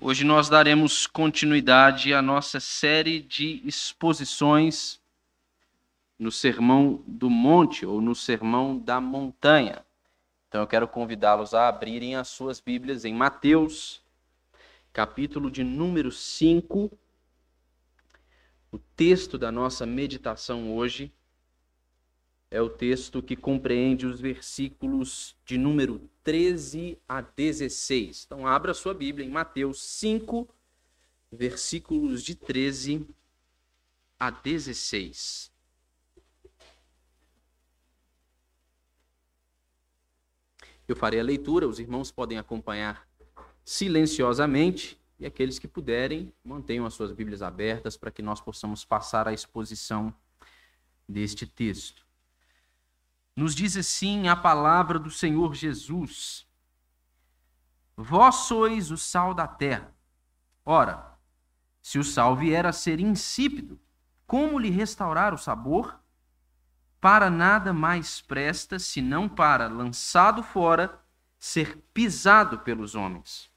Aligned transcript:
Hoje 0.00 0.22
nós 0.22 0.48
daremos 0.48 1.08
continuidade 1.08 2.14
à 2.14 2.22
nossa 2.22 2.60
série 2.60 3.20
de 3.20 3.60
exposições 3.66 5.00
no 6.16 6.30
Sermão 6.30 7.02
do 7.04 7.28
Monte 7.28 7.84
ou 7.84 8.00
no 8.00 8.14
Sermão 8.14 8.78
da 8.78 9.00
Montanha. 9.00 9.84
Então 10.46 10.60
eu 10.60 10.68
quero 10.68 10.86
convidá-los 10.86 11.52
a 11.52 11.66
abrirem 11.66 12.14
as 12.14 12.28
suas 12.28 12.60
Bíblias 12.60 13.04
em 13.04 13.12
Mateus, 13.12 14.00
capítulo 14.92 15.50
de 15.50 15.64
número 15.64 16.12
5. 16.12 16.96
O 18.70 18.78
texto 18.78 19.36
da 19.36 19.50
nossa 19.50 19.84
meditação 19.84 20.76
hoje 20.76 21.12
é 22.50 22.60
o 22.62 22.68
texto 22.68 23.22
que 23.22 23.36
compreende 23.36 24.06
os 24.06 24.20
versículos 24.20 25.36
de 25.44 25.58
número 25.58 26.00
13 26.24 26.98
a 27.06 27.20
16. 27.20 28.24
Então, 28.26 28.46
abra 28.46 28.72
sua 28.72 28.94
Bíblia 28.94 29.26
em 29.26 29.30
Mateus 29.30 29.82
5, 29.82 30.48
versículos 31.30 32.22
de 32.22 32.34
13 32.34 33.06
a 34.18 34.30
16. 34.30 35.52
Eu 40.86 40.96
farei 40.96 41.20
a 41.20 41.22
leitura, 41.22 41.68
os 41.68 41.78
irmãos 41.78 42.10
podem 42.10 42.38
acompanhar 42.38 43.06
silenciosamente 43.62 44.98
e 45.20 45.26
aqueles 45.26 45.58
que 45.58 45.68
puderem, 45.68 46.32
mantenham 46.42 46.86
as 46.86 46.94
suas 46.94 47.12
Bíblias 47.12 47.42
abertas 47.42 47.94
para 47.94 48.10
que 48.10 48.22
nós 48.22 48.40
possamos 48.40 48.86
passar 48.86 49.28
a 49.28 49.34
exposição 49.34 50.14
deste 51.06 51.46
texto. 51.46 52.07
Nos 53.38 53.54
diz 53.54 53.76
assim 53.76 54.26
a 54.26 54.34
palavra 54.34 54.98
do 54.98 55.12
Senhor 55.12 55.54
Jesus: 55.54 56.44
Vós 57.96 58.34
sois 58.34 58.90
o 58.90 58.96
sal 58.96 59.32
da 59.32 59.46
terra. 59.46 59.94
Ora, 60.66 61.16
se 61.80 62.00
o 62.00 62.02
sal 62.02 62.34
vier 62.34 62.66
a 62.66 62.72
ser 62.72 62.98
insípido, 62.98 63.78
como 64.26 64.58
lhe 64.58 64.70
restaurar 64.70 65.32
o 65.32 65.38
sabor? 65.38 66.00
Para 67.00 67.30
nada 67.30 67.72
mais 67.72 68.20
presta 68.20 68.76
senão 68.76 69.28
para, 69.28 69.68
lançado 69.68 70.42
fora, 70.42 71.00
ser 71.38 71.76
pisado 71.94 72.58
pelos 72.58 72.96
homens. 72.96 73.48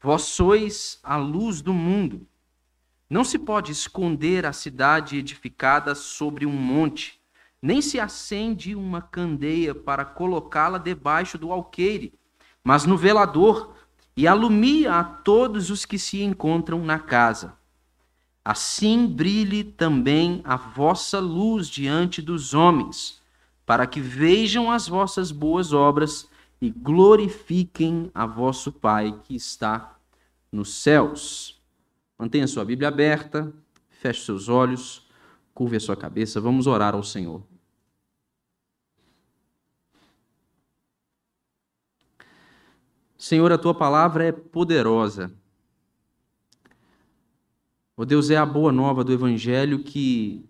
Vós 0.00 0.22
sois 0.22 0.98
a 1.04 1.14
luz 1.14 1.62
do 1.62 1.72
mundo. 1.72 2.26
Não 3.08 3.22
se 3.22 3.38
pode 3.38 3.70
esconder 3.70 4.44
a 4.44 4.52
cidade 4.52 5.18
edificada 5.18 5.94
sobre 5.94 6.44
um 6.44 6.50
monte 6.50 7.21
nem 7.62 7.80
se 7.80 8.00
acende 8.00 8.74
uma 8.74 9.00
candeia 9.00 9.72
para 9.72 10.04
colocá-la 10.04 10.78
debaixo 10.78 11.38
do 11.38 11.52
alqueire, 11.52 12.12
mas 12.64 12.84
no 12.84 12.96
velador, 12.96 13.74
e 14.16 14.26
alumia 14.26 14.94
a 14.94 15.04
todos 15.04 15.70
os 15.70 15.84
que 15.84 15.98
se 15.98 16.22
encontram 16.22 16.84
na 16.84 16.98
casa. 16.98 17.56
Assim 18.44 19.06
brilhe 19.06 19.62
também 19.62 20.40
a 20.44 20.56
vossa 20.56 21.20
luz 21.20 21.68
diante 21.68 22.20
dos 22.20 22.52
homens, 22.52 23.22
para 23.64 23.86
que 23.86 24.00
vejam 24.00 24.70
as 24.70 24.88
vossas 24.88 25.30
boas 25.30 25.72
obras 25.72 26.28
e 26.60 26.68
glorifiquem 26.68 28.10
a 28.12 28.26
vosso 28.26 28.72
Pai 28.72 29.18
que 29.24 29.36
está 29.36 29.96
nos 30.50 30.74
céus. 30.74 31.60
Mantenha 32.18 32.46
sua 32.46 32.64
Bíblia 32.64 32.88
aberta, 32.88 33.52
feche 33.88 34.24
seus 34.24 34.48
olhos, 34.48 35.06
curve 35.54 35.76
a 35.76 35.80
sua 35.80 35.96
cabeça, 35.96 36.40
vamos 36.40 36.66
orar 36.66 36.94
ao 36.94 37.02
Senhor. 37.02 37.51
Senhor, 43.22 43.52
a 43.52 43.56
tua 43.56 43.72
palavra 43.72 44.24
é 44.24 44.32
poderosa. 44.32 45.32
O 47.96 48.02
oh 48.02 48.04
Deus 48.04 48.30
é 48.30 48.36
a 48.36 48.44
boa 48.44 48.72
nova 48.72 49.04
do 49.04 49.12
Evangelho 49.12 49.78
que 49.84 50.44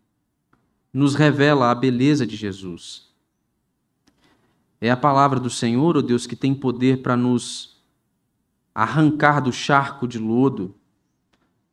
nos 0.91 1.14
revela 1.14 1.70
a 1.70 1.74
beleza 1.74 2.26
de 2.26 2.34
Jesus. 2.34 3.10
É 4.80 4.91
a 4.91 4.97
palavra 4.97 5.38
do 5.38 5.50
Senhor, 5.50 5.97
ó 5.97 5.98
oh 5.98 6.02
Deus, 6.02 6.26
que 6.26 6.34
tem 6.34 6.54
poder 6.54 7.02
para 7.02 7.14
nos 7.14 7.78
arrancar 8.74 9.42
do 9.42 9.52
charco 9.52 10.08
de 10.08 10.18
lodo, 10.18 10.74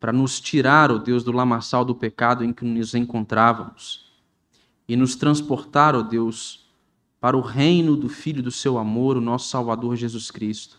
para 0.02 0.12
nos 0.12 0.42
tirar, 0.42 0.92
ó 0.92 0.96
oh 0.96 1.00
Deus, 1.00 1.24
do 1.24 1.32
lamaçal 1.32 1.86
do 1.86 1.96
pecado 1.96 2.44
em 2.44 2.52
que 2.52 2.66
nos 2.66 2.94
encontrávamos 2.94 4.12
e 4.86 4.98
nos 4.98 5.16
transportar, 5.16 5.96
ó 5.96 6.02
Deus, 6.02 6.70
para 7.22 7.38
o 7.38 7.42
reino 7.42 7.96
do 7.96 8.10
Filho 8.10 8.44
do 8.44 8.52
seu 8.52 8.78
amor, 8.78 9.16
o 9.16 9.22
nosso 9.22 9.48
Salvador 9.48 9.96
Jesus 9.96 10.30
Cristo. 10.30 10.79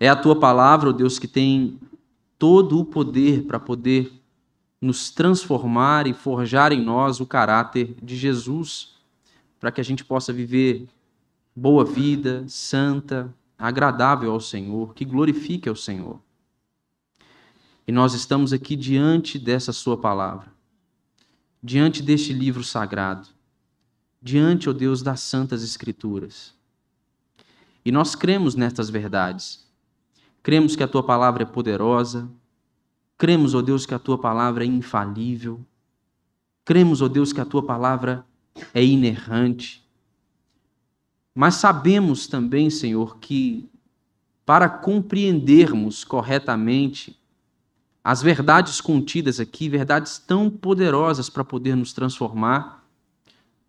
É 0.00 0.08
a 0.08 0.16
tua 0.16 0.38
palavra, 0.38 0.90
ó 0.90 0.92
Deus, 0.92 1.18
que 1.18 1.26
tem 1.26 1.78
todo 2.38 2.78
o 2.78 2.84
poder 2.84 3.42
para 3.44 3.58
poder 3.58 4.12
nos 4.80 5.10
transformar 5.10 6.06
e 6.06 6.14
forjar 6.14 6.72
em 6.72 6.80
nós 6.80 7.18
o 7.18 7.26
caráter 7.26 7.96
de 8.00 8.16
Jesus, 8.16 8.94
para 9.58 9.72
que 9.72 9.80
a 9.80 9.84
gente 9.84 10.04
possa 10.04 10.32
viver 10.32 10.86
boa 11.54 11.84
vida, 11.84 12.44
santa, 12.46 13.34
agradável 13.58 14.30
ao 14.30 14.40
Senhor, 14.40 14.94
que 14.94 15.04
glorifique 15.04 15.68
ao 15.68 15.74
Senhor. 15.74 16.20
E 17.86 17.90
nós 17.90 18.14
estamos 18.14 18.52
aqui 18.52 18.76
diante 18.76 19.36
dessa 19.36 19.72
Sua 19.72 19.96
palavra, 19.96 20.52
diante 21.60 22.02
deste 22.02 22.32
livro 22.32 22.62
sagrado, 22.62 23.26
diante, 24.22 24.70
ó 24.70 24.72
Deus, 24.72 25.02
das 25.02 25.20
Santas 25.20 25.64
Escrituras. 25.64 26.54
E 27.84 27.90
nós 27.90 28.14
cremos 28.14 28.54
nestas 28.54 28.88
verdades 28.90 29.67
Cremos 30.42 30.76
que 30.76 30.82
a 30.82 30.88
tua 30.88 31.02
palavra 31.02 31.42
é 31.42 31.46
poderosa. 31.46 32.30
Cremos, 33.16 33.54
ó 33.54 33.58
oh 33.58 33.62
Deus, 33.62 33.84
que 33.84 33.94
a 33.94 33.98
tua 33.98 34.18
palavra 34.18 34.64
é 34.64 34.66
infalível. 34.66 35.64
Cremos, 36.64 37.02
ó 37.02 37.06
oh 37.06 37.08
Deus, 37.08 37.32
que 37.32 37.40
a 37.40 37.44
tua 37.44 37.62
palavra 37.62 38.24
é 38.72 38.84
inerrante. 38.84 39.86
Mas 41.34 41.56
sabemos 41.56 42.26
também, 42.26 42.70
Senhor, 42.70 43.18
que 43.18 43.68
para 44.44 44.68
compreendermos 44.68 46.04
corretamente 46.04 47.18
as 48.02 48.22
verdades 48.22 48.80
contidas 48.80 49.38
aqui, 49.38 49.68
verdades 49.68 50.18
tão 50.18 50.48
poderosas 50.48 51.28
para 51.28 51.44
poder 51.44 51.76
nos 51.76 51.92
transformar, 51.92 52.84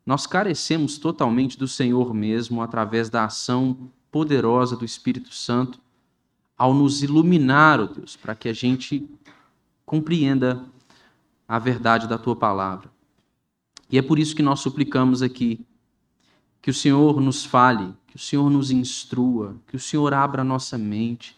nós 0.05 0.25
carecemos 0.25 0.97
totalmente 0.97 1.59
do 1.59 1.67
Senhor 1.67 2.13
mesmo 2.13 2.61
através 2.61 3.09
da 3.09 3.25
ação 3.25 3.91
poderosa 4.09 4.75
do 4.75 4.85
Espírito 4.85 5.33
Santo 5.33 5.79
ao 6.59 6.73
nos 6.73 7.01
iluminar, 7.01 7.79
ó 7.79 7.85
oh 7.85 7.87
Deus, 7.87 8.17
para 8.17 8.35
que 8.35 8.49
a 8.49 8.53
gente 8.53 9.09
compreenda 9.85 10.61
a 11.47 11.57
verdade 11.57 12.05
da 12.05 12.17
tua 12.17 12.35
palavra. 12.35 12.91
E 13.89 13.97
é 13.97 14.01
por 14.01 14.19
isso 14.19 14.35
que 14.35 14.43
nós 14.43 14.59
suplicamos 14.59 15.21
aqui 15.21 15.65
que 16.61 16.69
o 16.69 16.73
Senhor 16.73 17.21
nos 17.21 17.45
fale, 17.45 17.93
que 18.07 18.17
o 18.17 18.19
Senhor 18.19 18.49
nos 18.49 18.71
instrua, 18.71 19.55
que 19.67 19.77
o 19.77 19.79
Senhor 19.79 20.13
abra 20.13 20.41
a 20.41 20.45
nossa 20.45 20.77
mente, 20.77 21.37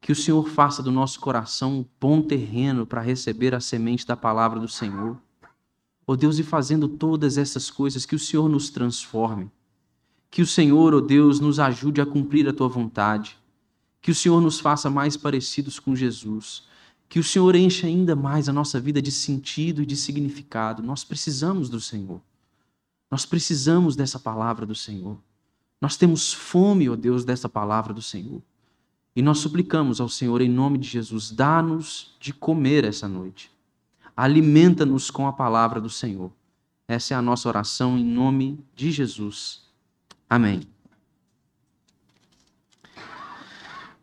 que 0.00 0.12
o 0.12 0.16
Senhor 0.16 0.48
faça 0.48 0.80
do 0.80 0.92
nosso 0.92 1.18
coração 1.18 1.80
um 1.80 1.84
bom 2.00 2.22
terreno 2.22 2.86
para 2.86 3.00
receber 3.00 3.52
a 3.52 3.58
semente 3.58 4.06
da 4.06 4.16
palavra 4.16 4.60
do 4.60 4.68
Senhor. 4.68 5.18
Ó 6.06 6.12
oh 6.12 6.16
Deus, 6.16 6.38
e 6.38 6.44
fazendo 6.44 6.86
todas 6.86 7.36
essas 7.36 7.68
coisas, 7.68 8.06
que 8.06 8.14
o 8.14 8.18
Senhor 8.18 8.48
nos 8.48 8.70
transforme. 8.70 9.50
Que 10.30 10.40
o 10.40 10.46
Senhor, 10.46 10.94
ó 10.94 10.98
oh 10.98 11.00
Deus, 11.00 11.40
nos 11.40 11.58
ajude 11.58 12.00
a 12.00 12.06
cumprir 12.06 12.48
a 12.48 12.52
tua 12.52 12.68
vontade 12.68 13.36
que 14.06 14.12
o 14.12 14.14
Senhor 14.14 14.40
nos 14.40 14.60
faça 14.60 14.88
mais 14.88 15.16
parecidos 15.16 15.80
com 15.80 15.96
Jesus. 15.96 16.62
Que 17.08 17.18
o 17.18 17.24
Senhor 17.24 17.56
encha 17.56 17.88
ainda 17.88 18.14
mais 18.14 18.48
a 18.48 18.52
nossa 18.52 18.78
vida 18.78 19.02
de 19.02 19.10
sentido 19.10 19.82
e 19.82 19.86
de 19.86 19.96
significado. 19.96 20.80
Nós 20.80 21.02
precisamos 21.02 21.68
do 21.68 21.80
Senhor. 21.80 22.20
Nós 23.10 23.26
precisamos 23.26 23.96
dessa 23.96 24.20
palavra 24.20 24.64
do 24.64 24.76
Senhor. 24.76 25.18
Nós 25.80 25.96
temos 25.96 26.32
fome, 26.32 26.88
ó 26.88 26.92
oh 26.92 26.96
Deus, 26.96 27.24
dessa 27.24 27.48
palavra 27.48 27.92
do 27.92 28.00
Senhor. 28.00 28.40
E 29.16 29.20
nós 29.20 29.38
suplicamos 29.38 30.00
ao 30.00 30.08
Senhor, 30.08 30.40
em 30.40 30.48
nome 30.48 30.78
de 30.78 30.86
Jesus, 30.86 31.32
dá-nos 31.32 32.14
de 32.20 32.32
comer 32.32 32.84
essa 32.84 33.08
noite. 33.08 33.50
Alimenta-nos 34.16 35.10
com 35.10 35.26
a 35.26 35.32
palavra 35.32 35.80
do 35.80 35.90
Senhor. 35.90 36.30
Essa 36.86 37.14
é 37.14 37.16
a 37.16 37.22
nossa 37.22 37.48
oração 37.48 37.98
em 37.98 38.04
nome 38.04 38.64
de 38.72 38.92
Jesus. 38.92 39.62
Amém. 40.30 40.75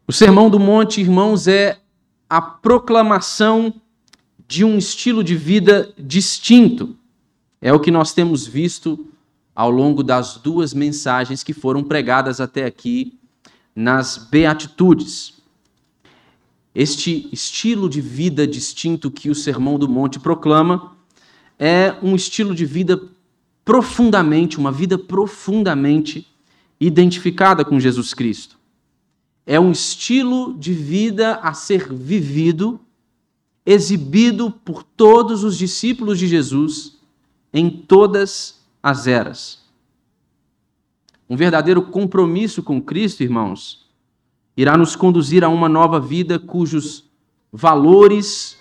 O 0.06 0.12
Sermão 0.12 0.50
do 0.50 0.60
Monte, 0.60 1.00
irmãos, 1.00 1.48
é 1.48 1.80
a 2.30 2.42
proclamação 2.42 3.74
de 4.46 4.66
um 4.66 4.78
estilo 4.78 5.24
de 5.24 5.34
vida 5.34 5.94
distinto. 5.98 6.98
É 7.62 7.72
o 7.72 7.80
que 7.80 7.90
nós 7.90 8.14
temos 8.14 8.46
visto 8.46 9.08
ao 9.56 9.72
longo 9.72 10.04
das 10.04 10.36
duas 10.36 10.74
mensagens 10.74 11.42
que 11.42 11.54
foram 11.54 11.82
pregadas 11.82 12.42
até 12.42 12.66
aqui 12.66 13.18
nas 13.74 14.18
Beatitudes. 14.18 15.42
Este 16.76 17.30
estilo 17.32 17.88
de 17.88 18.02
vida 18.02 18.46
distinto 18.46 19.10
que 19.10 19.30
o 19.30 19.36
Sermão 19.36 19.80
do 19.80 19.88
Monte 19.88 20.20
proclama 20.20 20.98
é 21.58 21.96
um 22.02 22.14
estilo 22.14 22.54
de 22.54 22.66
vida 22.66 23.02
profundamente, 23.64 24.58
uma 24.58 24.72
vida 24.72 24.98
profundamente 24.98 26.28
identificada 26.78 27.64
com 27.64 27.80
Jesus 27.80 28.14
Cristo 28.14 28.62
é 29.46 29.60
um 29.60 29.72
estilo 29.72 30.58
de 30.58 30.74
vida 30.74 31.36
a 31.36 31.54
ser 31.54 31.92
vivido, 31.94 32.80
exibido 33.66 34.52
por 34.52 34.84
todos 34.84 35.44
os 35.44 35.58
discípulos 35.58 36.18
de 36.18 36.28
Jesus 36.28 36.98
em 37.54 37.70
todas 37.70 38.62
as 38.82 39.08
eras. 39.08 39.62
Um 41.30 41.36
verdadeiro 41.36 41.82
compromisso 41.82 42.62
com 42.62 42.82
Cristo, 42.82 43.24
irmãos, 43.24 43.88
irá 44.56 44.78
nos 44.78 44.96
conduzir 44.96 45.44
a 45.44 45.50
uma 45.50 45.70
nova 45.70 46.00
vida 46.00 46.38
cujos 46.38 47.06
valores, 47.52 48.58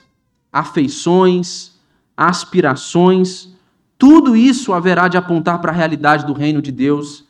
afeições, 0.52 1.72
aspirações, 2.16 3.52
tudo 3.98 4.34
isso 4.34 4.72
haverá 4.72 5.06
de 5.06 5.16
apontar 5.16 5.60
para 5.60 5.70
a 5.70 5.74
realidade 5.74 6.26
do 6.26 6.32
reino 6.32 6.60
de 6.60 6.72
Deus, 6.72 7.24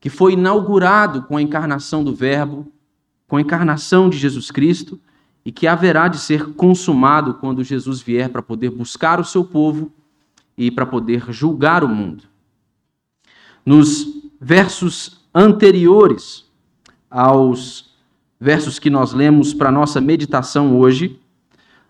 que 0.00 0.08
foi 0.08 0.34
inaugurado 0.34 1.22
com 1.22 1.36
a 1.36 1.42
encarnação 1.42 2.04
do 2.04 2.14
Verbo, 2.14 2.70
com 3.32 3.38
a 3.38 3.40
encarnação 3.40 4.10
de 4.10 4.18
Jesus 4.18 4.50
Cristo, 4.50 5.00
e 5.42 5.50
que 5.50 5.66
haverá 5.66 6.06
de 6.06 6.18
ser 6.18 6.52
consumado 6.52 7.32
quando 7.32 7.64
Jesus 7.64 8.02
vier 8.02 8.28
para 8.28 8.42
poder 8.42 8.68
buscar 8.68 9.18
o 9.18 9.24
seu 9.24 9.42
povo 9.42 9.90
e 10.54 10.70
para 10.70 10.84
poder 10.84 11.32
julgar 11.32 11.82
o 11.82 11.88
mundo. 11.88 12.24
Nos 13.64 14.06
versos 14.38 15.24
anteriores 15.34 16.44
aos 17.10 17.94
versos 18.38 18.78
que 18.78 18.90
nós 18.90 19.14
lemos 19.14 19.54
para 19.54 19.72
nossa 19.72 19.98
meditação 19.98 20.78
hoje, 20.78 21.18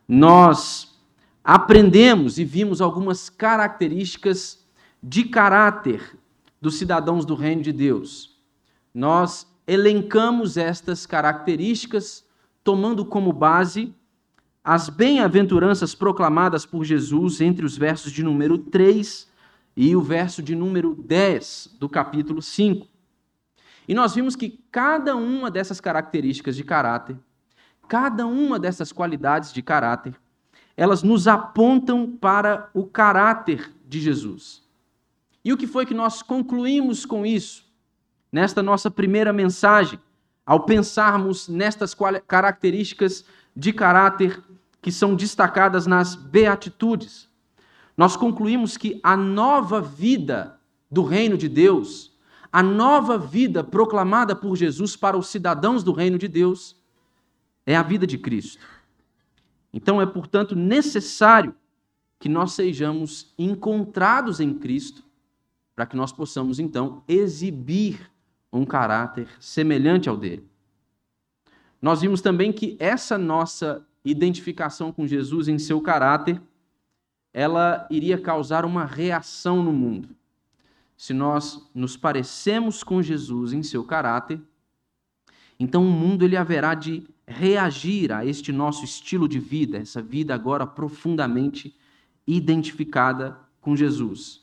nós 0.06 0.96
aprendemos 1.42 2.38
e 2.38 2.44
vimos 2.44 2.80
algumas 2.80 3.28
características 3.28 4.64
de 5.02 5.24
caráter 5.24 6.16
dos 6.60 6.78
cidadãos 6.78 7.26
do 7.26 7.34
reino 7.34 7.62
de 7.62 7.72
Deus. 7.72 8.38
Nós 8.94 9.51
elencamos 9.66 10.56
estas 10.56 11.06
características 11.06 12.24
tomando 12.64 13.04
como 13.04 13.32
base 13.32 13.94
as 14.64 14.88
bem-aventuranças 14.88 15.94
proclamadas 15.94 16.64
por 16.64 16.84
Jesus 16.84 17.40
entre 17.40 17.66
os 17.66 17.76
versos 17.76 18.12
de 18.12 18.22
número 18.22 18.58
3 18.58 19.28
e 19.76 19.96
o 19.96 20.00
verso 20.00 20.42
de 20.42 20.54
número 20.54 20.94
10 20.94 21.76
do 21.78 21.88
capítulo 21.88 22.40
5. 22.40 22.86
E 23.88 23.94
nós 23.94 24.14
vimos 24.14 24.36
que 24.36 24.60
cada 24.70 25.16
uma 25.16 25.50
dessas 25.50 25.80
características 25.80 26.54
de 26.54 26.62
caráter, 26.62 27.18
cada 27.88 28.26
uma 28.26 28.58
dessas 28.58 28.92
qualidades 28.92 29.52
de 29.52 29.62
caráter, 29.62 30.14
elas 30.76 31.02
nos 31.02 31.26
apontam 31.26 32.10
para 32.10 32.70
o 32.72 32.86
caráter 32.86 33.72
de 33.86 34.00
Jesus. 34.00 34.62
E 35.44 35.52
o 35.52 35.56
que 35.56 35.66
foi 35.66 35.84
que 35.84 35.94
nós 35.94 36.22
concluímos 36.22 37.04
com 37.04 37.26
isso? 37.26 37.71
Nesta 38.32 38.62
nossa 38.62 38.90
primeira 38.90 39.30
mensagem, 39.30 40.00
ao 40.46 40.64
pensarmos 40.64 41.48
nestas 41.48 41.94
características 42.26 43.26
de 43.54 43.72
caráter 43.72 44.42
que 44.80 44.90
são 44.90 45.14
destacadas 45.14 45.86
nas 45.86 46.14
beatitudes, 46.14 47.28
nós 47.96 48.16
concluímos 48.16 48.78
que 48.78 48.98
a 49.02 49.16
nova 49.16 49.82
vida 49.82 50.58
do 50.90 51.02
reino 51.02 51.36
de 51.36 51.48
Deus, 51.48 52.16
a 52.50 52.62
nova 52.62 53.18
vida 53.18 53.62
proclamada 53.62 54.34
por 54.34 54.56
Jesus 54.56 54.96
para 54.96 55.16
os 55.16 55.28
cidadãos 55.28 55.84
do 55.84 55.92
reino 55.92 56.18
de 56.18 56.26
Deus, 56.26 56.74
é 57.66 57.76
a 57.76 57.82
vida 57.82 58.06
de 58.06 58.16
Cristo. 58.16 58.66
Então 59.72 60.00
é, 60.00 60.06
portanto, 60.06 60.56
necessário 60.56 61.54
que 62.18 62.28
nós 62.28 62.52
sejamos 62.52 63.34
encontrados 63.38 64.40
em 64.40 64.54
Cristo, 64.54 65.04
para 65.74 65.86
que 65.86 65.96
nós 65.96 66.12
possamos, 66.12 66.58
então, 66.58 67.02
exibir 67.08 68.11
um 68.52 68.64
caráter 68.64 69.28
semelhante 69.40 70.08
ao 70.08 70.16
dele. 70.16 70.46
Nós 71.80 72.00
vimos 72.00 72.20
também 72.20 72.52
que 72.52 72.76
essa 72.78 73.16
nossa 73.16 73.84
identificação 74.04 74.92
com 74.92 75.06
Jesus 75.06 75.48
em 75.48 75.58
seu 75.58 75.80
caráter, 75.80 76.40
ela 77.32 77.86
iria 77.90 78.18
causar 78.18 78.64
uma 78.64 78.84
reação 78.84 79.62
no 79.62 79.72
mundo. 79.72 80.10
Se 80.96 81.12
nós 81.12 81.68
nos 81.74 81.96
parecemos 81.96 82.84
com 82.84 83.02
Jesus 83.02 83.52
em 83.52 83.62
seu 83.62 83.84
caráter, 83.84 84.40
então 85.58 85.84
o 85.84 85.90
mundo 85.90 86.24
ele 86.24 86.36
haverá 86.36 86.74
de 86.74 87.04
reagir 87.26 88.12
a 88.12 88.24
este 88.26 88.52
nosso 88.52 88.84
estilo 88.84 89.28
de 89.28 89.38
vida, 89.38 89.78
essa 89.78 90.02
vida 90.02 90.34
agora 90.34 90.66
profundamente 90.66 91.76
identificada 92.26 93.38
com 93.60 93.74
Jesus. 93.74 94.42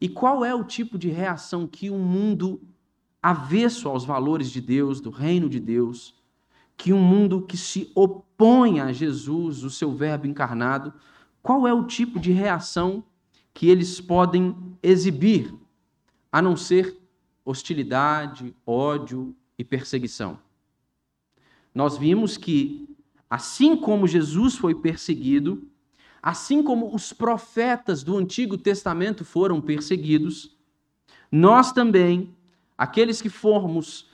E 0.00 0.08
qual 0.08 0.44
é 0.44 0.54
o 0.54 0.64
tipo 0.64 0.98
de 0.98 1.08
reação 1.08 1.66
que 1.66 1.90
um 1.90 1.98
mundo 1.98 2.60
avesso 3.22 3.88
aos 3.88 4.04
valores 4.04 4.50
de 4.50 4.60
Deus, 4.60 5.00
do 5.00 5.10
reino 5.10 5.48
de 5.48 5.60
Deus, 5.60 6.14
que 6.76 6.92
um 6.92 7.02
mundo 7.02 7.42
que 7.42 7.56
se 7.56 7.90
opõe 7.94 8.80
a 8.80 8.92
Jesus, 8.92 9.62
o 9.62 9.70
seu 9.70 9.92
Verbo 9.92 10.26
encarnado, 10.26 10.92
qual 11.42 11.66
é 11.66 11.72
o 11.72 11.84
tipo 11.84 12.18
de 12.18 12.32
reação 12.32 13.04
que 13.52 13.68
eles 13.68 14.00
podem 14.00 14.56
exibir, 14.82 15.54
a 16.32 16.40
não 16.40 16.56
ser 16.56 16.96
hostilidade, 17.44 18.54
ódio 18.64 19.34
e 19.58 19.64
perseguição? 19.64 20.38
nós 21.74 21.96
vimos 21.96 22.36
que, 22.36 22.88
assim 23.28 23.76
como 23.76 24.06
Jesus 24.06 24.56
foi 24.56 24.74
perseguido, 24.74 25.68
assim 26.22 26.62
como 26.62 26.94
os 26.94 27.12
profetas 27.12 28.02
do 28.02 28.16
Antigo 28.16 28.58
Testamento 28.58 29.24
foram 29.24 29.60
perseguidos, 29.60 30.56
nós 31.30 31.72
também, 31.72 32.34
aqueles 32.80 33.20
que 33.20 33.28
formos 33.28 34.08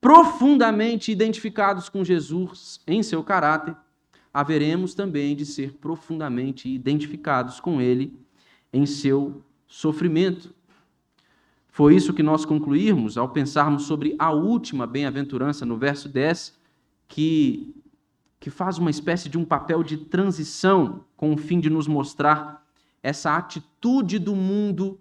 profundamente 0.00 1.12
identificados 1.12 1.90
com 1.90 2.02
Jesus 2.02 2.80
em 2.86 3.02
seu 3.02 3.22
caráter, 3.22 3.76
haveremos 4.32 4.94
também 4.94 5.36
de 5.36 5.44
ser 5.44 5.74
profundamente 5.74 6.66
identificados 6.66 7.60
com 7.60 7.78
ele 7.78 8.18
em 8.72 8.86
seu 8.86 9.42
sofrimento. 9.66 10.54
Foi 11.68 11.94
isso 11.94 12.14
que 12.14 12.22
nós 12.22 12.46
concluímos 12.46 13.18
ao 13.18 13.28
pensarmos 13.28 13.82
sobre 13.82 14.16
a 14.18 14.30
última 14.30 14.86
bem-aventurança 14.86 15.66
no 15.66 15.76
verso 15.76 16.08
10, 16.08 16.58
que, 17.06 17.74
que 18.40 18.48
faz 18.48 18.78
uma 18.78 18.88
espécie 18.88 19.28
de 19.28 19.36
um 19.36 19.44
papel 19.44 19.82
de 19.82 19.98
transição 19.98 21.04
com 21.18 21.34
o 21.34 21.36
fim 21.36 21.60
de 21.60 21.68
nos 21.68 21.86
mostrar 21.86 22.66
essa 23.02 23.36
atitude 23.36 24.18
do 24.18 24.34
mundo 24.34 24.98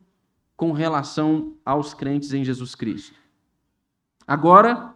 com 0.56 0.72
relação 0.72 1.56
aos 1.66 1.94
crentes 1.94 2.34
em 2.34 2.44
Jesus 2.44 2.76
Cristo. 2.76 3.16
Agora, 4.28 4.96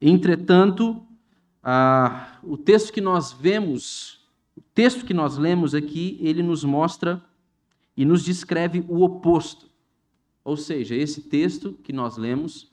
entretanto, 0.00 1.06
ah, 1.62 2.38
o 2.42 2.56
texto 2.56 2.92
que 2.92 3.00
nós 3.00 3.32
vemos, 3.32 4.26
o 4.56 4.60
texto 4.60 5.04
que 5.04 5.14
nós 5.14 5.38
lemos 5.38 5.74
aqui, 5.74 6.18
ele 6.20 6.42
nos 6.42 6.64
mostra 6.64 7.24
e 7.96 8.04
nos 8.04 8.24
descreve 8.24 8.84
o 8.88 9.02
oposto. 9.02 9.70
Ou 10.44 10.56
seja, 10.56 10.94
esse 10.94 11.22
texto 11.22 11.74
que 11.82 11.92
nós 11.92 12.16
lemos 12.16 12.72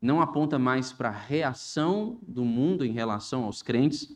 não 0.00 0.20
aponta 0.20 0.58
mais 0.58 0.92
para 0.92 1.08
a 1.08 1.12
reação 1.12 2.18
do 2.22 2.44
mundo 2.44 2.84
em 2.84 2.92
relação 2.92 3.44
aos 3.44 3.62
crentes, 3.62 4.14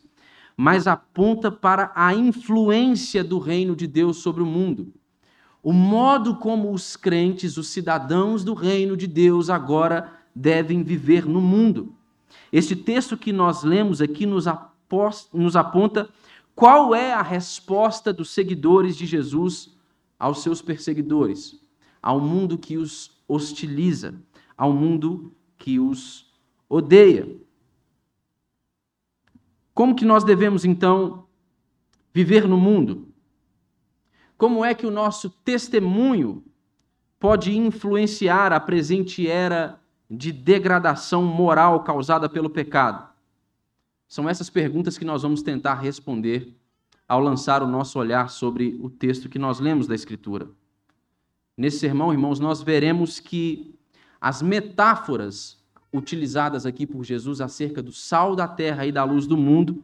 mas 0.55 0.85
aponta 0.85 1.51
para 1.51 1.91
a 1.95 2.13
influência 2.13 3.23
do 3.23 3.39
reino 3.39 3.75
de 3.75 3.87
Deus 3.87 4.17
sobre 4.17 4.43
o 4.43 4.45
mundo. 4.45 4.93
O 5.63 5.71
modo 5.71 6.35
como 6.35 6.73
os 6.73 6.95
crentes, 6.95 7.57
os 7.57 7.67
cidadãos 7.67 8.43
do 8.43 8.53
reino 8.53 8.97
de 8.97 9.05
Deus, 9.05 9.49
agora 9.49 10.11
devem 10.33 10.81
viver 10.83 11.25
no 11.25 11.39
mundo. 11.39 11.95
Este 12.51 12.75
texto 12.75 13.15
que 13.15 13.31
nós 13.31 13.63
lemos 13.63 14.01
aqui 14.01 14.25
nos, 14.25 14.47
aponta 15.55 16.09
qual 16.55 16.95
é 16.95 17.13
a 17.13 17.21
resposta 17.21 18.11
dos 18.11 18.31
seguidores 18.31 18.97
de 18.97 19.05
Jesus 19.05 19.77
aos 20.17 20.41
seus 20.41 20.61
perseguidores, 20.61 21.59
ao 22.01 22.19
mundo 22.19 22.57
que 22.57 22.77
os 22.77 23.11
hostiliza, 23.27 24.15
ao 24.57 24.73
mundo 24.73 25.33
que 25.57 25.79
os 25.79 26.31
odeia. 26.67 27.27
Como 29.73 29.95
que 29.95 30.05
nós 30.05 30.23
devemos 30.23 30.65
então 30.65 31.25
viver 32.13 32.47
no 32.47 32.57
mundo? 32.57 33.10
Como 34.41 34.65
é 34.65 34.73
que 34.73 34.87
o 34.87 34.91
nosso 34.91 35.29
testemunho 35.29 36.43
pode 37.19 37.55
influenciar 37.55 38.51
a 38.51 38.59
presente 38.59 39.27
era 39.27 39.79
de 40.09 40.31
degradação 40.31 41.23
moral 41.23 41.83
causada 41.83 42.27
pelo 42.27 42.49
pecado? 42.49 43.07
São 44.07 44.27
essas 44.27 44.49
perguntas 44.49 44.97
que 44.97 45.05
nós 45.05 45.21
vamos 45.21 45.43
tentar 45.43 45.75
responder 45.75 46.57
ao 47.07 47.19
lançar 47.19 47.61
o 47.61 47.67
nosso 47.67 47.99
olhar 47.99 48.31
sobre 48.31 48.79
o 48.81 48.89
texto 48.89 49.29
que 49.29 49.37
nós 49.37 49.59
lemos 49.59 49.85
da 49.85 49.93
Escritura. 49.93 50.49
Nesse 51.55 51.77
sermão, 51.77 52.11
irmãos, 52.11 52.39
nós 52.39 52.63
veremos 52.63 53.19
que 53.19 53.75
as 54.19 54.41
metáforas 54.41 55.63
utilizadas 55.93 56.65
aqui 56.65 56.87
por 56.87 57.03
Jesus 57.03 57.41
acerca 57.41 57.79
do 57.79 57.91
sal 57.91 58.35
da 58.35 58.47
terra 58.47 58.87
e 58.87 58.91
da 58.91 59.03
luz 59.03 59.27
do 59.27 59.37
mundo, 59.37 59.83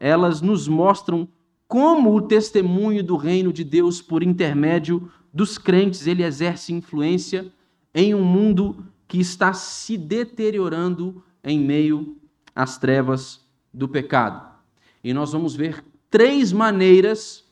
elas 0.00 0.40
nos 0.40 0.66
mostram 0.66 1.28
como 1.68 2.14
o 2.14 2.22
testemunho 2.22 3.02
do 3.02 3.16
reino 3.16 3.52
de 3.52 3.64
Deus 3.64 4.00
por 4.00 4.22
intermédio 4.22 5.10
dos 5.32 5.58
crentes, 5.58 6.06
ele 6.06 6.22
exerce 6.22 6.72
influência 6.72 7.52
em 7.94 8.14
um 8.14 8.24
mundo 8.24 8.86
que 9.08 9.18
está 9.18 9.52
se 9.52 9.96
deteriorando 9.96 11.22
em 11.42 11.58
meio 11.58 12.16
às 12.54 12.78
trevas 12.78 13.44
do 13.72 13.88
pecado. 13.88 14.56
E 15.02 15.12
nós 15.12 15.32
vamos 15.32 15.54
ver 15.54 15.84
três 16.10 16.52
maneiras 16.52 17.44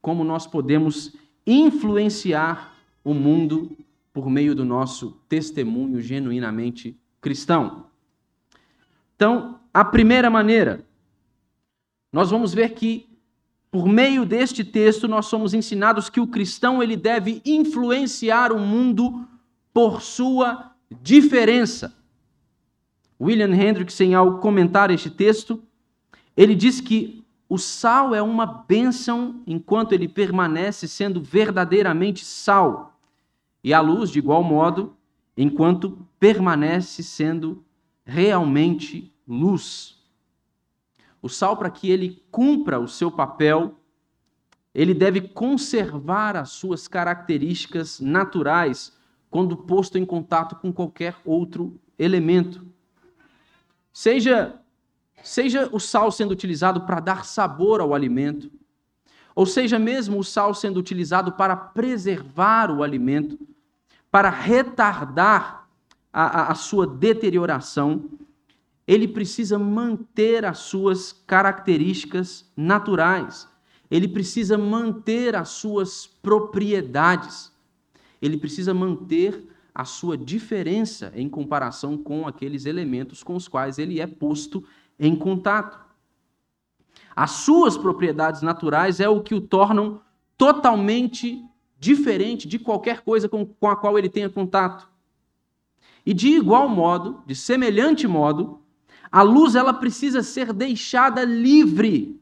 como 0.00 0.22
nós 0.22 0.46
podemos 0.46 1.14
influenciar 1.46 2.74
o 3.02 3.12
mundo 3.12 3.76
por 4.12 4.30
meio 4.30 4.54
do 4.54 4.64
nosso 4.64 5.20
testemunho 5.28 6.00
genuinamente 6.00 6.96
cristão. 7.20 7.86
Então, 9.16 9.60
a 9.72 9.84
primeira 9.84 10.30
maneira, 10.30 10.86
nós 12.12 12.30
vamos 12.30 12.54
ver 12.54 12.74
que 12.74 13.13
por 13.74 13.88
meio 13.88 14.24
deste 14.24 14.62
texto 14.62 15.08
nós 15.08 15.26
somos 15.26 15.52
ensinados 15.52 16.08
que 16.08 16.20
o 16.20 16.28
cristão 16.28 16.80
ele 16.80 16.94
deve 16.94 17.42
influenciar 17.44 18.52
o 18.52 18.60
mundo 18.60 19.26
por 19.72 20.00
sua 20.00 20.70
diferença. 21.02 21.92
William 23.20 23.52
Hendrickson, 23.52 24.14
ao 24.14 24.38
comentar 24.38 24.92
este 24.92 25.10
texto, 25.10 25.60
ele 26.36 26.54
diz 26.54 26.80
que 26.80 27.24
o 27.48 27.58
sal 27.58 28.14
é 28.14 28.22
uma 28.22 28.46
bênção 28.46 29.42
enquanto 29.44 29.92
ele 29.92 30.06
permanece 30.06 30.86
sendo 30.86 31.20
verdadeiramente 31.20 32.24
sal, 32.24 32.96
e 33.64 33.74
a 33.74 33.80
luz, 33.80 34.08
de 34.08 34.20
igual 34.20 34.44
modo, 34.44 34.96
enquanto 35.36 35.98
permanece 36.20 37.02
sendo 37.02 37.64
realmente 38.06 39.12
luz. 39.26 40.00
O 41.24 41.28
sal, 41.30 41.56
para 41.56 41.70
que 41.70 41.90
ele 41.90 42.22
cumpra 42.30 42.78
o 42.78 42.86
seu 42.86 43.10
papel, 43.10 43.80
ele 44.74 44.92
deve 44.92 45.22
conservar 45.22 46.36
as 46.36 46.50
suas 46.50 46.86
características 46.86 47.98
naturais 47.98 48.92
quando 49.30 49.56
posto 49.56 49.96
em 49.96 50.04
contato 50.04 50.54
com 50.56 50.70
qualquer 50.70 51.16
outro 51.24 51.80
elemento. 51.98 52.66
Seja, 53.90 54.60
seja 55.22 55.66
o 55.72 55.80
sal 55.80 56.12
sendo 56.12 56.32
utilizado 56.32 56.82
para 56.82 57.00
dar 57.00 57.24
sabor 57.24 57.80
ao 57.80 57.94
alimento, 57.94 58.52
ou 59.34 59.46
seja 59.46 59.78
mesmo 59.78 60.18
o 60.18 60.24
sal 60.24 60.52
sendo 60.52 60.78
utilizado 60.78 61.32
para 61.32 61.56
preservar 61.56 62.70
o 62.70 62.82
alimento, 62.82 63.38
para 64.10 64.28
retardar 64.28 65.66
a, 66.12 66.42
a, 66.42 66.52
a 66.52 66.54
sua 66.54 66.86
deterioração, 66.86 68.10
ele 68.86 69.08
precisa 69.08 69.58
manter 69.58 70.44
as 70.44 70.58
suas 70.58 71.12
características 71.12 72.50
naturais, 72.56 73.48
ele 73.90 74.08
precisa 74.08 74.58
manter 74.58 75.34
as 75.34 75.50
suas 75.50 76.06
propriedades, 76.06 77.52
ele 78.20 78.36
precisa 78.36 78.74
manter 78.74 79.48
a 79.74 79.84
sua 79.84 80.16
diferença 80.16 81.12
em 81.14 81.28
comparação 81.28 81.96
com 81.98 82.28
aqueles 82.28 82.64
elementos 82.64 83.22
com 83.22 83.34
os 83.34 83.48
quais 83.48 83.78
ele 83.78 84.00
é 84.00 84.06
posto 84.06 84.64
em 84.98 85.16
contato. 85.16 85.78
As 87.16 87.32
suas 87.32 87.76
propriedades 87.76 88.42
naturais 88.42 89.00
é 89.00 89.08
o 89.08 89.22
que 89.22 89.34
o 89.34 89.40
tornam 89.40 90.00
totalmente 90.36 91.44
diferente 91.78 92.46
de 92.46 92.58
qualquer 92.58 93.02
coisa 93.02 93.28
com, 93.28 93.48
a 93.62 93.76
qual 93.76 93.98
ele 93.98 94.08
tenha 94.08 94.30
contato. 94.30 94.88
E 96.06 96.12
de 96.12 96.28
igual 96.28 96.68
modo, 96.68 97.22
de 97.26 97.34
semelhante 97.34 98.06
modo, 98.06 98.63
a 99.14 99.22
luz 99.22 99.54
ela 99.54 99.72
precisa 99.72 100.24
ser 100.24 100.52
deixada 100.52 101.22
livre 101.22 102.20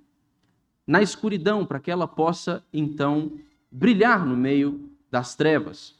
na 0.87 1.01
escuridão 1.01 1.65
para 1.65 1.81
que 1.81 1.91
ela 1.91 2.07
possa 2.07 2.63
então 2.71 3.33
brilhar 3.71 4.27
no 4.27 4.37
meio 4.37 4.91
das 5.11 5.35
trevas. 5.35 5.99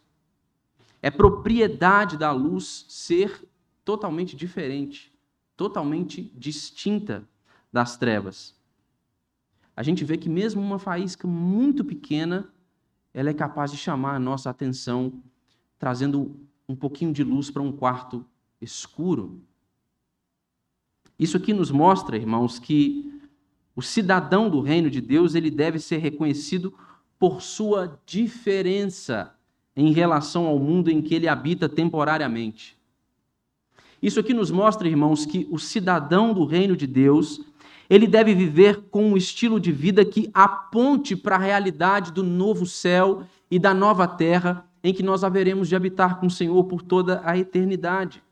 É 1.01 1.11
propriedade 1.11 2.19
da 2.19 2.31
luz 2.31 2.85
ser 2.91 3.43
totalmente 3.83 4.37
diferente, 4.37 5.11
totalmente 5.57 6.31
distinta 6.37 7.27
das 7.73 7.97
trevas. 7.97 8.55
A 9.75 9.83
gente 9.83 10.05
vê 10.05 10.19
que 10.19 10.29
mesmo 10.29 10.61
uma 10.61 10.79
faísca 10.79 11.27
muito 11.27 11.83
pequena, 11.83 12.53
ela 13.15 13.31
é 13.31 13.35
capaz 13.35 13.71
de 13.71 13.79
chamar 13.79 14.17
a 14.17 14.21
nossa 14.21 14.51
atenção, 14.51 15.23
trazendo 15.79 16.37
um 16.69 16.77
pouquinho 16.77 17.15
de 17.15 17.25
luz 17.25 17.51
para 17.51 17.63
um 17.63 17.73
quarto 17.73 18.23
escuro. 18.61 19.41
Isso 21.19 21.37
aqui 21.37 21.53
nos 21.53 21.71
mostra, 21.71 22.17
irmãos, 22.17 22.59
que 22.59 23.13
o 23.75 23.83
cidadão 23.83 24.51
do 24.51 24.61
reino 24.61 24.91
de 24.91 25.01
Deus, 25.01 25.35
ele 25.35 25.51
deve 25.51 25.79
ser 25.79 25.99
reconhecido 25.99 26.75
por 27.19 27.41
sua 27.41 27.99
diferença 28.05 29.35
em 29.75 29.93
relação 29.93 30.47
ao 30.47 30.59
mundo 30.59 30.91
em 30.91 31.01
que 31.01 31.15
ele 31.15 31.29
habita 31.29 31.69
temporariamente. 31.69 32.77
Isso 34.03 34.19
aqui 34.19 34.35
nos 34.35 34.51
mostra, 34.51 34.89
irmãos, 34.89 35.25
que 35.25 35.47
o 35.51 35.59
cidadão 35.59 36.35
do 36.35 36.45
reino 36.45 36.77
de 36.77 36.87
Deus, 36.87 37.41
ele 37.89 38.07
deve 38.07 38.35
viver 38.35 38.89
com 38.91 39.13
um 39.13 39.17
estilo 39.17 39.61
de 39.61 39.71
vida 39.71 40.05
que 40.05 40.29
aponte 40.35 41.15
para 41.15 41.37
a 41.37 41.39
realidade 41.39 42.13
do 42.13 42.23
novo 42.23 42.67
céu 42.67 43.23
e 43.51 43.59
da 43.59 43.73
nova 43.73 44.09
terra 44.09 44.69
em 44.83 44.93
que 44.93 45.03
nós 45.03 45.23
haveremos 45.23 45.69
de 45.69 45.77
habitar 45.77 46.19
com 46.19 46.27
o 46.27 46.31
Senhor 46.31 46.65
por 46.65 46.83
toda 46.83 47.23
a 47.25 47.39
eternidade. 47.39 48.23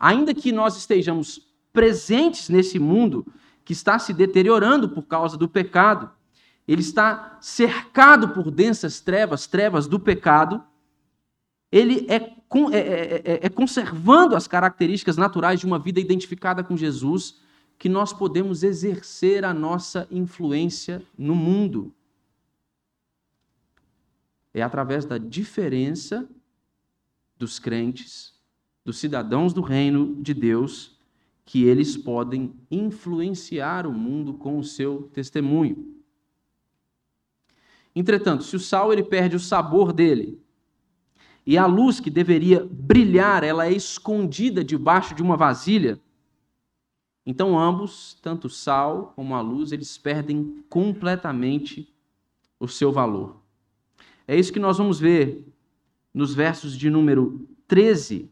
Ainda 0.00 0.34
que 0.34 0.50
nós 0.50 0.76
estejamos 0.76 1.53
presentes 1.74 2.48
nesse 2.48 2.78
mundo 2.78 3.26
que 3.64 3.72
está 3.72 3.98
se 3.98 4.14
deteriorando 4.14 4.88
por 4.88 5.02
causa 5.02 5.36
do 5.36 5.48
pecado. 5.48 6.10
Ele 6.66 6.80
está 6.80 7.36
cercado 7.40 8.28
por 8.28 8.50
densas 8.50 9.00
trevas, 9.00 9.46
trevas 9.48 9.86
do 9.88 9.98
pecado. 9.98 10.62
Ele 11.72 12.06
é, 12.08 12.14
é, 12.14 12.78
é, 12.78 13.22
é, 13.24 13.40
é 13.42 13.48
conservando 13.48 14.36
as 14.36 14.46
características 14.46 15.16
naturais 15.16 15.58
de 15.58 15.66
uma 15.66 15.78
vida 15.78 16.00
identificada 16.00 16.62
com 16.62 16.76
Jesus 16.76 17.42
que 17.76 17.88
nós 17.88 18.12
podemos 18.12 18.62
exercer 18.62 19.44
a 19.44 19.52
nossa 19.52 20.06
influência 20.10 21.02
no 21.18 21.34
mundo. 21.34 21.92
É 24.54 24.62
através 24.62 25.04
da 25.04 25.18
diferença 25.18 26.28
dos 27.36 27.58
crentes, 27.58 28.32
dos 28.84 28.98
cidadãos 28.98 29.52
do 29.52 29.60
reino 29.60 30.22
de 30.22 30.32
Deus, 30.32 30.93
que 31.44 31.64
eles 31.64 31.96
podem 31.96 32.54
influenciar 32.70 33.86
o 33.86 33.92
mundo 33.92 34.34
com 34.34 34.58
o 34.58 34.64
seu 34.64 35.10
testemunho. 35.12 35.94
Entretanto, 37.94 38.42
se 38.42 38.56
o 38.56 38.60
sal 38.60 38.92
ele 38.92 39.04
perde 39.04 39.36
o 39.36 39.40
sabor 39.40 39.92
dele, 39.92 40.40
e 41.46 41.58
a 41.58 41.66
luz 41.66 42.00
que 42.00 42.08
deveria 42.08 42.66
brilhar, 42.70 43.44
ela 43.44 43.66
é 43.66 43.72
escondida 43.72 44.64
debaixo 44.64 45.14
de 45.14 45.22
uma 45.22 45.36
vasilha, 45.36 46.00
então 47.26 47.58
ambos, 47.58 48.18
tanto 48.20 48.46
o 48.46 48.50
sal 48.50 49.12
como 49.14 49.34
a 49.34 49.40
luz, 49.40 49.72
eles 49.72 49.96
perdem 49.96 50.62
completamente 50.68 51.92
o 52.58 52.68
seu 52.68 52.92
valor. 52.92 53.42
É 54.26 54.38
isso 54.38 54.52
que 54.52 54.58
nós 54.58 54.78
vamos 54.78 54.98
ver 54.98 55.46
nos 56.12 56.34
versos 56.34 56.76
de 56.76 56.90
número 56.90 57.46
13 57.66 58.30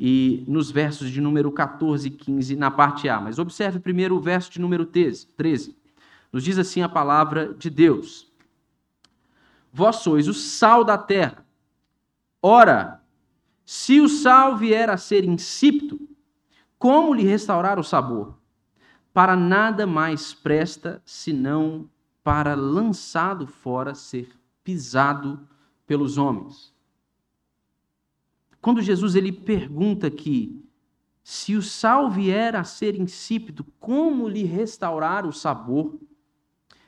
e 0.00 0.44
nos 0.46 0.70
versos 0.70 1.10
de 1.10 1.20
número 1.20 1.50
14 1.50 2.06
e 2.06 2.10
15 2.12 2.54
na 2.54 2.70
parte 2.70 3.08
A. 3.08 3.20
Mas 3.20 3.40
observe 3.40 3.80
primeiro 3.80 4.16
o 4.16 4.20
verso 4.20 4.48
de 4.48 4.60
número 4.60 4.86
13. 4.86 5.76
Nos 6.32 6.44
diz 6.44 6.56
assim 6.56 6.82
a 6.82 6.88
palavra 6.88 7.52
de 7.54 7.68
Deus: 7.68 8.30
Vós 9.72 9.96
sois 9.96 10.28
o 10.28 10.34
sal 10.34 10.84
da 10.84 10.96
terra. 10.96 11.44
Ora, 12.40 13.02
se 13.64 14.00
o 14.00 14.08
sal 14.08 14.56
vier 14.56 14.88
a 14.88 14.96
ser 14.96 15.24
insípido, 15.24 15.98
como 16.78 17.12
lhe 17.12 17.24
restaurar 17.24 17.76
o 17.76 17.84
sabor? 17.84 18.38
Para 19.12 19.34
nada 19.34 19.84
mais 19.84 20.32
presta 20.32 21.02
senão 21.04 21.90
para 22.22 22.54
lançado 22.54 23.48
fora 23.48 23.96
ser 23.96 24.30
pisado 24.62 25.40
pelos 25.88 26.18
homens. 26.18 26.72
Quando 28.60 28.82
Jesus 28.82 29.14
ele 29.14 29.32
pergunta 29.32 30.06
aqui, 30.06 30.64
se 31.22 31.54
o 31.56 31.62
sal 31.62 32.10
vier 32.10 32.56
a 32.56 32.64
ser 32.64 32.94
insípido, 32.94 33.64
como 33.78 34.28
lhe 34.28 34.44
restaurar 34.44 35.26
o 35.26 35.32
sabor? 35.32 35.98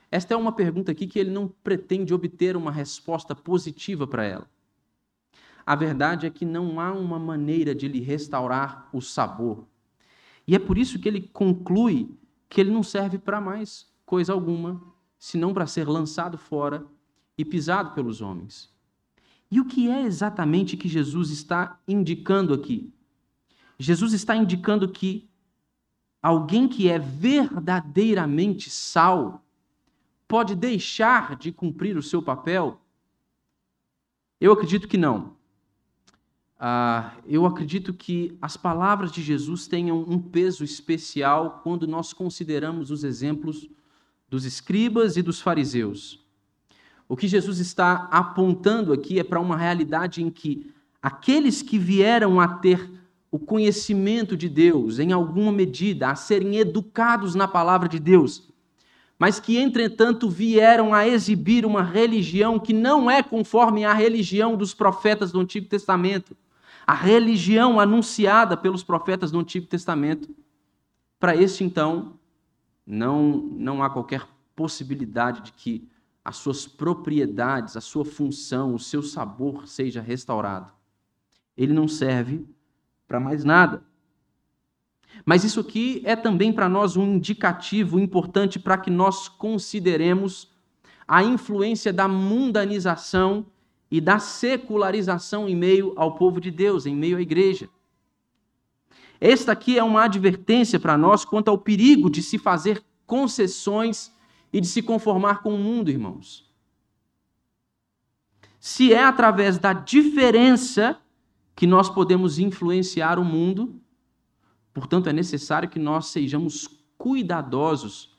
Esta 0.09 0.33
é 0.33 0.37
uma 0.37 0.51
pergunta 0.51 0.91
aqui 0.91 1.07
que 1.07 1.19
ele 1.19 1.29
não 1.29 1.47
pretende 1.47 2.13
obter 2.13 2.57
uma 2.57 2.71
resposta 2.71 3.35
positiva 3.35 4.07
para 4.07 4.25
ela. 4.25 4.49
A 5.65 5.75
verdade 5.75 6.25
é 6.25 6.29
que 6.29 6.43
não 6.43 6.79
há 6.79 6.91
uma 6.91 7.19
maneira 7.19 7.75
de 7.75 7.87
lhe 7.87 7.99
restaurar 7.99 8.89
o 8.91 8.99
sabor. 8.99 9.67
E 10.47 10.55
é 10.55 10.59
por 10.59 10.77
isso 10.77 10.99
que 10.99 11.07
ele 11.07 11.21
conclui 11.21 12.09
que 12.49 12.59
ele 12.59 12.71
não 12.71 12.81
serve 12.81 13.19
para 13.19 13.39
mais 13.39 13.89
coisa 14.05 14.33
alguma, 14.33 14.81
senão 15.19 15.53
para 15.53 15.67
ser 15.67 15.87
lançado 15.87 16.37
fora 16.37 16.83
e 17.37 17.45
pisado 17.45 17.91
pelos 17.91 18.21
homens. 18.21 18.70
E 19.51 19.59
o 19.59 19.65
que 19.65 19.89
é 19.89 20.03
exatamente 20.03 20.77
que 20.77 20.87
Jesus 20.87 21.29
está 21.29 21.77
indicando 21.85 22.53
aqui? 22.53 22.93
Jesus 23.77 24.13
está 24.13 24.33
indicando 24.33 24.87
que 24.87 25.29
alguém 26.21 26.69
que 26.69 26.87
é 26.87 26.97
verdadeiramente 26.97 28.69
sal 28.69 29.45
pode 30.25 30.55
deixar 30.55 31.35
de 31.35 31.51
cumprir 31.51 31.97
o 31.97 32.01
seu 32.01 32.21
papel? 32.21 32.79
Eu 34.39 34.53
acredito 34.53 34.87
que 34.87 34.97
não. 34.97 35.35
ah, 36.57 37.13
eu 37.25 37.45
acredito 37.45 37.93
que 37.93 38.37
as 38.41 38.55
palavras 38.55 39.11
de 39.11 39.21
Jesus 39.21 39.67
tenham 39.67 39.99
um 40.07 40.17
peso 40.17 40.63
especial 40.63 41.59
quando 41.61 41.85
nós 41.85 42.13
consideramos 42.13 42.89
os 42.89 43.03
exemplos 43.03 43.67
dos 44.29 44.45
escribas 44.45 45.17
e 45.17 45.21
dos 45.21 45.41
fariseus. 45.41 46.20
O 47.11 47.17
que 47.17 47.27
Jesus 47.27 47.59
está 47.59 48.07
apontando 48.09 48.93
aqui 48.93 49.19
é 49.19 49.23
para 49.25 49.37
uma 49.37 49.57
realidade 49.57 50.23
em 50.23 50.29
que 50.29 50.71
aqueles 51.01 51.61
que 51.61 51.77
vieram 51.77 52.39
a 52.39 52.47
ter 52.47 52.89
o 53.29 53.37
conhecimento 53.37 54.37
de 54.37 54.47
Deus, 54.47 54.97
em 54.97 55.11
alguma 55.11 55.51
medida, 55.51 56.09
a 56.09 56.15
serem 56.15 56.55
educados 56.55 57.35
na 57.35 57.49
palavra 57.49 57.89
de 57.89 57.99
Deus, 57.99 58.49
mas 59.19 59.41
que, 59.41 59.57
entretanto, 59.57 60.29
vieram 60.29 60.93
a 60.93 61.05
exibir 61.05 61.65
uma 61.65 61.83
religião 61.83 62.57
que 62.57 62.71
não 62.71 63.11
é 63.11 63.21
conforme 63.21 63.83
a 63.83 63.91
religião 63.93 64.55
dos 64.55 64.73
profetas 64.73 65.33
do 65.33 65.41
Antigo 65.41 65.67
Testamento, 65.67 66.33
a 66.87 66.93
religião 66.93 67.77
anunciada 67.77 68.55
pelos 68.55 68.85
profetas 68.85 69.31
do 69.31 69.39
Antigo 69.39 69.67
Testamento. 69.67 70.33
Para 71.19 71.35
este, 71.35 71.61
então, 71.65 72.13
não, 72.87 73.33
não 73.51 73.83
há 73.83 73.89
qualquer 73.89 74.25
possibilidade 74.55 75.41
de 75.41 75.51
que 75.51 75.91
as 76.23 76.37
suas 76.37 76.67
propriedades, 76.67 77.75
a 77.75 77.81
sua 77.81 78.05
função, 78.05 78.75
o 78.75 78.79
seu 78.79 79.01
sabor 79.01 79.67
seja 79.67 80.01
restaurado. 80.01 80.71
Ele 81.57 81.73
não 81.73 81.87
serve 81.87 82.45
para 83.07 83.19
mais 83.19 83.43
nada. 83.43 83.83
Mas 85.25 85.43
isso 85.43 85.59
aqui 85.59 86.01
é 86.05 86.15
também 86.15 86.53
para 86.53 86.69
nós 86.69 86.95
um 86.95 87.15
indicativo 87.15 87.99
importante 87.99 88.59
para 88.59 88.77
que 88.77 88.89
nós 88.89 89.27
consideremos 89.27 90.51
a 91.07 91.23
influência 91.23 91.91
da 91.91 92.07
mundanização 92.07 93.45
e 93.89 93.99
da 93.99 94.19
secularização 94.19 95.49
em 95.49 95.55
meio 95.55 95.93
ao 95.97 96.15
povo 96.15 96.39
de 96.39 96.49
Deus, 96.49 96.85
em 96.85 96.95
meio 96.95 97.17
à 97.17 97.21
igreja. 97.21 97.69
Esta 99.19 99.51
aqui 99.51 99.77
é 99.77 99.83
uma 99.83 100.05
advertência 100.05 100.79
para 100.79 100.97
nós 100.97 101.25
quanto 101.25 101.49
ao 101.49 101.57
perigo 101.57 102.09
de 102.09 102.23
se 102.23 102.37
fazer 102.37 102.81
concessões 103.05 104.11
e 104.51 104.59
de 104.59 104.67
se 104.67 104.81
conformar 104.81 105.41
com 105.41 105.53
o 105.53 105.57
mundo, 105.57 105.89
irmãos. 105.89 106.49
Se 108.59 108.93
é 108.93 109.03
através 109.03 109.57
da 109.57 109.73
diferença 109.73 111.01
que 111.55 111.67
nós 111.67 111.89
podemos 111.89 112.39
influenciar 112.39 113.19
o 113.19 113.23
mundo. 113.23 113.79
Portanto, 114.73 115.09
é 115.09 115.13
necessário 115.13 115.69
que 115.69 115.77
nós 115.77 116.07
sejamos 116.07 116.67
cuidadosos 116.97 118.17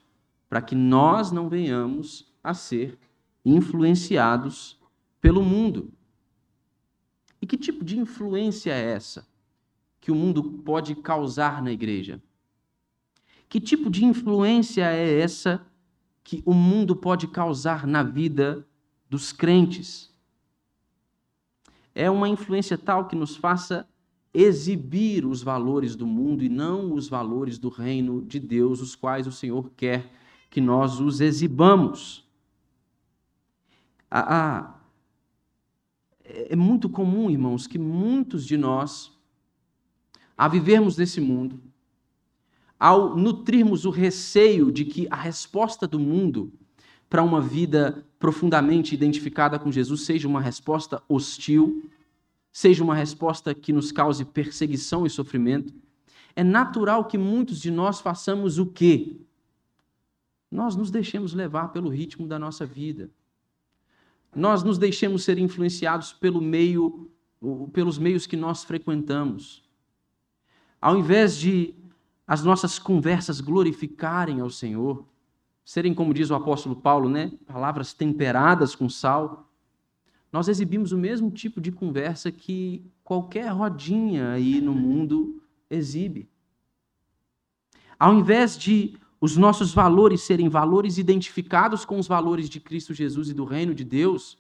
para 0.49 0.63
que 0.63 0.75
nós 0.75 1.33
não 1.33 1.49
venhamos 1.49 2.33
a 2.43 2.55
ser 2.55 2.99
influenciados 3.45 4.79
pelo 5.21 5.43
mundo. 5.43 5.93
E 7.41 7.47
que 7.47 7.57
tipo 7.57 7.85
de 7.85 7.99
influência 7.99 8.73
é 8.73 8.93
essa 8.93 9.27
que 10.01 10.13
o 10.13 10.15
mundo 10.15 10.45
pode 10.65 10.95
causar 10.95 11.63
na 11.63 11.73
igreja? 11.73 12.23
Que 13.49 13.61
tipo 13.61 13.91
de 13.91 14.05
influência 14.05 14.85
é 14.85 15.21
essa 15.21 15.67
que 16.25 16.43
o 16.47 16.55
mundo 16.55 16.95
pode 16.95 17.27
causar 17.29 17.87
na 17.87 18.03
vida 18.03 18.67
dos 19.09 19.33
crentes? 19.33 20.13
é 21.95 22.11
uma 22.11 22.29
influência 22.29 22.77
tal 22.79 23.07
que 23.07 23.17
nos 23.17 23.37
faça 23.37 23.87
exibir 24.33 25.27
os 25.27 25.43
valores 25.43 25.95
do 25.95 26.07
mundo 26.07 26.43
e 26.43 26.49
não 26.49 26.95
os 26.95 27.09
valores 27.09 27.59
do 27.59 27.69
reino 27.69 28.23
de 28.23 28.41
Deus, 28.41 28.81
os 28.81 28.95
quais 28.95 29.27
o 29.27 29.33
Senhor 29.33 29.71
quer 29.77 30.11
que 30.49 30.61
nós 30.61 31.01
os 31.01 31.21
exibamos. 31.21 32.27
Ah, 34.11 34.79
é 36.25 36.57
muito 36.57 36.89
comum, 36.89 37.31
irmãos, 37.31 37.67
que 37.67 37.79
muitos 37.79 38.47
de 38.47 38.57
nós, 38.57 39.13
a 40.37 40.49
vivermos 40.49 40.97
nesse 40.97 41.21
mundo, 41.21 41.61
ao 42.83 43.17
nutrirmos 43.17 43.85
o 43.85 43.91
receio 43.91 44.73
de 44.73 44.85
que 44.85 45.07
a 45.09 45.15
resposta 45.15 45.87
do 45.87 46.01
mundo 46.01 46.53
para 47.09 47.23
uma 47.23 47.41
vida 47.41 48.05
profundamente 48.19 48.93
identificada 48.93 49.57
com 49.57 49.71
Jesus 49.71 50.01
seja 50.01 50.27
uma 50.27 50.41
resposta 50.41 51.01
hostil, 51.09 51.89
seja 52.51 52.83
uma 52.83 52.97
resposta 52.97 53.55
que 53.55 53.73
nos 53.73 53.93
cause 53.93 54.25
perseguição 54.25 55.07
e 55.07 55.11
sofrimento, 55.11 55.73
é 56.35 56.43
natural 56.43 57.05
que 57.05 57.17
muitos 57.17 57.61
de 57.61 57.71
nós 57.71 58.01
façamos 58.01 58.59
o 58.59 58.67
quê? 58.67 59.17
Nós 60.51 60.75
nos 60.75 60.91
deixemos 60.91 61.35
levar 61.35 61.69
pelo 61.69 61.89
ritmo 61.89 62.27
da 62.27 62.37
nossa 62.37 62.67
vida. 62.67 63.09
Nós 64.35 64.65
nos 64.65 64.77
deixemos 64.77 65.23
ser 65.23 65.39
influenciados 65.39 66.13
pelo 66.13 66.41
meio, 66.41 67.09
pelos 67.73 67.97
meios 67.97 68.27
que 68.27 68.37
nós 68.37 68.65
frequentamos. 68.65 69.63
Ao 70.81 70.99
invés 70.99 71.39
de 71.39 71.77
as 72.27 72.43
nossas 72.43 72.79
conversas 72.79 73.41
glorificarem 73.41 74.41
ao 74.41 74.51
Senhor, 74.51 75.07
serem, 75.65 75.95
como 75.95 76.15
diz 76.15 76.31
o 76.31 76.35
apóstolo 76.35 76.77
Paulo, 76.77 77.09
né, 77.09 77.33
palavras 77.47 77.93
temperadas 77.93 78.75
com 78.75 78.89
sal, 78.89 79.49
nós 80.33 80.49
exibimos 80.49 80.93
o 80.93 80.99
mesmo 80.99 81.31
tipo 81.31 81.61
de 81.61 81.71
conversa 81.71 82.33
que 82.33 82.91
qualquer 83.05 83.49
rodinha 83.49 84.33
aí 84.33 84.61
no 84.61 84.73
mundo 84.73 85.43
exibe. 85.69 86.29
Ao 87.99 88.15
invés 88.15 88.57
de 88.57 88.97
os 89.21 89.37
nossos 89.37 89.73
valores 89.73 90.23
serem 90.23 90.49
valores 90.49 90.99
identificados 90.99 91.85
com 91.85 91.99
os 91.99 92.09
valores 92.09 92.49
de 92.49 92.59
Cristo 92.59 92.93
Jesus 92.93 93.29
e 93.29 93.35
do 93.35 93.45
reino 93.45 93.75
de 93.75 93.85
Deus, 93.85 94.39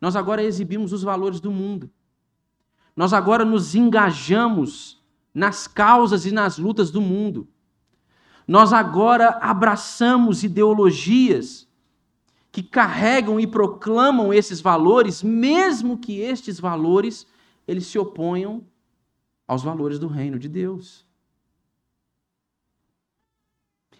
nós 0.00 0.14
agora 0.14 0.42
exibimos 0.42 0.92
os 0.92 1.02
valores 1.02 1.40
do 1.40 1.50
mundo. 1.50 1.90
Nós 2.94 3.12
agora 3.12 3.44
nos 3.44 3.74
engajamos 3.74 5.02
nas 5.36 5.68
causas 5.68 6.24
e 6.24 6.32
nas 6.32 6.56
lutas 6.56 6.90
do 6.90 6.98
mundo. 6.98 7.46
Nós 8.48 8.72
agora 8.72 9.38
abraçamos 9.42 10.42
ideologias 10.42 11.68
que 12.50 12.62
carregam 12.62 13.38
e 13.38 13.46
proclamam 13.46 14.32
esses 14.32 14.62
valores, 14.62 15.22
mesmo 15.22 15.98
que 15.98 16.20
estes 16.20 16.58
valores 16.58 17.26
eles 17.68 17.86
se 17.86 17.98
oponham 17.98 18.64
aos 19.46 19.62
valores 19.62 19.98
do 19.98 20.08
reino 20.08 20.38
de 20.38 20.48
Deus. 20.48 21.04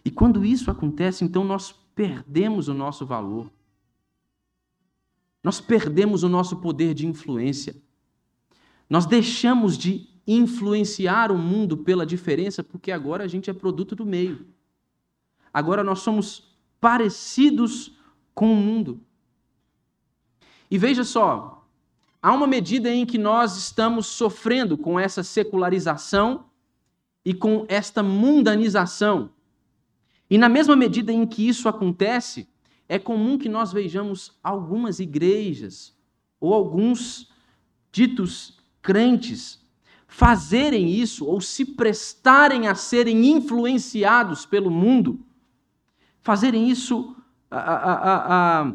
E 0.03 0.11
quando 0.11 0.43
isso 0.43 0.71
acontece, 0.71 1.23
então 1.23 1.45
nós 1.45 1.71
perdemos 1.95 2.67
o 2.69 2.73
nosso 2.73 3.05
valor. 3.05 3.53
Nós 5.45 5.61
perdemos 5.61 6.23
o 6.23 6.31
nosso 6.31 6.57
poder 6.57 6.95
de 6.95 7.07
influência. 7.07 7.77
Nós 8.89 9.05
deixamos 9.05 9.77
de 9.77 10.16
influenciar 10.27 11.31
o 11.31 11.39
mundo 11.39 11.77
pela 11.77 12.05
diferença, 12.05 12.65
porque 12.65 12.91
agora 12.91 13.25
a 13.25 13.29
gente 13.29 13.49
é 13.49 13.53
produto 13.53 13.95
do 13.95 14.05
meio. 14.05 14.47
Agora 15.53 15.85
nós 15.85 16.01
somos 16.01 16.57
parecidos 16.81 17.97
com 18.35 18.53
o 18.53 18.57
mundo. 18.57 19.01
E 20.71 20.77
veja 20.77 21.05
só, 21.05 21.67
há 22.21 22.33
uma 22.33 22.47
medida 22.47 22.93
em 22.93 23.07
que 23.07 23.17
nós 23.17 23.57
estamos 23.57 24.07
sofrendo 24.07 24.77
com 24.77 24.99
essa 24.99 25.23
secularização 25.23 26.47
e 27.25 27.33
com 27.33 27.65
esta 27.69 28.03
mundanização. 28.03 29.31
E 30.29 30.37
na 30.37 30.49
mesma 30.49 30.75
medida 30.75 31.13
em 31.13 31.25
que 31.25 31.47
isso 31.47 31.69
acontece, 31.69 32.49
é 32.89 32.99
comum 32.99 33.39
que 33.39 33.49
nós 33.49 33.73
vejamos 33.73 34.37
algumas 34.43 34.99
igrejas 34.99 35.97
ou 36.41 36.53
alguns 36.53 37.33
ditos 37.93 38.59
crentes 38.83 39.66
fazerem 40.17 40.89
isso 40.89 41.27
ou 41.27 41.43
se 41.43 41.63
prestarem 41.63 42.69
a 42.69 42.75
serem 42.75 43.27
influenciados 43.27 44.47
pelo 44.47 44.71
mundo, 44.71 45.21
fazerem 46.23 46.71
isso 46.71 47.15
a, 47.51 47.59
a, 47.59 48.61
a, 48.63 48.73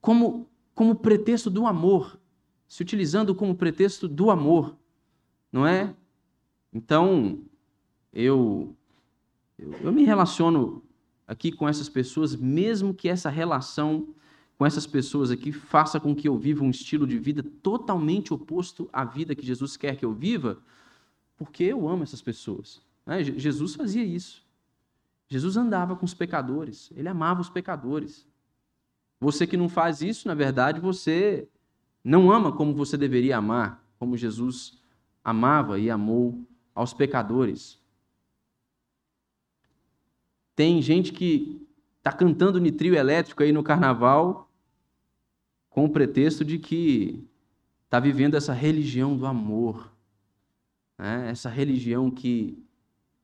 como, 0.00 0.48
como 0.76 0.94
pretexto 0.94 1.50
do 1.50 1.66
amor, 1.66 2.20
se 2.68 2.80
utilizando 2.80 3.34
como 3.34 3.56
pretexto 3.56 4.06
do 4.06 4.30
amor, 4.30 4.76
não 5.50 5.66
é? 5.66 5.92
Então, 6.72 7.40
eu, 8.12 8.76
eu, 9.58 9.72
eu 9.82 9.92
me 9.92 10.04
relaciono 10.04 10.84
aqui 11.26 11.50
com 11.50 11.68
essas 11.68 11.88
pessoas, 11.88 12.36
mesmo 12.36 12.94
que 12.94 13.08
essa 13.08 13.28
relação 13.28 14.14
com 14.58 14.66
essas 14.66 14.88
pessoas 14.88 15.30
aqui 15.30 15.52
faça 15.52 16.00
com 16.00 16.12
que 16.14 16.26
eu 16.26 16.36
viva 16.36 16.64
um 16.64 16.70
estilo 16.70 17.06
de 17.06 17.16
vida 17.16 17.44
totalmente 17.62 18.34
oposto 18.34 18.90
à 18.92 19.04
vida 19.04 19.34
que 19.36 19.46
Jesus 19.46 19.76
quer 19.76 19.96
que 19.96 20.04
eu 20.04 20.12
viva, 20.12 20.58
porque 21.36 21.62
eu 21.62 21.88
amo 21.88 22.02
essas 22.02 22.20
pessoas. 22.20 22.82
Né? 23.06 23.22
Jesus 23.22 23.76
fazia 23.76 24.04
isso. 24.04 24.44
Jesus 25.28 25.56
andava 25.56 25.94
com 25.94 26.04
os 26.04 26.12
pecadores, 26.12 26.90
ele 26.96 27.08
amava 27.08 27.40
os 27.40 27.48
pecadores. 27.48 28.26
Você 29.20 29.46
que 29.46 29.56
não 29.56 29.68
faz 29.68 30.02
isso, 30.02 30.26
na 30.26 30.34
verdade, 30.34 30.80
você 30.80 31.46
não 32.02 32.32
ama 32.32 32.50
como 32.50 32.74
você 32.74 32.96
deveria 32.96 33.36
amar, 33.36 33.84
como 33.96 34.16
Jesus 34.16 34.82
amava 35.22 35.78
e 35.78 35.88
amou 35.88 36.44
aos 36.74 36.92
pecadores. 36.92 37.78
Tem 40.56 40.82
gente 40.82 41.12
que 41.12 41.64
está 41.98 42.10
cantando 42.10 42.58
nitrio 42.58 42.96
elétrico 42.96 43.42
aí 43.44 43.52
no 43.52 43.62
carnaval 43.62 44.47
com 45.78 45.84
o 45.84 45.88
pretexto 45.88 46.44
de 46.44 46.58
que 46.58 47.24
está 47.84 48.00
vivendo 48.00 48.34
essa 48.34 48.52
religião 48.52 49.16
do 49.16 49.24
amor, 49.24 49.94
né? 50.98 51.30
essa 51.30 51.48
religião 51.48 52.10
que 52.10 52.60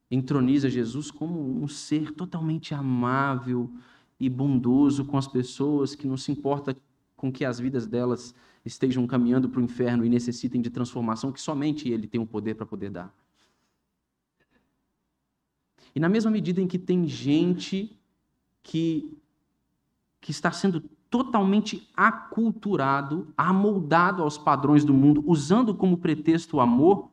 entroniza 0.09 0.69
Jesus 0.69 1.11
como 1.11 1.37
um 1.61 1.67
ser 1.67 2.11
totalmente 2.11 2.73
amável 2.73 3.69
e 4.17 4.29
bondoso 4.29 5.03
com 5.03 5.17
as 5.17 5.27
pessoas, 5.27 5.95
que 5.95 6.07
não 6.07 6.15
se 6.15 6.31
importa 6.31 6.73
com 7.17 7.29
que 7.29 7.43
as 7.43 7.59
vidas 7.59 7.85
delas 7.85 8.33
estejam 8.63 9.05
caminhando 9.05 9.49
para 9.49 9.59
o 9.59 9.63
inferno 9.65 10.05
e 10.05 10.09
necessitem 10.09 10.61
de 10.61 10.69
transformação 10.69 11.33
que 11.33 11.41
somente 11.41 11.89
Ele 11.89 12.07
tem 12.07 12.21
o 12.21 12.25
poder 12.25 12.55
para 12.55 12.65
poder 12.65 12.89
dar. 12.89 13.13
E 15.93 15.99
na 15.99 16.07
mesma 16.07 16.31
medida 16.31 16.61
em 16.61 16.67
que 16.69 16.79
tem 16.79 17.05
gente 17.05 17.99
que, 18.63 19.13
que 20.21 20.31
está 20.31 20.53
sendo 20.53 20.81
totalmente 21.15 21.87
aculturado, 21.95 23.33
amoldado 23.37 24.21
aos 24.21 24.37
padrões 24.37 24.83
do 24.83 24.93
mundo, 24.93 25.23
usando 25.25 25.73
como 25.73 25.97
pretexto 25.97 26.57
o 26.57 26.59
amor, 26.59 27.09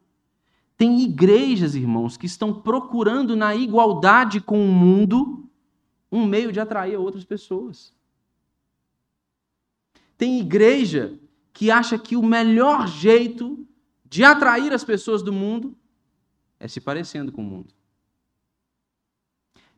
tem 0.76 1.00
igrejas, 1.02 1.76
irmãos, 1.76 2.16
que 2.16 2.26
estão 2.26 2.52
procurando 2.52 3.36
na 3.36 3.54
igualdade 3.54 4.40
com 4.40 4.68
o 4.68 4.72
mundo 4.72 5.48
um 6.10 6.26
meio 6.26 6.50
de 6.50 6.58
atrair 6.58 6.96
outras 6.96 7.24
pessoas. 7.24 7.94
Tem 10.18 10.40
igreja 10.40 11.16
que 11.52 11.70
acha 11.70 11.96
que 11.96 12.16
o 12.16 12.22
melhor 12.22 12.88
jeito 12.88 13.64
de 14.04 14.24
atrair 14.24 14.72
as 14.72 14.82
pessoas 14.82 15.22
do 15.22 15.32
mundo 15.32 15.76
é 16.58 16.66
se 16.66 16.80
parecendo 16.80 17.30
com 17.30 17.42
o 17.42 17.46
mundo. 17.46 17.72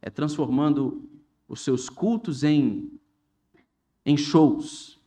É 0.00 0.08
transformando 0.08 1.06
os 1.46 1.60
seus 1.60 1.90
cultos 1.90 2.42
em, 2.42 2.90
em 4.04 4.16
shows, 4.16 5.00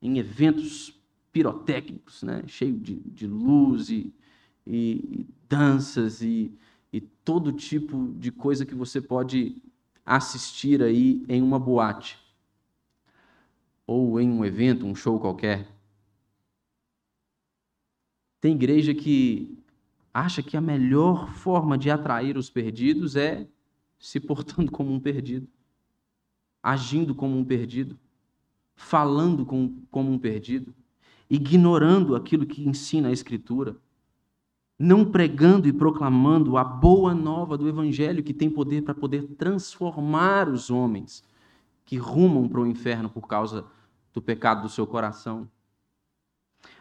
em 0.00 0.18
eventos 0.18 0.94
pirotécnicos, 1.32 2.22
né? 2.22 2.42
cheio 2.46 2.78
de, 2.78 2.96
de 3.00 3.26
luz 3.26 3.88
e, 3.88 4.12
e, 4.66 5.26
danças 5.48 6.22
e, 6.22 6.52
e 6.92 7.00
todo 7.00 7.52
tipo 7.52 8.12
de 8.18 8.30
coisa 8.30 8.66
que 8.66 8.74
você 8.74 9.00
pode 9.00 9.56
assistir 10.04 10.82
aí 10.82 11.24
em 11.28 11.40
uma 11.40 11.58
boate 11.58 12.18
ou 13.86 14.20
em 14.20 14.30
um 14.30 14.44
evento, 14.44 14.86
um 14.86 14.94
show 14.94 15.18
qualquer. 15.18 15.68
Tem 18.40 18.54
igreja 18.54 18.94
que 18.94 19.56
acha 20.12 20.42
que 20.42 20.56
a 20.56 20.60
melhor 20.60 21.32
forma 21.32 21.78
de 21.78 21.90
atrair 21.90 22.36
os 22.36 22.50
perdidos 22.50 23.16
é 23.16 23.46
se 23.98 24.20
portando 24.20 24.70
como 24.72 24.92
um 24.92 25.00
perdido, 25.00 25.48
agindo 26.62 27.14
como 27.14 27.36
um 27.36 27.44
perdido, 27.44 27.98
falando 28.74 29.44
como 29.44 30.12
um 30.12 30.18
perdido, 30.18 30.74
ignorando 31.28 32.14
aquilo 32.14 32.46
que 32.46 32.66
ensina 32.66 33.08
a 33.08 33.12
Escritura, 33.12 33.76
não 34.78 35.04
pregando 35.04 35.68
e 35.68 35.72
proclamando 35.72 36.56
a 36.56 36.64
boa 36.64 37.14
nova 37.14 37.56
do 37.56 37.68
Evangelho 37.68 38.22
que 38.22 38.34
tem 38.34 38.50
poder 38.50 38.82
para 38.82 38.94
poder 38.94 39.22
transformar 39.36 40.48
os 40.48 40.70
homens 40.70 41.24
que 41.84 41.96
rumam 41.96 42.48
para 42.48 42.60
o 42.60 42.66
inferno 42.66 43.08
por 43.08 43.26
causa 43.26 43.64
do 44.12 44.20
pecado 44.20 44.62
do 44.62 44.68
seu 44.68 44.86
coração. 44.86 45.48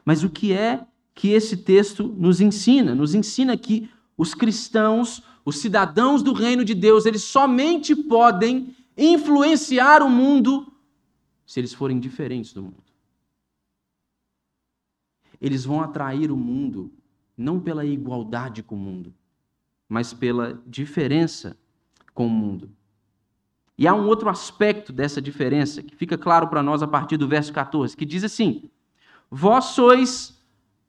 Mas 0.04 0.24
o 0.24 0.30
que 0.30 0.54
é 0.54 0.86
que 1.14 1.30
esse 1.30 1.58
texto 1.58 2.08
nos 2.08 2.42
ensina? 2.42 2.96
Nos 2.96 3.14
ensina 3.14 3.56
que 3.58 3.90
os 4.18 4.34
cristãos, 4.34 5.24
os 5.46 5.58
cidadãos 5.58 6.22
do 6.22 6.34
reino 6.34 6.64
de 6.64 6.74
Deus, 6.74 7.06
eles 7.06 7.24
somente 7.24 7.96
podem 7.96 8.76
influenciar 9.06 10.02
o 10.02 10.10
mundo 10.10 10.72
se 11.46 11.60
eles 11.60 11.74
forem 11.74 12.00
diferentes 12.00 12.54
do 12.54 12.62
mundo. 12.62 12.84
Eles 15.40 15.66
vão 15.66 15.82
atrair 15.82 16.32
o 16.32 16.38
mundo 16.38 16.92
não 17.36 17.60
pela 17.60 17.84
igualdade 17.84 18.62
com 18.62 18.76
o 18.76 18.80
mundo, 18.80 19.14
mas 19.90 20.14
pela 20.14 20.62
diferença 20.68 21.58
com 22.14 22.28
o 22.28 22.30
mundo. 22.30 22.70
E 23.78 23.88
há 23.88 23.96
um 23.96 24.06
outro 24.06 24.30
aspecto 24.30 24.94
dessa 24.94 25.20
diferença 25.20 25.82
que 25.82 25.96
fica 25.96 26.18
claro 26.18 26.48
para 26.48 26.62
nós 26.62 26.84
a 26.84 26.88
partir 26.88 27.18
do 27.18 27.28
verso 27.28 27.52
14, 27.52 27.98
que 27.98 28.06
diz 28.06 28.24
assim: 28.24 28.70
Vós 29.30 29.66
sois 29.66 30.40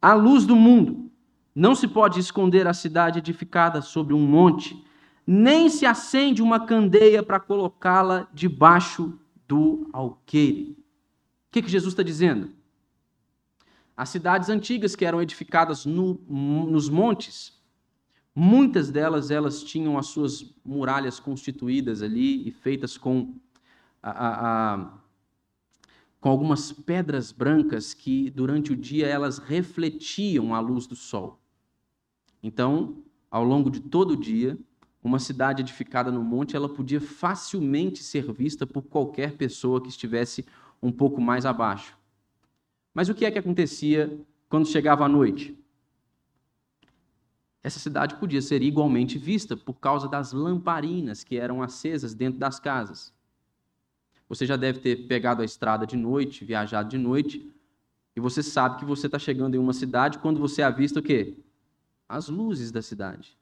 a 0.01 0.13
luz 0.13 0.45
do 0.45 0.55
mundo. 0.55 1.11
Não 1.55 1.75
se 1.75 1.89
pode 1.89 2.21
esconder 2.21 2.67
a 2.67 2.75
cidade 2.75 3.19
edificada 3.19 3.81
sobre 3.81 4.13
um 4.15 4.21
monte, 4.27 4.85
nem 5.27 5.69
se 5.69 5.87
acende 5.87 6.43
uma 6.43 6.67
candeia 6.67 7.23
para 7.23 7.41
colocá-la 7.41 8.29
debaixo 8.33 9.19
do 9.47 9.89
alqueire. 9.93 10.73
O 10.73 11.53
que, 11.53 11.63
que 11.63 11.71
Jesus 11.71 11.93
está 11.93 12.03
dizendo? 12.03 12.51
As 13.97 14.09
cidades 14.09 14.49
antigas 14.49 14.97
que 14.97 15.05
eram 15.05 15.21
edificadas 15.21 15.85
no, 15.85 16.15
nos 16.29 16.89
montes, 16.89 17.61
muitas 18.35 18.91
delas 18.91 19.31
elas 19.31 19.63
tinham 19.63 19.99
as 19.99 20.07
suas 20.07 20.55
muralhas 20.65 21.21
constituídas 21.21 22.03
ali 22.03 22.49
e 22.49 22.51
feitas 22.51 22.97
com, 22.97 23.37
a, 24.03 24.11
a, 24.11 24.75
a, 24.75 24.99
com 26.21 26.31
algumas 26.31 26.73
pedras 26.73 27.31
brancas 27.31 27.93
que 27.93 28.31
durante 28.31 28.73
o 28.73 28.77
dia 28.77 29.07
elas 29.07 29.39
refletiam 29.39 30.55
a 30.55 30.61
luz 30.61 30.87
do 30.87 30.97
sol. 30.97 31.39
Então, 32.43 33.05
ao 33.31 33.45
longo 33.45 33.71
de 33.71 33.81
todo 33.81 34.13
o 34.13 34.17
dia, 34.17 34.59
uma 35.03 35.19
cidade 35.19 35.63
edificada 35.63 36.11
no 36.11 36.23
monte, 36.23 36.55
ela 36.55 36.69
podia 36.69 37.01
facilmente 37.01 38.03
ser 38.03 38.31
vista 38.33 38.67
por 38.67 38.83
qualquer 38.83 39.37
pessoa 39.37 39.81
que 39.81 39.89
estivesse 39.89 40.47
um 40.83 40.93
pouco 40.93 41.21
mais 41.21 41.45
abaixo. 41.45 41.97
Mas 42.95 43.09
o 43.09 43.15
que 43.15 43.25
é 43.25 43.31
que 43.31 43.39
acontecia 43.39 44.17
quando 44.49 44.67
chegava 44.67 45.05
a 45.05 45.09
noite? 45.09 45.59
Essa 47.63 47.79
cidade 47.79 48.17
podia 48.17 48.43
ser 48.43 48.63
igualmente 48.63 49.19
vista 49.19 49.57
por 49.57 49.75
causa 49.75 50.09
das 50.09 50.33
lamparinas 50.33 51.23
que 51.25 51.37
eram 51.37 51.63
acesas 51.63 52.15
dentro 52.15 52.39
das 52.39 52.59
casas. 52.59 53.13
Você 54.29 54.47
já 54.47 54.57
deve 54.57 54.81
ter 54.81 55.07
pegado 55.07 55.43
a 55.43 55.45
estrada 55.45 55.87
de 55.87 55.97
noite, 55.97 56.45
viajado 56.45 56.89
de 56.89 56.99
noite, 56.99 57.51
e 58.15 58.21
você 58.21 58.43
sabe 58.43 58.79
que 58.79 58.85
você 58.85 59.07
está 59.07 59.19
chegando 59.19 59.55
em 59.55 59.59
uma 59.59 59.73
cidade 59.73 60.19
quando 60.19 60.41
você 60.41 60.63
avista 60.63 61.01
o 61.01 61.03
quê? 61.03 61.37
as 62.13 62.29
luzes 62.29 62.71
da 62.71 62.83
cidade. 62.83 63.39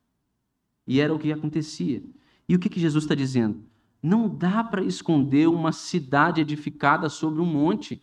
E 0.90 1.00
era 1.00 1.14
o 1.14 1.20
que 1.20 1.32
acontecia. 1.32 2.02
E 2.48 2.56
o 2.56 2.58
que, 2.58 2.68
que 2.68 2.80
Jesus 2.80 3.04
está 3.04 3.14
dizendo? 3.14 3.62
Não 4.02 4.28
dá 4.28 4.64
para 4.64 4.82
esconder 4.82 5.48
uma 5.48 5.70
cidade 5.70 6.40
edificada 6.40 7.08
sobre 7.08 7.40
um 7.40 7.46
monte. 7.46 8.02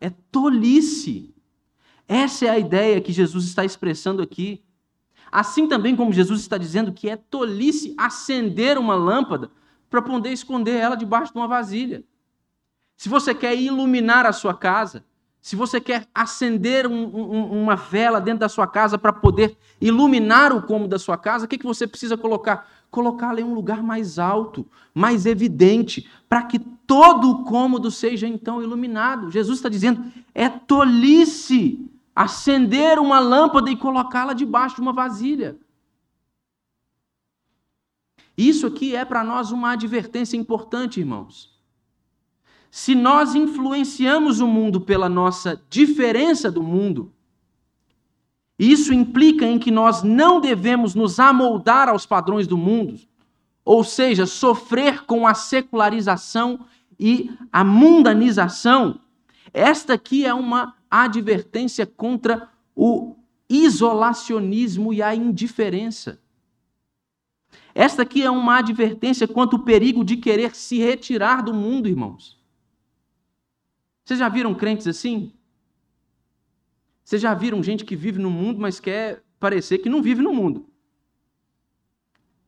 É 0.00 0.08
tolice. 0.08 1.34
Essa 2.06 2.46
é 2.46 2.48
a 2.48 2.60
ideia 2.60 3.00
que 3.00 3.10
Jesus 3.10 3.44
está 3.46 3.64
expressando 3.64 4.22
aqui. 4.22 4.62
Assim 5.32 5.66
também 5.66 5.96
como 5.96 6.12
Jesus 6.12 6.40
está 6.42 6.56
dizendo 6.56 6.92
que 6.92 7.10
é 7.10 7.16
tolice 7.16 7.92
acender 7.98 8.78
uma 8.78 8.94
lâmpada 8.94 9.50
para 9.90 10.00
poder 10.00 10.30
esconder 10.30 10.76
ela 10.76 10.94
debaixo 10.94 11.32
de 11.32 11.40
uma 11.40 11.48
vasilha. 11.48 12.04
Se 12.96 13.08
você 13.08 13.34
quer 13.34 13.60
iluminar 13.60 14.26
a 14.26 14.32
sua 14.32 14.54
casa, 14.54 15.04
se 15.40 15.56
você 15.56 15.80
quer 15.80 16.06
acender 16.14 16.86
um, 16.86 16.92
um, 16.92 17.62
uma 17.62 17.74
vela 17.74 18.20
dentro 18.20 18.40
da 18.40 18.48
sua 18.48 18.66
casa 18.66 18.98
para 18.98 19.12
poder 19.12 19.56
iluminar 19.80 20.52
o 20.52 20.62
cômodo 20.62 20.90
da 20.90 20.98
sua 20.98 21.16
casa, 21.16 21.46
o 21.46 21.48
que, 21.48 21.56
que 21.56 21.66
você 21.66 21.86
precisa 21.86 22.16
colocar? 22.16 22.68
Colocá-la 22.90 23.40
em 23.40 23.44
um 23.44 23.54
lugar 23.54 23.82
mais 23.82 24.18
alto, 24.18 24.66
mais 24.92 25.24
evidente, 25.24 26.10
para 26.28 26.42
que 26.42 26.58
todo 26.58 27.30
o 27.30 27.44
cômodo 27.44 27.90
seja 27.90 28.26
então 28.26 28.62
iluminado. 28.62 29.30
Jesus 29.30 29.58
está 29.58 29.68
dizendo: 29.68 30.04
é 30.34 30.48
tolice 30.48 31.88
acender 32.14 32.98
uma 32.98 33.18
lâmpada 33.18 33.70
e 33.70 33.76
colocá-la 33.76 34.34
debaixo 34.34 34.74
de 34.76 34.82
uma 34.82 34.92
vasilha. 34.92 35.56
Isso 38.36 38.66
aqui 38.66 38.94
é 38.94 39.04
para 39.04 39.22
nós 39.22 39.52
uma 39.52 39.72
advertência 39.72 40.36
importante, 40.36 41.00
irmãos 41.00 41.59
se 42.70 42.94
nós 42.94 43.34
influenciamos 43.34 44.40
o 44.40 44.46
mundo 44.46 44.80
pela 44.80 45.08
nossa 45.08 45.60
diferença 45.68 46.50
do 46.50 46.62
mundo, 46.62 47.12
isso 48.58 48.92
implica 48.92 49.44
em 49.44 49.58
que 49.58 49.70
nós 49.70 50.02
não 50.02 50.40
devemos 50.40 50.94
nos 50.94 51.18
amoldar 51.18 51.88
aos 51.88 52.06
padrões 52.06 52.46
do 52.46 52.56
mundo, 52.56 53.00
ou 53.64 53.82
seja, 53.82 54.26
sofrer 54.26 55.04
com 55.04 55.26
a 55.26 55.34
secularização 55.34 56.60
e 56.98 57.30
a 57.50 57.64
mundanização. 57.64 59.00
Esta 59.52 59.94
aqui 59.94 60.24
é 60.24 60.32
uma 60.32 60.76
advertência 60.90 61.86
contra 61.86 62.48
o 62.76 63.16
isolacionismo 63.48 64.92
e 64.92 65.02
a 65.02 65.14
indiferença. 65.14 66.20
Esta 67.74 68.02
aqui 68.02 68.22
é 68.22 68.30
uma 68.30 68.58
advertência 68.58 69.26
quanto 69.26 69.56
o 69.56 69.64
perigo 69.64 70.04
de 70.04 70.16
querer 70.16 70.54
se 70.54 70.78
retirar 70.78 71.42
do 71.42 71.54
mundo, 71.54 71.88
irmãos. 71.88 72.39
Vocês 74.04 74.18
já 74.18 74.28
viram 74.28 74.54
crentes 74.54 74.86
assim? 74.86 75.32
Vocês 77.04 77.20
já 77.20 77.34
viram 77.34 77.62
gente 77.62 77.84
que 77.84 77.96
vive 77.96 78.18
no 78.18 78.30
mundo, 78.30 78.60
mas 78.60 78.78
quer 78.78 79.22
parecer 79.38 79.78
que 79.78 79.88
não 79.88 80.02
vive 80.02 80.22
no 80.22 80.32
mundo? 80.32 80.68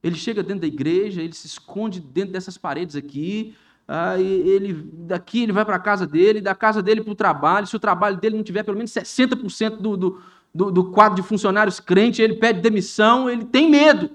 Ele 0.02 0.16
chega 0.16 0.42
dentro 0.42 0.62
da 0.62 0.66
igreja, 0.66 1.22
ele 1.22 1.32
se 1.32 1.46
esconde 1.46 2.00
dentro 2.00 2.32
dessas 2.32 2.58
paredes 2.58 2.96
aqui, 2.96 3.56
ah, 3.86 4.18
ele 4.18 4.72
daqui 4.72 5.42
ele 5.42 5.52
vai 5.52 5.64
para 5.64 5.76
a 5.76 5.80
casa 5.80 6.06
dele, 6.06 6.40
da 6.40 6.54
casa 6.54 6.82
dele 6.82 7.02
para 7.02 7.12
o 7.12 7.16
trabalho. 7.16 7.66
Se 7.66 7.76
o 7.76 7.80
trabalho 7.80 8.16
dele 8.16 8.36
não 8.36 8.44
tiver 8.44 8.62
pelo 8.62 8.76
menos 8.76 8.92
60% 8.92 9.76
do, 9.76 9.96
do, 9.96 10.22
do, 10.54 10.70
do 10.70 10.90
quadro 10.90 11.20
de 11.20 11.26
funcionários 11.26 11.78
crentes, 11.78 12.20
ele 12.20 12.36
pede 12.36 12.60
demissão, 12.60 13.28
ele 13.28 13.44
tem 13.44 13.70
medo 13.70 14.10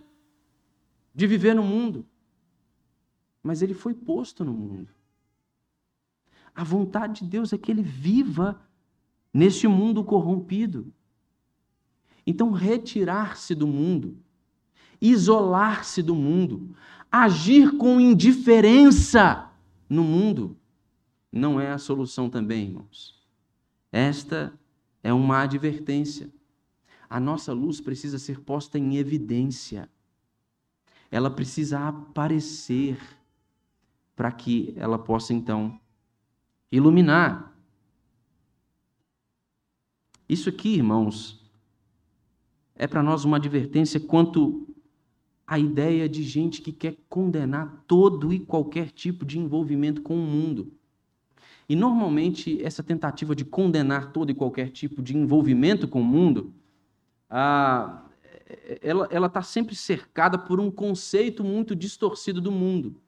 de 1.14 1.28
viver 1.28 1.54
no 1.54 1.64
mundo. 1.64 2.06
Mas 3.44 3.62
ele 3.62 3.74
foi 3.74 3.94
posto 3.94 4.44
no 4.44 4.54
mundo. 4.54 4.90
A 6.58 6.64
vontade 6.64 7.24
de 7.24 7.30
Deus 7.30 7.54
é 7.54 7.58
que 7.58 7.70
ele 7.70 7.84
viva 7.84 8.60
neste 9.32 9.68
mundo 9.68 10.04
corrompido. 10.04 10.92
Então, 12.26 12.50
retirar-se 12.50 13.54
do 13.54 13.68
mundo, 13.68 14.18
isolar-se 15.00 16.02
do 16.02 16.16
mundo, 16.16 16.76
agir 17.12 17.78
com 17.78 18.02
indiferença 18.02 19.52
no 19.88 20.04
mundo, 20.04 20.58
não 21.32 21.62
é 21.62 21.72
a 21.72 21.78
solução 21.78 22.28
também, 22.28 22.70
irmãos. 22.70 23.24
Esta 23.92 24.52
é 25.04 25.14
uma 25.14 25.44
advertência. 25.44 26.34
A 27.08 27.20
nossa 27.20 27.54
luz 27.54 27.80
precisa 27.80 28.18
ser 28.18 28.40
posta 28.40 28.80
em 28.80 28.98
evidência. 28.98 29.88
Ela 31.12 31.30
precisa 31.30 31.88
aparecer 31.88 33.00
para 34.16 34.32
que 34.32 34.74
ela 34.76 34.98
possa 34.98 35.36
então 35.36 35.80
iluminar. 36.72 37.56
Isso 40.28 40.50
aqui, 40.50 40.76
irmãos, 40.76 41.42
é 42.76 42.86
para 42.86 43.02
nós 43.02 43.26
uma 43.26 43.38
advertência 43.38 44.00
quanto 44.00 44.68
à 45.46 45.58
ideia 45.58 46.10
de 46.10 46.24
gente 46.24 46.62
que 46.62 46.74
quer 46.74 46.98
condenar 47.08 47.84
todo 47.88 48.34
e 48.34 48.40
qualquer 48.40 48.92
tipo 48.92 49.26
de 49.26 49.40
envolvimento 49.40 50.02
com 50.02 50.16
o 50.16 50.28
mundo. 50.28 50.74
E 51.70 51.76
normalmente 51.76 52.62
essa 52.64 52.84
tentativa 52.84 53.36
de 53.36 53.46
condenar 53.46 54.12
todo 54.12 54.30
e 54.30 54.36
qualquer 54.36 54.70
tipo 54.70 55.02
de 55.02 55.18
envolvimento 55.18 55.88
com 55.88 56.02
o 56.02 56.06
mundo, 56.06 56.54
ah, 57.30 58.04
ela 58.82 59.28
está 59.28 59.42
sempre 59.42 59.76
cercada 59.76 60.38
por 60.38 60.60
um 60.60 60.72
conceito 60.72 61.44
muito 61.44 61.76
distorcido 61.76 62.40
do 62.40 62.52
mundo, 62.52 63.02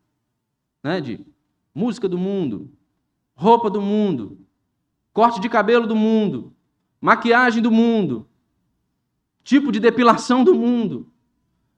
né? 0.83 0.99
De 0.99 1.25
música 1.73 2.09
do 2.09 2.17
mundo, 2.17 2.69
roupa 3.39 3.69
do 3.69 3.81
mundo, 3.81 4.37
corte 5.13 5.39
de 5.39 5.47
cabelo 5.47 5.87
do 5.87 5.95
mundo, 5.95 6.53
maquiagem 6.99 7.63
do 7.63 7.71
mundo, 7.71 8.27
tipo 9.45 9.71
de 9.71 9.79
depilação 9.79 10.43
do 10.43 10.53
mundo. 10.53 11.09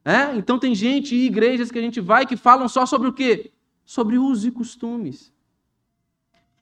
É? 0.03 0.35
Então 0.35 0.57
tem 0.57 0.73
gente 0.73 1.15
e 1.15 1.27
igrejas 1.27 1.69
que 1.69 1.77
a 1.77 1.81
gente 1.81 2.01
vai 2.01 2.25
que 2.25 2.35
falam 2.35 2.67
só 2.67 2.87
sobre 2.87 3.07
o 3.07 3.13
quê? 3.13 3.51
Sobre 3.85 4.17
usos 4.17 4.45
e 4.45 4.51
costumes. 4.51 5.31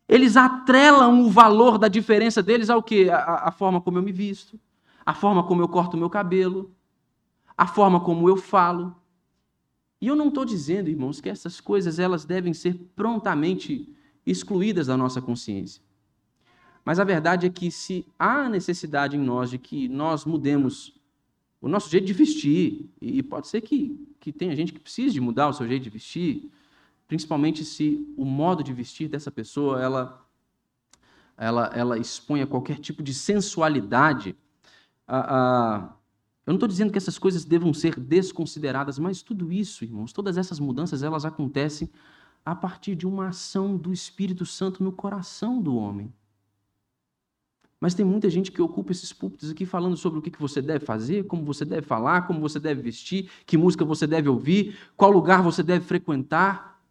Eles 0.05 0.35
atrelam 0.35 1.21
o 1.21 1.29
valor 1.29 1.77
da 1.77 1.87
diferença 1.87 2.43
deles 2.43 2.69
ao 2.69 2.83
quê? 2.83 3.07
A, 3.09 3.47
a 3.47 3.51
forma 3.51 3.79
como 3.79 3.99
eu 3.99 4.03
me 4.03 4.11
visto, 4.11 4.59
a 5.05 5.13
forma 5.13 5.45
como 5.45 5.61
eu 5.61 5.69
corto 5.69 5.95
o 5.95 5.99
meu 5.99 6.09
cabelo, 6.09 6.75
a 7.57 7.65
forma 7.65 8.01
como 8.01 8.27
eu 8.27 8.35
falo. 8.35 8.93
E 10.01 10.07
eu 10.07 10.15
não 10.15 10.27
estou 10.27 10.43
dizendo, 10.43 10.89
irmãos, 10.89 11.21
que 11.21 11.29
essas 11.29 11.61
coisas 11.61 11.99
elas 11.99 12.25
devem 12.25 12.53
ser 12.53 12.73
prontamente 12.97 13.95
excluídas 14.25 14.87
da 14.87 14.97
nossa 14.97 15.21
consciência. 15.21 15.81
Mas 16.83 16.99
a 16.99 17.03
verdade 17.03 17.45
é 17.45 17.49
que 17.49 17.69
se 17.69 18.05
há 18.17 18.49
necessidade 18.49 19.15
em 19.15 19.19
nós 19.19 19.49
de 19.49 19.57
que 19.57 19.87
nós 19.87 20.25
mudemos 20.25 20.99
o 21.61 21.67
nosso 21.67 21.89
jeito 21.89 22.07
de 22.07 22.13
vestir, 22.13 22.89
e 23.01 23.21
pode 23.21 23.47
ser 23.47 23.61
que, 23.61 24.07
que 24.19 24.31
tenha 24.31 24.55
gente 24.55 24.71
que 24.71 24.79
precise 24.79 25.13
de 25.13 25.19
mudar 25.19 25.49
o 25.49 25.53
seu 25.53 25.67
jeito 25.67 25.83
de 25.83 25.89
vestir, 25.89 26.49
principalmente 27.07 27.65
se 27.65 28.07
o 28.15 28.23
modo 28.23 28.63
de 28.63 28.71
vestir 28.71 29.09
dessa 29.09 29.29
pessoa 29.29 29.81
ela, 29.81 30.25
ela, 31.35 31.71
ela 31.75 31.97
expõe 31.97 32.41
a 32.41 32.47
qualquer 32.47 32.79
tipo 32.79 33.03
de 33.03 33.13
sensualidade. 33.13 34.35
eu 35.07 35.13
não 36.47 36.53
estou 36.55 36.67
dizendo 36.67 36.91
que 36.91 36.97
essas 36.97 37.19
coisas 37.19 37.43
devam 37.43 37.73
ser 37.73 37.99
desconsideradas, 37.99 38.97
mas 38.97 39.21
tudo 39.21 39.51
isso, 39.51 39.83
irmãos, 39.83 40.13
todas 40.13 40.37
essas 40.37 40.59
mudanças, 40.59 41.03
elas 41.03 41.25
acontecem 41.25 41.89
a 42.45 42.55
partir 42.55 42.95
de 42.95 43.05
uma 43.05 43.27
ação 43.27 43.77
do 43.77 43.93
Espírito 43.93 44.45
Santo 44.45 44.83
no 44.83 44.91
coração 44.91 45.61
do 45.61 45.75
homem. 45.75 46.13
Mas 47.79 47.93
tem 47.93 48.05
muita 48.05 48.29
gente 48.29 48.51
que 48.51 48.61
ocupa 48.61 48.91
esses 48.91 49.13
púlpitos 49.13 49.51
aqui 49.51 49.65
falando 49.65 49.95
sobre 49.95 50.19
o 50.19 50.21
que 50.21 50.31
você 50.37 50.61
deve 50.61 50.85
fazer, 50.85 51.25
como 51.25 51.45
você 51.45 51.63
deve 51.63 51.87
falar, 51.87 52.27
como 52.27 52.41
você 52.41 52.59
deve 52.59 52.81
vestir, 52.81 53.29
que 53.45 53.57
música 53.57 53.85
você 53.85 54.05
deve 54.05 54.27
ouvir, 54.27 54.77
qual 54.97 55.09
lugar 55.09 55.41
você 55.41 55.63
deve 55.63 55.85
frequentar. 55.85 56.81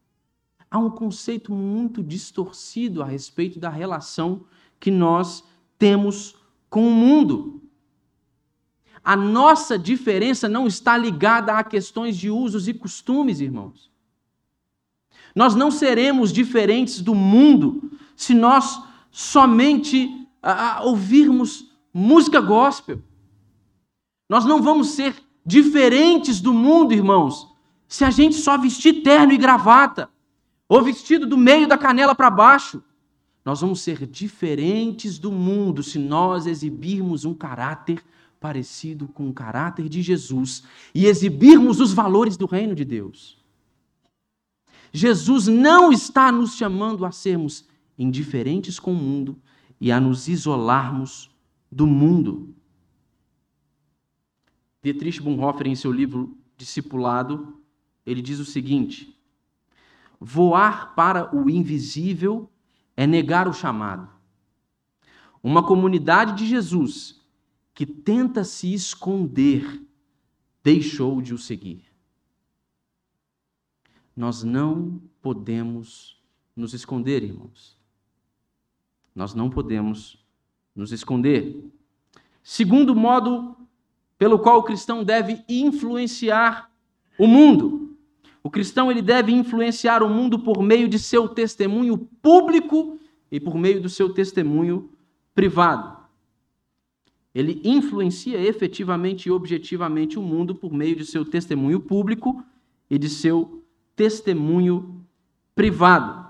Há 0.70 0.78
um 0.78 0.90
conceito 0.90 1.52
muito 1.52 2.02
distorcido 2.02 3.02
a 3.02 3.06
respeito 3.06 3.58
da 3.58 3.68
relação 3.68 4.46
que 4.80 4.90
nós 4.90 5.44
temos 5.78 6.37
com 6.70 6.88
o 6.88 6.90
mundo. 6.90 7.62
A 9.04 9.14
nossa 9.16 9.78
diferença 9.78 10.48
não 10.48 10.66
está 10.66 10.96
ligada 10.96 11.52
a 11.52 11.64
questões 11.64 12.16
de 12.16 12.30
usos 12.30 12.66
e 12.66 12.74
costumes, 12.74 13.40
irmãos. 13.40 13.90
Nós 15.38 15.55
não 15.55 15.70
seremos 15.70 16.33
diferentes 16.33 17.01
do 17.01 17.14
mundo 17.14 17.92
se 18.16 18.35
nós 18.35 18.83
somente 19.09 20.11
ouvirmos 20.83 21.70
música 21.94 22.40
gospel. 22.40 23.01
Nós 24.29 24.44
não 24.44 24.61
vamos 24.61 24.88
ser 24.88 25.14
diferentes 25.46 26.40
do 26.40 26.53
mundo, 26.53 26.92
irmãos, 26.92 27.46
se 27.87 28.05
a 28.05 28.11
gente 28.11 28.35
só 28.35 28.59
vestir 28.59 29.05
terno 29.05 29.33
e 29.33 29.37
gravata, 29.37 30.11
ou 30.68 30.83
vestido 30.83 31.24
do 31.24 31.38
meio 31.38 31.68
da 31.68 31.79
canela 31.79 32.16
para 32.16 32.31
baixo. 32.31 32.83
Nós 33.44 33.61
vamos 33.61 33.81
ser 33.81 34.09
diferentes 34.09 35.20
do 35.20 35.31
mundo 35.31 35.85
se 35.85 36.01
nós 36.01 36.48
exibirmos 36.48 37.24
um 37.24 37.33
caráter 37.33 38.05
parecido 38.40 39.07
com 39.07 39.29
o 39.29 39.33
caráter 39.33 39.88
de 39.88 40.03
Jesus 40.03 40.64
e 40.92 41.07
exibirmos 41.07 41.79
os 41.79 41.92
valores 41.92 42.37
do 42.37 42.44
reino 42.44 42.74
de 42.74 42.85
Deus. 42.85 43.38
Jesus 44.92 45.46
não 45.46 45.92
está 45.92 46.33
nos 46.33 46.55
chamando 46.57 47.05
a 47.05 47.12
sermos 47.12 47.66
indiferentes 47.98 48.79
com 48.79 48.92
o 48.92 48.96
mundo, 48.96 49.40
e 49.81 49.92
a 49.92 50.01
nos 50.01 50.29
isolarmos 50.29 51.31
do 51.70 51.87
mundo. 51.87 52.55
Dietrich 54.83 55.20
Bonhoeffer, 55.20 55.66
em 55.66 55.74
seu 55.74 55.92
livro 55.92 56.37
Discipulado, 56.57 57.61
ele 58.05 58.20
diz 58.20 58.38
o 58.38 58.44
seguinte: 58.44 59.16
voar 60.18 60.94
para 60.94 61.35
o 61.35 61.48
invisível 61.48 62.51
é 62.96 63.07
negar 63.07 63.46
o 63.46 63.53
chamado. 63.53 64.09
Uma 65.42 65.62
comunidade 65.62 66.37
de 66.37 66.46
Jesus 66.46 67.20
que 67.72 67.87
tenta 67.87 68.42
se 68.42 68.74
esconder 68.74 69.81
deixou 70.64 71.22
de 71.22 71.33
o 71.33 71.38
seguir. 71.38 71.88
Nós 74.18 74.42
não 74.42 75.00
podemos 75.22 76.20
nos 76.57 76.74
esconder, 76.74 77.22
irmãos. 77.22 77.78
Nós 79.14 79.33
não 79.33 79.48
podemos 79.48 80.18
nos 80.74 80.90
esconder. 80.90 81.64
Segundo 82.42 82.96
modo 82.96 83.57
pelo 84.18 84.40
qual 84.40 84.59
o 84.59 84.64
cristão 84.64 85.04
deve 85.04 85.44
influenciar 85.48 86.68
o 87.16 87.28
mundo. 87.28 87.96
O 88.42 88.50
cristão 88.50 88.90
ele 88.90 89.02
deve 89.02 89.31
influenciar 89.31 90.02
o 90.02 90.09
mundo 90.09 90.40
por 90.40 90.61
meio 90.64 90.88
de 90.88 90.98
seu 90.98 91.28
testemunho 91.28 91.96
público 92.20 92.98
e 93.31 93.38
por 93.38 93.57
meio 93.57 93.81
do 93.81 93.88
seu 93.88 94.12
testemunho 94.12 94.90
privado. 95.33 95.96
Ele 97.33 97.61
influencia 97.62 98.40
efetivamente 98.40 99.26
e 99.26 99.31
objetivamente 99.31 100.18
o 100.18 100.22
mundo 100.22 100.57
por 100.57 100.72
meio 100.72 100.96
de 100.96 101.07
seu 101.07 101.24
testemunho 101.24 101.78
público 101.78 102.42
e 102.90 102.98
de 102.98 103.09
seu 103.09 103.62
testemunho 103.98 105.04
privado. 105.56 106.28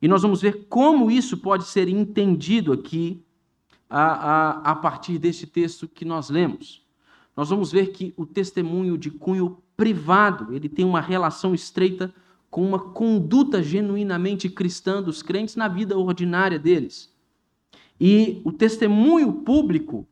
E 0.00 0.06
nós 0.06 0.22
vamos 0.22 0.40
ver 0.40 0.66
como 0.68 1.10
isso 1.10 1.36
pode 1.36 1.64
ser 1.64 1.88
entendido 1.88 2.72
aqui 2.72 3.20
a, 3.90 4.02
a, 4.02 4.50
a 4.70 4.74
partir 4.76 5.18
deste 5.18 5.48
texto 5.48 5.88
que 5.88 6.04
nós 6.04 6.30
lemos. 6.30 6.86
Nós 7.36 7.50
vamos 7.50 7.72
ver 7.72 7.88
que 7.88 8.14
o 8.16 8.24
testemunho 8.24 8.96
de 8.96 9.10
cunho 9.10 9.58
privado 9.76 10.54
ele 10.54 10.68
tem 10.68 10.84
uma 10.84 11.00
relação 11.00 11.52
estreita 11.52 12.14
com 12.48 12.64
uma 12.64 12.78
conduta 12.78 13.60
genuinamente 13.62 14.48
cristã 14.48 15.02
dos 15.02 15.22
crentes 15.22 15.56
na 15.56 15.66
vida 15.66 15.98
ordinária 15.98 16.58
deles. 16.58 17.12
E 18.00 18.40
o 18.44 18.52
testemunho 18.52 19.32
público 19.32 20.06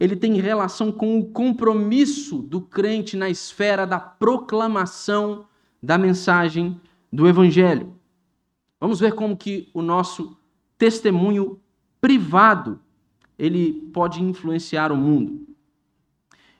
ele 0.00 0.16
tem 0.16 0.40
relação 0.40 0.90
com 0.90 1.18
o 1.18 1.26
compromisso 1.26 2.38
do 2.38 2.62
crente 2.62 3.14
na 3.14 3.28
esfera 3.28 3.86
da 3.86 4.00
proclamação 4.00 5.46
da 5.84 5.98
mensagem 5.98 6.80
do 7.12 7.28
evangelho. 7.28 7.94
Vamos 8.80 8.98
ver 8.98 9.14
como 9.14 9.36
que 9.36 9.70
o 9.74 9.82
nosso 9.82 10.36
testemunho 10.78 11.60
privado 12.00 12.80
ele 13.38 13.90
pode 13.92 14.22
influenciar 14.22 14.90
o 14.90 14.96
mundo. 14.96 15.46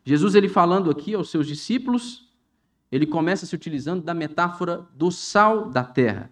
Jesus 0.04 0.34
ele 0.34 0.48
falando 0.48 0.90
aqui 0.90 1.14
aos 1.14 1.30
seus 1.30 1.46
discípulos, 1.46 2.30
ele 2.92 3.06
começa 3.06 3.46
se 3.46 3.54
utilizando 3.54 4.02
da 4.02 4.12
metáfora 4.14 4.87
do 4.94 5.10
sal 5.10 5.70
da 5.70 5.82
terra. 5.82 6.30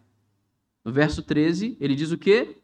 No 0.85 0.93
verso 0.93 1.23
13, 1.23 1.77
ele 1.81 1.95
diz 1.95 2.13
o 2.13 2.19
quê? 2.19 2.59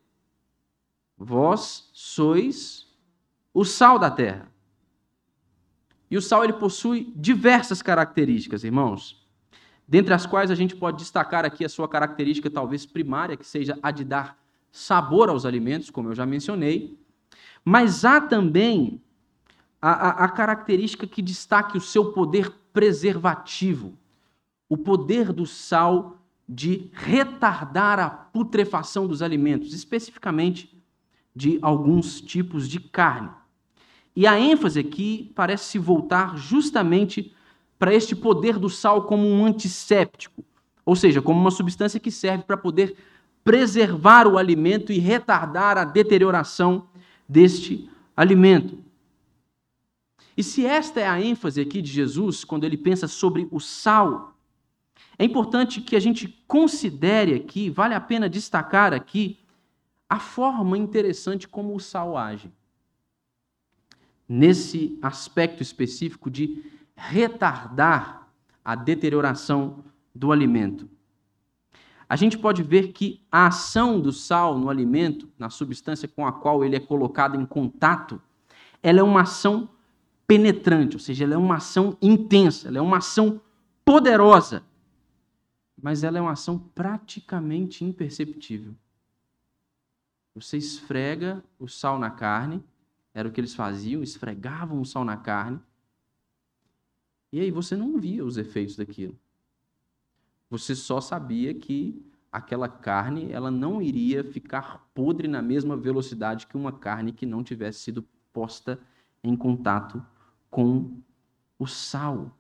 Vós 1.17 1.89
sois 1.93 2.87
o 3.55 3.65
sal 3.65 3.99
da 3.99 4.11
terra. 4.11 4.53
E 6.11 6.17
o 6.17 6.23
sal 6.23 6.45
ele 6.45 6.55
possui 6.55 7.13
diversas 7.17 7.83
características, 7.83 8.65
irmãos, 8.65 9.28
dentre 9.89 10.13
as 10.13 10.27
quais 10.27 10.51
a 10.51 10.55
gente 10.55 10.77
pode 10.77 10.99
destacar 10.99 11.47
aqui 11.47 11.65
a 11.65 11.69
sua 11.69 11.89
característica 11.89 12.51
talvez 12.51 12.85
primária, 12.85 13.39
que 13.39 13.47
seja 13.47 13.79
a 13.83 13.91
de 13.91 14.05
dar 14.05 14.39
sabor 14.71 15.31
aos 15.31 15.47
alimentos, 15.47 15.89
como 15.89 16.11
eu 16.11 16.15
já 16.15 16.27
mencionei, 16.27 16.99
mas 17.65 18.05
há 18.05 18.21
também 18.21 19.03
a, 19.81 19.91
a, 19.91 20.25
a 20.25 20.29
característica 20.29 21.07
que 21.07 21.23
destaque 21.23 21.79
o 21.79 21.81
seu 21.81 22.13
poder 22.13 22.53
preservativo, 22.73 23.97
o 24.69 24.77
poder 24.77 25.33
do 25.33 25.47
sal 25.47 26.19
de 26.47 26.91
retardar 26.93 27.99
a 27.99 28.11
putrefação 28.11 29.07
dos 29.07 29.23
alimentos, 29.23 29.73
especificamente 29.73 30.79
de 31.35 31.59
alguns 31.63 32.21
tipos 32.21 32.69
de 32.69 32.79
carne. 32.79 33.31
E 34.15 34.27
a 34.27 34.39
ênfase 34.39 34.81
aqui 34.81 35.33
parece 35.35 35.65
se 35.65 35.79
voltar 35.79 36.37
justamente 36.37 37.35
para 37.79 37.95
este 37.95 38.17
poder 38.17 38.59
do 38.59 38.69
sal 38.69 39.05
como 39.05 39.27
um 39.27 39.45
antisséptico, 39.45 40.45
ou 40.85 40.97
seja, 40.97 41.23
como 41.23 41.41
uma 41.41 41.51
substância 41.51 42.01
que 42.01 42.11
serve 42.11 42.45
para 42.45 42.57
poder 42.57 42.97
preservar 43.45 44.27
o 44.27 44.37
alimento 44.37 44.93
e 44.93 44.99
retardar 44.99 45.79
a 45.79 45.85
deterioração 45.85 46.89
deste 47.29 47.89
alimento. 48.17 48.83
E 50.37 50.43
se 50.43 50.67
esta 50.67 51.01
é 51.01 51.09
a 51.09 51.21
ênfase 51.21 51.61
aqui 51.61 51.81
de 51.81 51.91
Jesus, 51.91 52.45
quando 52.45 52.65
ele 52.65 52.77
pensa 52.77 53.07
sobre 53.09 53.49
o 53.51 53.61
sal, 53.61 54.37
é 55.19 55.25
importante 55.25 55.81
que 55.81 55.97
a 55.97 56.01
gente 56.01 56.29
considere 56.47 57.35
aqui, 57.35 57.71
vale 57.71 57.95
a 57.95 58.01
pena 58.01 58.29
destacar 58.29 58.93
aqui, 58.93 59.39
a 60.09 60.19
forma 60.19 60.79
interessante 60.79 61.47
como 61.47 61.75
o 61.75 61.81
sal 61.81 62.17
age 62.17 62.51
nesse 64.29 64.99
aspecto 65.01 65.63
específico 65.63 66.31
de 66.31 66.63
retardar 66.99 68.29
a 68.65 68.75
deterioração 68.75 69.85
do 70.13 70.33
alimento. 70.33 70.91
A 72.09 72.17
gente 72.17 72.37
pode 72.37 72.63
ver 72.63 72.93
que 72.93 73.23
a 73.31 73.47
ação 73.47 74.01
do 74.01 74.11
sal 74.11 74.59
no 74.59 74.69
alimento, 74.69 75.29
na 75.39 75.49
substância 75.49 76.09
com 76.09 76.27
a 76.27 76.33
qual 76.33 76.65
ele 76.65 76.75
é 76.75 76.81
colocado 76.81 77.41
em 77.41 77.47
contato, 77.47 78.21
ela 78.83 78.99
é 78.99 79.03
uma 79.03 79.23
ação 79.23 79.69
penetrante, 80.27 80.97
ou 80.97 81.01
seja, 81.01 81.25
ela 81.25 81.35
é 81.35 81.39
uma 81.39 81.57
ação 81.57 81.97
intensa, 82.03 82.69
ela 82.69 82.79
é 82.79 82.81
uma 82.81 82.99
ação 82.99 83.41
poderosa, 83.85 84.63
mas 85.81 86.03
ela 86.03 86.19
é 86.19 86.21
uma 86.21 86.33
ação 86.33 86.59
praticamente 86.59 87.85
imperceptível. 87.85 88.75
Você 90.35 90.57
esfrega 90.57 91.43
o 91.59 91.69
sal 91.69 91.99
na 91.99 92.11
carne, 92.11 92.63
era 93.15 93.29
o 93.29 93.33
que 93.33 93.41
eles 93.41 93.55
faziam, 93.55 94.03
esfregavam 94.03 94.81
o 94.81 94.85
sal 94.85 95.05
na 95.05 95.17
carne. 95.17 95.61
E 97.33 97.41
aí 97.41 97.51
você 97.51 97.77
não 97.77 97.99
via 97.99 98.25
os 98.25 98.37
efeitos 98.37 98.77
daquilo. 98.77 99.19
Você 100.51 100.75
só 100.75 101.01
sabia 101.01 101.53
que 101.55 102.05
aquela 102.33 102.69
carne 102.69 103.31
ela 103.31 103.51
não 103.51 103.83
iria 103.83 104.25
ficar 104.25 104.89
podre 104.95 105.29
na 105.29 105.43
mesma 105.43 105.77
velocidade 105.77 106.47
que 106.47 106.57
uma 106.57 106.73
carne 106.73 107.13
que 107.13 107.27
não 107.27 107.45
tivesse 107.45 107.81
sido 107.81 108.03
posta 108.33 108.81
em 109.23 109.37
contato 109.37 110.05
com 110.51 111.01
o 111.59 111.67
sal. 111.67 112.37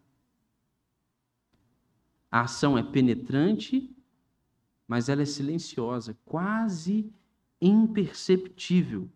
A 2.30 2.42
ação 2.42 2.78
é 2.78 2.82
penetrante, 2.82 3.94
mas 4.86 5.08
ela 5.08 5.22
é 5.22 5.26
silenciosa, 5.26 6.16
quase 6.24 7.12
imperceptível 7.60 9.10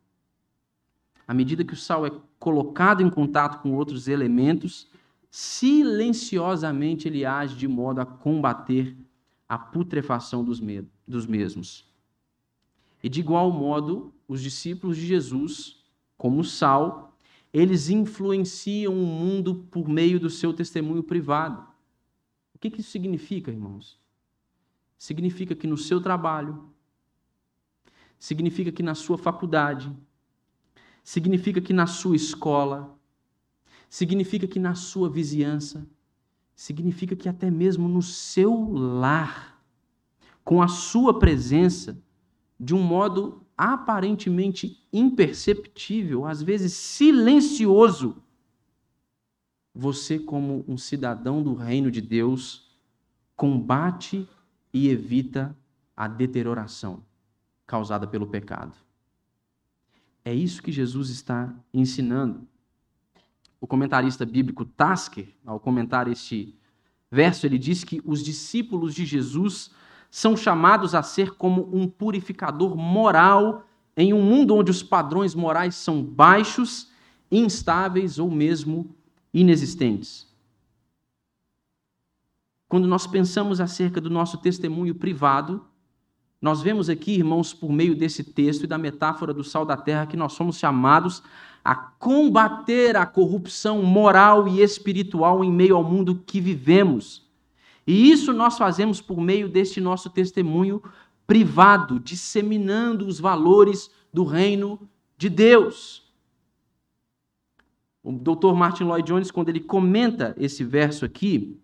à 1.26 1.34
medida 1.34 1.64
que 1.64 1.72
o 1.72 1.76
sal 1.76 2.06
é 2.06 2.10
colocado 2.38 3.02
em 3.02 3.08
contato 3.08 3.62
com 3.62 3.72
outros 3.72 4.08
elementos, 4.08 4.86
silenciosamente 5.34 7.08
ele 7.08 7.24
age 7.24 7.56
de 7.56 7.66
modo 7.66 8.02
a 8.02 8.04
combater 8.04 8.94
a 9.48 9.56
putrefação 9.56 10.44
dos, 10.44 10.60
dos 11.08 11.26
mesmos. 11.26 11.90
E 13.02 13.08
de 13.08 13.20
igual 13.20 13.50
modo, 13.50 14.12
os 14.28 14.42
discípulos 14.42 14.94
de 14.94 15.06
Jesus, 15.06 15.82
como 16.18 16.44
sal, 16.44 17.16
eles 17.50 17.88
influenciam 17.88 18.92
o 18.92 19.06
mundo 19.06 19.66
por 19.70 19.88
meio 19.88 20.20
do 20.20 20.28
seu 20.28 20.52
testemunho 20.52 21.02
privado. 21.02 21.66
O 22.54 22.58
que 22.58 22.68
isso 22.68 22.90
significa, 22.90 23.50
irmãos? 23.50 23.98
Significa 24.98 25.54
que 25.54 25.66
no 25.66 25.78
seu 25.78 25.98
trabalho, 25.98 26.68
significa 28.18 28.70
que 28.70 28.82
na 28.82 28.94
sua 28.94 29.16
faculdade, 29.16 29.90
significa 31.02 31.60
que 31.60 31.72
na 31.72 31.86
sua 31.86 32.14
escola, 32.14 32.96
significa 33.92 34.46
que 34.46 34.58
na 34.58 34.74
sua 34.74 35.10
vizinhança, 35.10 35.86
significa 36.54 37.14
que 37.14 37.28
até 37.28 37.50
mesmo 37.50 37.86
no 37.86 38.00
seu 38.00 38.72
lar, 38.72 39.62
com 40.42 40.62
a 40.62 40.66
sua 40.66 41.18
presença, 41.18 42.02
de 42.58 42.74
um 42.74 42.82
modo 42.82 43.44
aparentemente 43.54 44.82
imperceptível, 44.90 46.24
às 46.24 46.42
vezes 46.42 46.72
silencioso, 46.72 48.16
você, 49.74 50.18
como 50.18 50.64
um 50.66 50.78
cidadão 50.78 51.42
do 51.42 51.52
reino 51.52 51.90
de 51.90 52.00
Deus, 52.00 52.74
combate 53.36 54.26
e 54.72 54.88
evita 54.88 55.54
a 55.94 56.08
deterioração 56.08 57.04
causada 57.66 58.06
pelo 58.06 58.26
pecado. 58.26 58.74
É 60.24 60.32
isso 60.32 60.62
que 60.62 60.72
Jesus 60.72 61.10
está 61.10 61.54
ensinando. 61.74 62.50
O 63.62 63.66
comentarista 63.68 64.26
bíblico 64.26 64.64
Tasker, 64.64 65.28
ao 65.46 65.60
comentar 65.60 66.08
este 66.08 66.52
verso, 67.08 67.46
ele 67.46 67.56
diz 67.56 67.84
que 67.84 68.02
os 68.04 68.20
discípulos 68.20 68.92
de 68.92 69.06
Jesus 69.06 69.70
são 70.10 70.36
chamados 70.36 70.96
a 70.96 71.02
ser 71.04 71.36
como 71.36 71.70
um 71.72 71.86
purificador 71.86 72.76
moral 72.76 73.64
em 73.96 74.12
um 74.12 74.20
mundo 74.20 74.56
onde 74.56 74.72
os 74.72 74.82
padrões 74.82 75.32
morais 75.32 75.76
são 75.76 76.02
baixos, 76.02 76.90
instáveis 77.30 78.18
ou 78.18 78.28
mesmo 78.28 78.96
inexistentes. 79.32 80.26
Quando 82.68 82.88
nós 82.88 83.06
pensamos 83.06 83.60
acerca 83.60 84.00
do 84.00 84.10
nosso 84.10 84.38
testemunho 84.38 84.96
privado, 84.96 85.64
nós 86.42 86.60
vemos 86.60 86.90
aqui, 86.90 87.12
irmãos, 87.12 87.54
por 87.54 87.72
meio 87.72 87.94
desse 87.94 88.24
texto 88.24 88.64
e 88.64 88.66
da 88.66 88.76
metáfora 88.76 89.32
do 89.32 89.44
sal 89.44 89.64
da 89.64 89.76
terra, 89.76 90.06
que 90.06 90.16
nós 90.16 90.32
somos 90.32 90.58
chamados 90.58 91.22
a 91.64 91.72
combater 91.72 92.96
a 92.96 93.06
corrupção 93.06 93.80
moral 93.84 94.48
e 94.48 94.60
espiritual 94.60 95.44
em 95.44 95.52
meio 95.52 95.76
ao 95.76 95.84
mundo 95.84 96.20
que 96.26 96.40
vivemos. 96.40 97.30
E 97.86 98.10
isso 98.10 98.32
nós 98.32 98.58
fazemos 98.58 99.00
por 99.00 99.20
meio 99.20 99.48
deste 99.48 99.80
nosso 99.80 100.10
testemunho 100.10 100.82
privado, 101.28 102.00
disseminando 102.00 103.06
os 103.06 103.20
valores 103.20 103.88
do 104.12 104.24
reino 104.24 104.80
de 105.16 105.28
Deus. 105.28 106.12
O 108.02 108.10
Dr. 108.10 108.52
Martin 108.52 108.82
Lloyd 108.82 109.06
Jones, 109.06 109.30
quando 109.30 109.48
ele 109.48 109.60
comenta 109.60 110.34
esse 110.36 110.64
verso 110.64 111.04
aqui, 111.04 111.61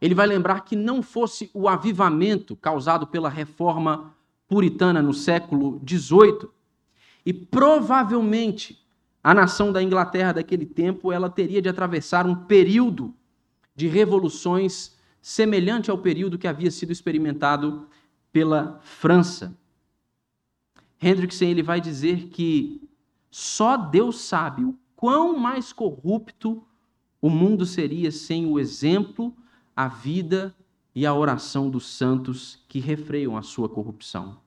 ele 0.00 0.14
vai 0.14 0.26
lembrar 0.26 0.60
que 0.60 0.76
não 0.76 1.02
fosse 1.02 1.50
o 1.54 1.68
avivamento 1.68 2.56
causado 2.56 3.06
pela 3.06 3.28
reforma 3.28 4.14
puritana 4.46 5.00
no 5.00 5.14
século 5.14 5.80
XVIII, 5.88 6.48
e 7.24 7.32
provavelmente 7.32 8.84
a 9.22 9.32
nação 9.32 9.72
da 9.72 9.82
Inglaterra 9.82 10.32
daquele 10.32 10.66
tempo 10.66 11.10
ela 11.10 11.30
teria 11.30 11.62
de 11.62 11.68
atravessar 11.68 12.26
um 12.26 12.34
período 12.34 13.14
de 13.74 13.88
revoluções 13.88 14.94
semelhante 15.22 15.90
ao 15.90 15.96
período 15.96 16.38
que 16.38 16.46
havia 16.46 16.70
sido 16.70 16.92
experimentado 16.92 17.88
pela 18.30 18.78
França. 18.82 19.56
Hendrickson 21.00 21.46
ele 21.46 21.62
vai 21.62 21.80
dizer 21.80 22.28
que 22.28 22.86
só 23.30 23.76
Deus 23.76 24.20
sabe 24.20 24.64
o 24.64 24.78
quão 24.94 25.38
mais 25.38 25.72
corrupto 25.72 26.62
o 27.20 27.30
mundo 27.30 27.64
seria 27.64 28.12
sem 28.12 28.46
o 28.46 28.58
exemplo 28.58 29.34
a 29.74 29.88
vida 29.88 30.54
e 30.94 31.04
a 31.04 31.12
oração 31.12 31.68
dos 31.68 31.86
santos 31.86 32.62
que 32.68 32.78
refreiam 32.78 33.36
a 33.36 33.42
sua 33.42 33.68
corrupção. 33.68 34.38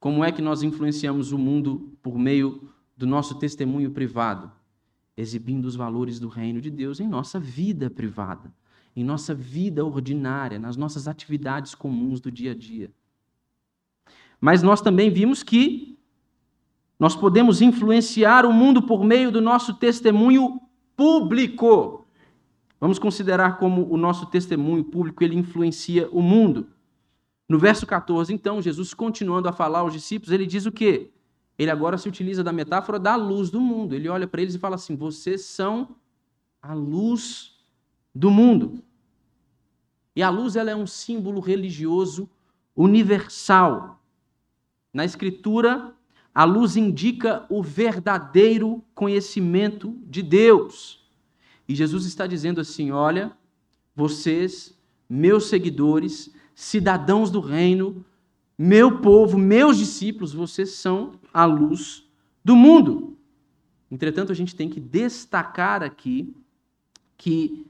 Como 0.00 0.24
é 0.24 0.32
que 0.32 0.42
nós 0.42 0.64
influenciamos 0.64 1.30
o 1.30 1.38
mundo 1.38 1.96
por 2.02 2.18
meio 2.18 2.68
do 2.96 3.06
nosso 3.06 3.36
testemunho 3.36 3.92
privado? 3.92 4.50
Exibindo 5.16 5.66
os 5.66 5.76
valores 5.76 6.18
do 6.18 6.28
reino 6.28 6.60
de 6.60 6.70
Deus 6.70 6.98
em 6.98 7.06
nossa 7.06 7.38
vida 7.38 7.88
privada, 7.88 8.52
em 8.96 9.04
nossa 9.04 9.32
vida 9.32 9.84
ordinária, 9.84 10.58
nas 10.58 10.76
nossas 10.76 11.06
atividades 11.06 11.74
comuns 11.74 12.20
do 12.20 12.32
dia 12.32 12.50
a 12.50 12.54
dia. 12.54 12.90
Mas 14.40 14.60
nós 14.60 14.80
também 14.80 15.08
vimos 15.08 15.44
que 15.44 15.96
nós 16.98 17.14
podemos 17.14 17.62
influenciar 17.62 18.44
o 18.44 18.52
mundo 18.52 18.82
por 18.82 19.04
meio 19.04 19.30
do 19.30 19.40
nosso 19.40 19.74
testemunho 19.74 20.60
público. 20.96 22.01
Vamos 22.82 22.98
considerar 22.98 23.58
como 23.58 23.88
o 23.88 23.96
nosso 23.96 24.26
testemunho 24.26 24.82
público 24.82 25.22
ele 25.22 25.36
influencia 25.36 26.08
o 26.10 26.20
mundo. 26.20 26.66
No 27.48 27.56
verso 27.56 27.86
14, 27.86 28.34
então, 28.34 28.60
Jesus 28.60 28.92
continuando 28.92 29.48
a 29.48 29.52
falar 29.52 29.78
aos 29.78 29.92
discípulos, 29.92 30.32
ele 30.32 30.44
diz 30.44 30.66
o 30.66 30.72
quê? 30.72 31.12
Ele 31.56 31.70
agora 31.70 31.96
se 31.96 32.08
utiliza 32.08 32.42
da 32.42 32.52
metáfora 32.52 32.98
da 32.98 33.14
luz 33.14 33.50
do 33.50 33.60
mundo. 33.60 33.94
Ele 33.94 34.08
olha 34.08 34.26
para 34.26 34.42
eles 34.42 34.56
e 34.56 34.58
fala 34.58 34.74
assim: 34.74 34.96
vocês 34.96 35.42
são 35.42 35.94
a 36.60 36.74
luz 36.74 37.56
do 38.12 38.32
mundo. 38.32 38.82
E 40.16 40.20
a 40.20 40.28
luz 40.28 40.56
ela 40.56 40.72
é 40.72 40.74
um 40.74 40.84
símbolo 40.84 41.38
religioso 41.38 42.28
universal. 42.74 44.02
Na 44.92 45.04
Escritura, 45.04 45.94
a 46.34 46.42
luz 46.42 46.76
indica 46.76 47.46
o 47.48 47.62
verdadeiro 47.62 48.82
conhecimento 48.92 49.96
de 50.04 50.20
Deus. 50.20 51.01
E 51.68 51.74
Jesus 51.74 52.04
está 52.06 52.26
dizendo 52.26 52.60
assim: 52.60 52.90
olha, 52.90 53.32
vocês, 53.94 54.78
meus 55.08 55.46
seguidores, 55.46 56.32
cidadãos 56.54 57.30
do 57.30 57.40
reino, 57.40 58.04
meu 58.56 59.00
povo, 59.00 59.38
meus 59.38 59.78
discípulos, 59.78 60.32
vocês 60.32 60.70
são 60.70 61.12
a 61.32 61.44
luz 61.44 62.04
do 62.44 62.54
mundo. 62.54 63.16
Entretanto, 63.90 64.32
a 64.32 64.34
gente 64.34 64.56
tem 64.56 64.68
que 64.68 64.80
destacar 64.80 65.82
aqui 65.82 66.34
que 67.16 67.66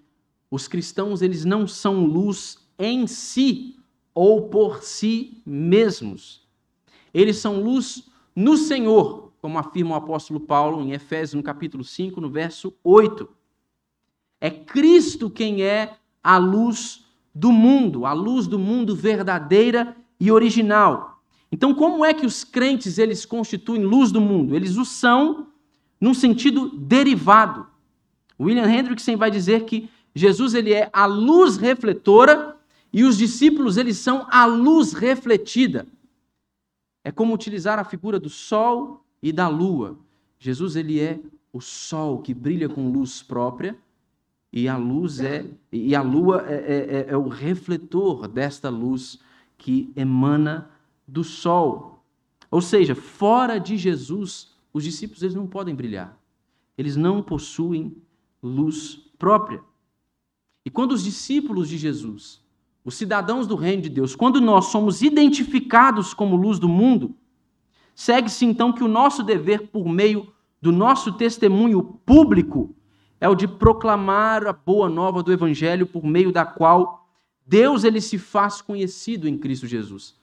os 0.50 0.68
cristãos 0.68 1.22
eles 1.22 1.44
não 1.44 1.66
são 1.66 2.04
luz 2.04 2.58
em 2.78 3.06
si 3.06 3.76
ou 4.14 4.48
por 4.48 4.82
si 4.82 5.42
mesmos. 5.44 6.46
Eles 7.12 7.38
são 7.38 7.60
luz 7.60 8.08
no 8.34 8.56
Senhor, 8.56 9.32
como 9.40 9.58
afirma 9.58 9.94
o 9.94 9.98
apóstolo 9.98 10.40
Paulo 10.40 10.82
em 10.82 10.92
Efésios, 10.92 11.34
no 11.34 11.42
capítulo 11.42 11.84
5, 11.84 12.20
no 12.20 12.30
verso 12.30 12.74
8. 12.84 13.28
É 14.42 14.50
Cristo 14.50 15.30
quem 15.30 15.62
é 15.62 15.94
a 16.20 16.36
luz 16.36 17.04
do 17.32 17.52
mundo, 17.52 18.04
a 18.04 18.12
luz 18.12 18.48
do 18.48 18.58
mundo 18.58 18.96
verdadeira 18.96 19.96
e 20.18 20.32
original. 20.32 21.22
Então, 21.52 21.72
como 21.72 22.04
é 22.04 22.12
que 22.12 22.26
os 22.26 22.42
crentes 22.42 22.98
eles 22.98 23.24
constituem 23.24 23.84
luz 23.84 24.10
do 24.10 24.20
mundo? 24.20 24.56
Eles 24.56 24.76
o 24.76 24.84
são 24.84 25.46
num 26.00 26.12
sentido 26.12 26.70
derivado. 26.70 27.68
William 28.40 28.68
Hendrickson 28.68 29.16
vai 29.16 29.30
dizer 29.30 29.64
que 29.64 29.88
Jesus 30.12 30.54
ele 30.54 30.72
é 30.72 30.90
a 30.92 31.06
luz 31.06 31.56
refletora 31.56 32.56
e 32.92 33.04
os 33.04 33.16
discípulos 33.16 33.76
eles 33.76 33.98
são 33.98 34.26
a 34.28 34.44
luz 34.44 34.92
refletida. 34.92 35.86
É 37.04 37.12
como 37.12 37.32
utilizar 37.32 37.78
a 37.78 37.84
figura 37.84 38.18
do 38.18 38.28
sol 38.28 39.06
e 39.22 39.30
da 39.30 39.46
lua. 39.46 39.96
Jesus 40.36 40.74
ele 40.74 40.98
é 40.98 41.20
o 41.52 41.60
sol 41.60 42.20
que 42.20 42.34
brilha 42.34 42.68
com 42.68 42.90
luz 42.90 43.22
própria 43.22 43.78
e 44.52 44.68
a 44.68 44.76
luz 44.76 45.20
é 45.20 45.46
e 45.70 45.94
a 45.94 46.02
lua 46.02 46.44
é, 46.46 46.54
é, 46.54 46.96
é, 46.98 47.06
é 47.10 47.16
o 47.16 47.28
refletor 47.28 48.28
desta 48.28 48.68
luz 48.68 49.18
que 49.56 49.92
emana 49.96 50.70
do 51.06 51.24
sol. 51.24 52.04
Ou 52.50 52.60
seja, 52.60 52.94
fora 52.94 53.58
de 53.58 53.76
Jesus, 53.76 54.54
os 54.72 54.84
discípulos 54.84 55.22
eles 55.22 55.34
não 55.34 55.46
podem 55.46 55.74
brilhar. 55.74 56.18
Eles 56.76 56.96
não 56.96 57.22
possuem 57.22 57.96
luz 58.42 59.00
própria. 59.18 59.62
E 60.64 60.70
quando 60.70 60.92
os 60.92 61.02
discípulos 61.02 61.68
de 61.68 61.78
Jesus 61.78 62.42
os 62.84 62.94
cidadãos 62.94 63.46
do 63.46 63.54
reino 63.54 63.82
de 63.82 63.88
Deus, 63.88 64.16
quando 64.16 64.40
nós 64.40 64.66
somos 64.66 65.02
identificados 65.02 66.12
como 66.12 66.36
luz 66.36 66.58
do 66.58 66.68
mundo, 66.68 67.14
segue-se 67.94 68.44
então 68.44 68.72
que 68.72 68.82
o 68.82 68.88
nosso 68.88 69.22
dever, 69.22 69.68
por 69.68 69.88
meio 69.88 70.32
do 70.60 70.72
nosso 70.72 71.12
testemunho 71.12 71.82
público, 72.04 72.74
é 73.22 73.28
o 73.28 73.36
de 73.36 73.46
proclamar 73.46 74.48
a 74.48 74.52
boa 74.52 74.88
nova 74.88 75.22
do 75.22 75.32
Evangelho, 75.32 75.86
por 75.86 76.04
meio 76.04 76.32
da 76.32 76.44
qual 76.44 77.08
Deus 77.46 77.84
ele 77.84 78.00
se 78.00 78.18
faz 78.18 78.60
conhecido 78.60 79.28
em 79.28 79.38
Cristo 79.38 79.64
Jesus. 79.64 80.16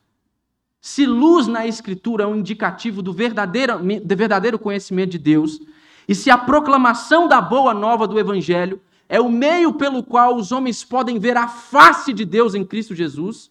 Se 0.81 1.05
luz 1.05 1.47
na 1.47 1.65
Escritura 1.65 2.25
é 2.25 2.27
um 2.27 2.35
indicativo 2.35 3.01
do 3.01 3.13
verdadeiro, 3.13 3.79
do 3.79 4.17
verdadeiro 4.17 4.59
conhecimento 4.59 5.11
de 5.11 5.17
Deus, 5.17 5.61
e 6.09 6.13
se 6.13 6.29
a 6.29 6.37
proclamação 6.37 7.25
da 7.25 7.39
boa 7.39 7.73
nova 7.73 8.05
do 8.05 8.19
Evangelho 8.19 8.81
é 9.07 9.21
o 9.21 9.31
meio 9.31 9.71
pelo 9.75 10.03
qual 10.03 10.35
os 10.35 10.51
homens 10.51 10.83
podem 10.83 11.17
ver 11.17 11.37
a 11.37 11.47
face 11.47 12.11
de 12.11 12.25
Deus 12.25 12.53
em 12.53 12.65
Cristo 12.65 12.93
Jesus. 12.93 13.49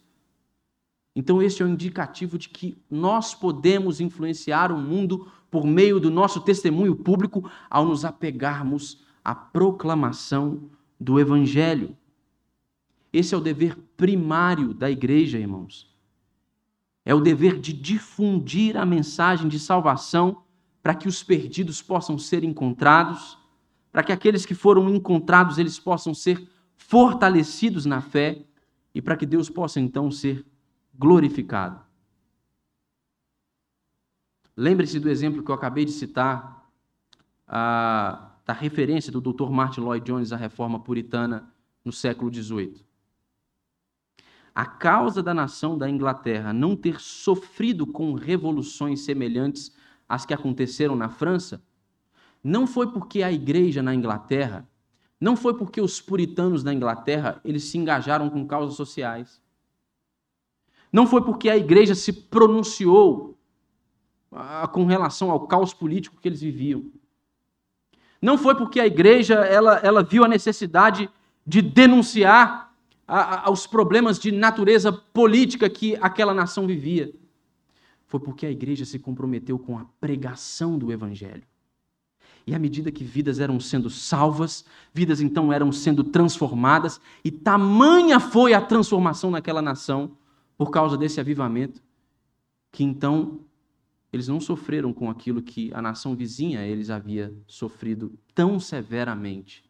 Então, 1.17 1.41
este 1.41 1.63
é 1.63 1.65
um 1.65 1.71
indicativo 1.71 2.37
de 2.37 2.51
que 2.51 2.77
nós 2.91 3.35
podemos 3.35 3.99
influenciar 3.99 4.71
o 4.71 4.77
mundo 4.77 5.27
por 5.51 5.65
meio 5.65 5.99
do 5.99 6.11
nosso 6.11 6.39
testemunho 6.43 6.95
público 6.95 7.51
ao 7.71 7.87
nos 7.87 8.05
apegarmos 8.05 9.08
à 9.25 9.35
proclamação 9.35 10.71
do 10.99 11.19
Evangelho. 11.19 11.97
Esse 13.13 13.35
é 13.35 13.39
o 13.39 13.41
dever 13.41 13.77
primário 13.97 14.75
da 14.75 14.91
igreja, 14.91 15.39
irmãos. 15.39 15.95
É 17.05 17.15
o 17.15 17.21
dever 17.21 17.59
de 17.59 17.73
difundir 17.73 18.77
a 18.77 18.85
mensagem 18.85 19.49
de 19.49 19.59
salvação 19.59 20.43
para 20.83 20.95
que 20.95 21.09
os 21.09 21.23
perdidos 21.23 21.81
possam 21.81 22.19
ser 22.19 22.45
encontrados 22.45 23.39
para 23.99 24.03
que 24.03 24.13
aqueles 24.13 24.45
que 24.45 24.55
foram 24.55 24.89
encontrados 24.89 25.59
eles 25.59 25.79
possam 25.79 26.15
ser 26.15 26.49
fortalecidos 26.77 27.87
na 27.87 28.01
fé 28.01 28.45
e 28.95 29.03
para 29.03 29.17
que 29.17 29.27
Deus 29.27 29.49
possa 29.51 29.81
então 29.81 30.11
ser 30.11 30.47
glorificado. 30.97 31.81
Lembre-se 34.57 34.99
do 34.99 35.09
exemplo 35.09 35.43
que 35.43 35.51
eu 35.51 35.55
acabei 35.55 35.85
de 35.85 35.93
citar, 35.93 36.69
a, 37.47 38.28
da 38.49 38.55
referência 38.55 39.13
do 39.13 39.21
Dr. 39.21 39.51
Martin 39.51 39.83
Lloyd 39.83 40.07
Jones 40.07 40.33
à 40.33 40.37
reforma 40.39 40.81
puritana 40.81 41.53
no 41.85 41.93
século 41.93 42.33
XVIII. 42.33 42.83
A 44.55 44.65
causa 44.65 45.23
da 45.23 45.35
nação 45.35 45.77
da 45.77 45.87
Inglaterra 45.87 46.51
não 46.51 46.75
ter 46.75 46.99
sofrido 46.99 47.87
com 47.87 48.15
revoluções 48.15 49.01
semelhantes 49.01 49.77
às 50.09 50.25
que 50.25 50.33
aconteceram 50.33 50.97
na 50.97 51.11
França 51.11 51.63
não 52.43 52.67
foi 52.67 52.91
porque 52.91 53.23
a 53.23 53.31
igreja 53.31 53.83
na 53.83 53.95
Inglaterra, 53.95 54.67
não 55.21 55.37
foi 55.37 55.53
porque 55.53 55.79
os 55.79 56.01
puritanos 56.01 56.65
na 56.65 56.73
Inglaterra, 56.73 57.43
eles 57.45 57.65
se 57.65 57.77
engajaram 57.77 58.31
com 58.31 58.47
causas 58.47 58.77
sociais. 58.77 59.43
Não 60.91 61.07
foi 61.07 61.23
porque 61.23 61.51
a 61.51 61.57
igreja 61.59 61.95
se 61.95 62.15
pronunciou 62.15 63.39
ah, 64.33 64.67
com 64.69 64.87
relação 64.87 65.31
ao 65.31 65.47
caos 65.47 65.75
político 65.75 66.19
que 66.19 66.27
eles 66.27 66.41
viviam. 66.41 66.91
Não 68.21 68.37
foi 68.37 68.55
porque 68.55 68.81
a 68.81 68.87
igreja 68.87 69.35
ela, 69.35 69.77
ela 69.79 70.03
viu 70.03 70.25
a 70.25 70.29
necessidade 70.29 71.09
de 71.47 71.63
denunciar 71.63 72.75
a, 73.07 73.47
a, 73.47 73.51
os 73.51 73.67
problemas 73.67 74.19
de 74.19 74.31
natureza 74.31 74.93
política 74.93 75.71
que 75.71 75.97
aquela 76.01 76.35
nação 76.35 76.67
vivia. 76.67 77.13
Foi 78.07 78.21
porque 78.21 78.47
a 78.47 78.51
igreja 78.51 78.85
se 78.85 78.99
comprometeu 78.99 79.59
com 79.59 79.79
a 79.79 79.87
pregação 80.01 80.79
do 80.79 80.93
evangelho. 80.93 81.45
E 82.47 82.55
à 82.55 82.59
medida 82.59 82.91
que 82.91 83.05
vidas 83.05 83.39
eram 83.41 83.61
sendo 83.61 83.91
salvas, 83.91 84.65
vidas 84.93 85.21
então 85.21 85.53
eram 85.53 85.71
sendo 85.71 86.03
transformadas, 86.03 86.99
e 87.23 87.31
tamanha 87.31 88.19
foi 88.19 88.55
a 88.55 88.61
transformação 88.61 89.31
naquela 89.31 89.61
nação 89.61 90.13
por 90.57 90.71
causa 90.71 90.97
desse 90.97 91.21
avivamento, 91.21 91.83
que 92.73 92.83
então 92.83 93.41
eles 94.13 94.29
não 94.29 94.41
sofreram 94.41 94.93
com 94.93 95.11
aquilo 95.11 95.43
que 95.43 95.73
a 95.75 95.83
nação 95.83 96.17
vizinha 96.17 96.67
eles 96.67 96.91
havia 96.91 97.35
sofrido 97.47 98.19
tão 98.35 98.59
severamente. 98.59 99.69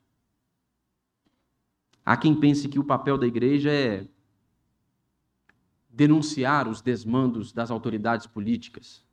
Há 2.04 2.16
quem 2.16 2.34
pense 2.34 2.68
que 2.68 2.78
o 2.78 2.84
papel 2.84 3.18
da 3.18 3.26
igreja 3.26 3.70
é 3.70 4.06
denunciar 5.90 6.68
os 6.68 6.80
desmandos 6.80 7.52
das 7.52 7.70
autoridades 7.70 8.26
políticas, 8.26 9.04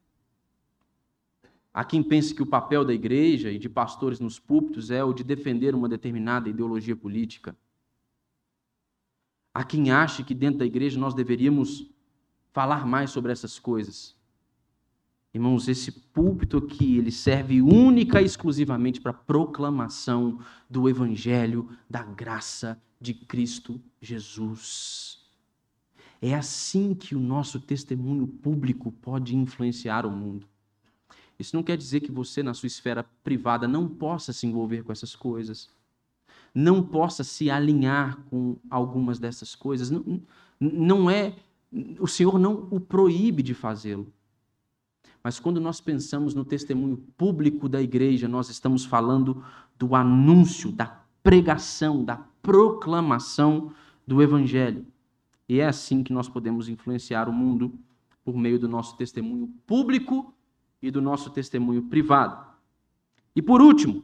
Há 1.75 1.83
quem 1.83 2.01
pense 2.01 2.33
que 2.33 2.41
o 2.41 2.45
papel 2.45 2.85
da 2.85 2.93
igreja 2.93 3.51
e 3.51 3.59
de 3.59 3.67
pastores 3.67 4.21
nos 4.21 4.39
púlpitos 4.39 4.89
é 4.89 5.03
o 5.03 5.11
de 5.11 5.25
defender 5.25 5.75
uma 5.75 5.89
determinada 5.89 6.47
ideologia 6.47 6.95
política. 6.95 7.53
Há 9.53 9.61
quem 9.61 9.91
ache 9.91 10.23
que 10.23 10.33
dentro 10.33 10.59
da 10.59 10.65
igreja 10.65 10.97
nós 10.97 11.13
deveríamos 11.13 11.91
falar 12.53 12.87
mais 12.87 13.09
sobre 13.09 13.33
essas 13.33 13.59
coisas. 13.59 14.14
Irmãos, 15.35 15.67
esse 15.67 15.91
púlpito 15.91 16.55
aqui, 16.55 16.97
ele 16.97 17.11
serve 17.11 17.61
única 17.61 18.21
e 18.21 18.25
exclusivamente 18.25 19.01
para 19.01 19.11
proclamação 19.11 20.39
do 20.69 20.87
evangelho 20.87 21.67
da 21.89 22.01
graça 22.03 22.81
de 23.01 23.13
Cristo 23.13 23.77
Jesus. 23.99 25.19
É 26.21 26.33
assim 26.33 26.93
que 26.93 27.13
o 27.13 27.19
nosso 27.19 27.59
testemunho 27.59 28.25
público 28.25 28.93
pode 28.93 29.35
influenciar 29.35 30.05
o 30.05 30.09
mundo. 30.09 30.47
Isso 31.37 31.53
não 31.53 31.63
quer 31.63 31.75
dizer 31.75 31.99
que 31.99 32.13
você, 32.13 32.41
na 32.41 32.53
sua 32.53 32.67
esfera 32.67 33.03
privada, 33.21 33.67
não 33.67 33.89
possa 33.89 34.31
se 34.31 34.47
envolver 34.47 34.83
com 34.83 34.93
essas 34.93 35.17
coisas, 35.17 35.69
não 36.53 36.81
possa 36.81 37.25
se 37.25 37.49
alinhar 37.49 38.21
com 38.29 38.55
algumas 38.69 39.19
dessas 39.19 39.53
coisas. 39.53 39.91
Não, 39.91 40.21
não 40.57 41.09
é. 41.09 41.35
O 41.99 42.07
Senhor 42.07 42.39
não 42.39 42.69
o 42.71 42.79
proíbe 42.79 43.43
de 43.43 43.53
fazê-lo. 43.53 44.14
Mas 45.25 45.39
quando 45.39 45.59
nós 45.59 45.81
pensamos 45.81 46.35
no 46.35 46.45
testemunho 46.45 46.97
público 47.17 47.67
da 47.67 47.81
igreja, 47.81 48.27
nós 48.27 48.47
estamos 48.47 48.85
falando 48.85 49.43
do 49.75 49.95
anúncio, 49.95 50.71
da 50.71 51.01
pregação, 51.23 52.05
da 52.05 52.17
proclamação 52.43 53.71
do 54.05 54.21
Evangelho. 54.21 54.85
E 55.49 55.59
é 55.59 55.65
assim 55.65 56.03
que 56.03 56.13
nós 56.13 56.29
podemos 56.29 56.69
influenciar 56.69 57.27
o 57.27 57.33
mundo 57.33 57.73
por 58.23 58.37
meio 58.37 58.59
do 58.59 58.69
nosso 58.69 58.95
testemunho 58.97 59.51
público 59.65 60.31
e 60.79 60.91
do 60.91 61.01
nosso 61.01 61.31
testemunho 61.31 61.81
privado. 61.81 62.45
E 63.35 63.41
por 63.41 63.63
último, 63.63 64.03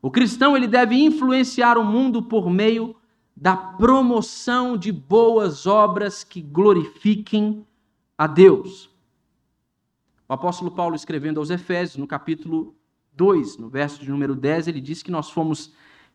o 0.00 0.10
cristão 0.10 0.56
ele 0.56 0.66
deve 0.66 0.94
influenciar 0.96 1.76
o 1.76 1.84
mundo 1.84 2.22
por 2.22 2.48
meio 2.48 2.96
da 3.36 3.54
promoção 3.54 4.74
de 4.74 4.90
boas 4.90 5.66
obras 5.66 6.24
que 6.24 6.40
glorifiquem 6.40 7.66
a 8.16 8.26
Deus. 8.26 8.96
O 10.28 10.34
apóstolo 10.34 10.70
Paulo, 10.70 10.94
escrevendo 10.94 11.40
aos 11.40 11.48
Efésios, 11.48 11.96
no 11.96 12.06
capítulo 12.06 12.76
2, 13.14 13.56
no 13.56 13.70
verso 13.70 14.00
de 14.00 14.10
número 14.10 14.36
10, 14.36 14.68
ele 14.68 14.80
diz 14.80 15.02
que 15.02 15.10
nós 15.10 15.30
fomos 15.30 15.72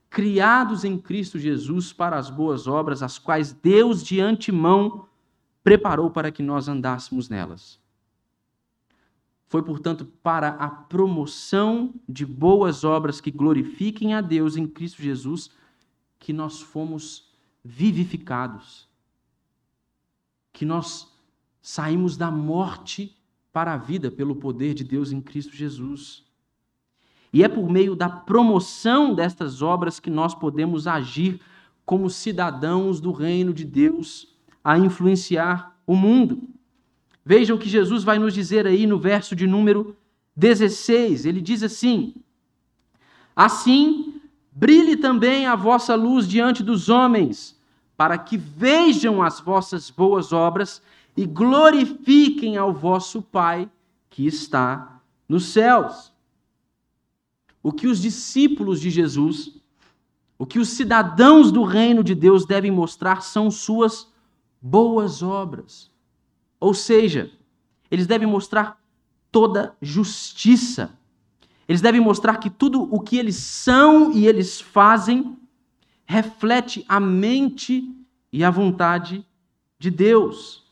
criados 0.08 0.86
em 0.86 1.00
Cristo 1.00 1.40
Jesus 1.40 1.92
para 1.92 2.16
as 2.18 2.30
boas 2.30 2.68
obras, 2.68 3.02
as 3.02 3.18
quais 3.18 3.52
Deus 3.52 4.04
de 4.04 4.20
antemão 4.20 5.08
preparou 5.64 6.12
para 6.12 6.32
que 6.32 6.44
nós 6.44 6.68
andássemos 6.68 7.28
nelas. 7.28 7.82
Foi, 9.48 9.64
portanto, 9.64 10.06
para 10.06 10.50
a 10.50 10.70
promoção 10.70 11.94
de 12.08 12.26
boas 12.26 12.84
obras 12.84 13.20
que 13.20 13.32
glorifiquem 13.32 14.14
a 14.14 14.22
Deus 14.22 14.56
em 14.56 14.68
Cristo 14.68 15.02
Jesus 15.02 15.50
que 16.20 16.32
nós 16.32 16.62
fomos 16.62 17.34
vivificados, 17.64 18.88
que 20.52 20.66
nós 20.66 21.12
saímos 21.62 22.16
da 22.16 22.30
morte 22.30 23.16
para 23.54 23.74
a 23.74 23.78
vida 23.78 24.10
pelo 24.10 24.36
poder 24.36 24.74
de 24.74 24.84
Deus 24.84 25.12
em 25.12 25.22
Cristo 25.22 25.56
Jesus. 25.56 26.26
E 27.32 27.44
é 27.44 27.48
por 27.48 27.70
meio 27.70 27.96
da 27.96 28.10
promoção 28.10 29.14
destas 29.14 29.62
obras 29.62 30.00
que 30.00 30.10
nós 30.10 30.34
podemos 30.34 30.88
agir 30.88 31.40
como 31.86 32.10
cidadãos 32.10 33.00
do 33.00 33.12
reino 33.12 33.54
de 33.54 33.64
Deus 33.64 34.36
a 34.64 34.78
influenciar 34.78 35.78
o 35.86 35.96
mundo. 35.96 36.42
Vejam 37.24 37.56
o 37.56 37.60
que 37.60 37.70
Jesus 37.70 38.04
vai 38.04 38.18
nos 38.18 38.34
dizer 38.34 38.66
aí 38.66 38.88
no 38.88 38.98
verso 38.98 39.36
de 39.36 39.46
número 39.46 39.96
16. 40.36 41.26
Ele 41.26 41.42
diz 41.42 41.62
assim: 41.62 42.16
Assim, 43.36 44.20
brilhe 44.52 44.98
também 44.98 45.46
a 45.46 45.56
vossa 45.56 45.96
luz 45.96 46.28
diante 46.28 46.64
dos 46.64 46.90
homens, 46.90 47.60
para 47.96 48.18
que 48.18 48.36
vejam 48.36 49.22
as 49.22 49.40
vossas 49.40 49.90
boas 49.90 50.34
obras 50.34 50.82
e 51.16 51.26
glorifiquem 51.26 52.58
ao 52.58 52.74
vosso 52.74 53.22
Pai 53.22 53.70
que 54.10 54.26
está 54.26 55.02
nos 55.28 55.46
céus. 55.46 56.12
O 57.62 57.72
que 57.72 57.88
os 57.88 58.02
discípulos 58.02 58.82
de 58.82 58.90
Jesus, 58.90 59.56
o 60.38 60.46
que 60.46 60.60
os 60.60 60.70
cidadãos 60.70 61.52
do 61.52 61.64
reino 61.64 62.04
de 62.04 62.14
Deus 62.14 62.46
devem 62.46 62.72
mostrar 62.72 63.22
são 63.22 63.50
suas 63.50 64.12
boas 64.62 65.22
obras. 65.22 65.92
Ou 66.60 66.74
seja, 66.74 67.32
eles 67.90 68.08
devem 68.08 68.28
mostrar 68.28 68.82
toda 69.32 69.76
justiça. 69.82 70.98
Eles 71.68 71.82
devem 71.82 72.02
mostrar 72.02 72.38
que 72.38 72.50
tudo 72.50 72.84
o 72.94 73.00
que 73.00 73.18
eles 73.18 73.36
são 73.36 74.12
e 74.12 74.28
eles 74.28 74.60
fazem 74.60 75.38
reflete 76.06 76.86
a 76.88 77.00
mente 77.00 77.90
e 78.32 78.44
a 78.44 78.50
vontade 78.50 79.26
de 79.80 79.90
Deus. 79.90 80.63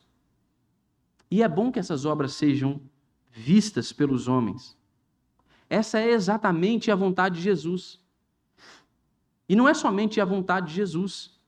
E 1.32 1.42
é 1.42 1.48
bom 1.48 1.72
que 1.72 1.78
essas 1.78 2.04
obras 2.04 2.34
sejam 2.34 2.78
vistas 3.30 3.90
pelos 3.90 4.28
homens. 4.28 4.76
Essa 5.70 5.98
é 5.98 6.10
exatamente 6.10 6.90
a 6.90 6.94
vontade 6.94 7.36
de 7.36 7.40
Jesus. 7.40 7.98
E 9.48 9.56
não 9.56 9.66
é 9.66 9.72
somente 9.72 10.20
a 10.20 10.26
vontade 10.26 10.66
de 10.66 10.74
Jesus, 10.74 11.40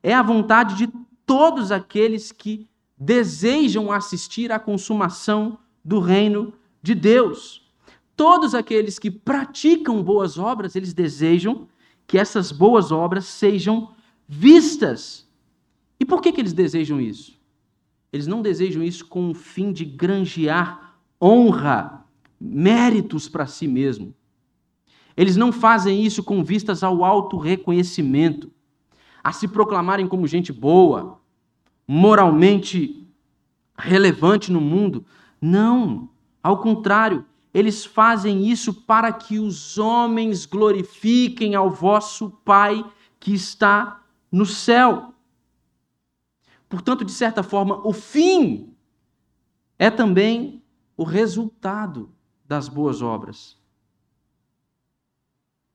é 0.00 0.14
a 0.14 0.22
vontade 0.22 0.76
de 0.76 0.92
todos 1.26 1.72
aqueles 1.72 2.30
que 2.30 2.68
desejam 2.96 3.90
assistir 3.90 4.52
à 4.52 4.60
consumação 4.60 5.58
do 5.84 5.98
reino 5.98 6.52
de 6.80 6.94
Deus. 6.94 7.68
Todos 8.14 8.54
aqueles 8.54 8.96
que 8.96 9.10
praticam 9.10 10.04
boas 10.04 10.38
obras, 10.38 10.76
eles 10.76 10.94
desejam 10.94 11.66
que 12.06 12.16
essas 12.16 12.52
boas 12.52 12.92
obras 12.92 13.24
sejam 13.24 13.92
vistas. 14.28 15.28
E 15.98 16.04
por 16.04 16.20
que, 16.20 16.30
que 16.30 16.40
eles 16.40 16.52
desejam 16.52 17.00
isso? 17.00 17.35
Eles 18.16 18.26
não 18.26 18.40
desejam 18.40 18.82
isso 18.82 19.04
com 19.04 19.30
o 19.30 19.34
fim 19.34 19.70
de 19.70 19.84
granjear 19.84 20.96
honra, 21.20 22.02
méritos 22.40 23.28
para 23.28 23.46
si 23.46 23.68
mesmo. 23.68 24.14
Eles 25.14 25.36
não 25.36 25.52
fazem 25.52 26.02
isso 26.02 26.24
com 26.24 26.42
vistas 26.42 26.82
ao 26.82 27.04
auto 27.04 27.36
reconhecimento, 27.36 28.50
a 29.22 29.32
se 29.32 29.46
proclamarem 29.46 30.08
como 30.08 30.26
gente 30.26 30.50
boa, 30.50 31.20
moralmente 31.86 33.06
relevante 33.76 34.50
no 34.50 34.62
mundo. 34.62 35.04
Não, 35.38 36.08
ao 36.42 36.62
contrário, 36.62 37.22
eles 37.52 37.84
fazem 37.84 38.48
isso 38.48 38.72
para 38.72 39.12
que 39.12 39.38
os 39.38 39.76
homens 39.76 40.46
glorifiquem 40.46 41.54
ao 41.54 41.68
vosso 41.70 42.30
Pai 42.46 42.82
que 43.20 43.34
está 43.34 44.00
no 44.32 44.46
céu. 44.46 45.12
Portanto, 46.68 47.04
de 47.04 47.12
certa 47.12 47.42
forma, 47.42 47.86
o 47.86 47.92
fim 47.92 48.74
é 49.78 49.90
também 49.90 50.62
o 50.96 51.04
resultado 51.04 52.10
das 52.44 52.68
boas 52.68 53.02
obras. 53.02 53.58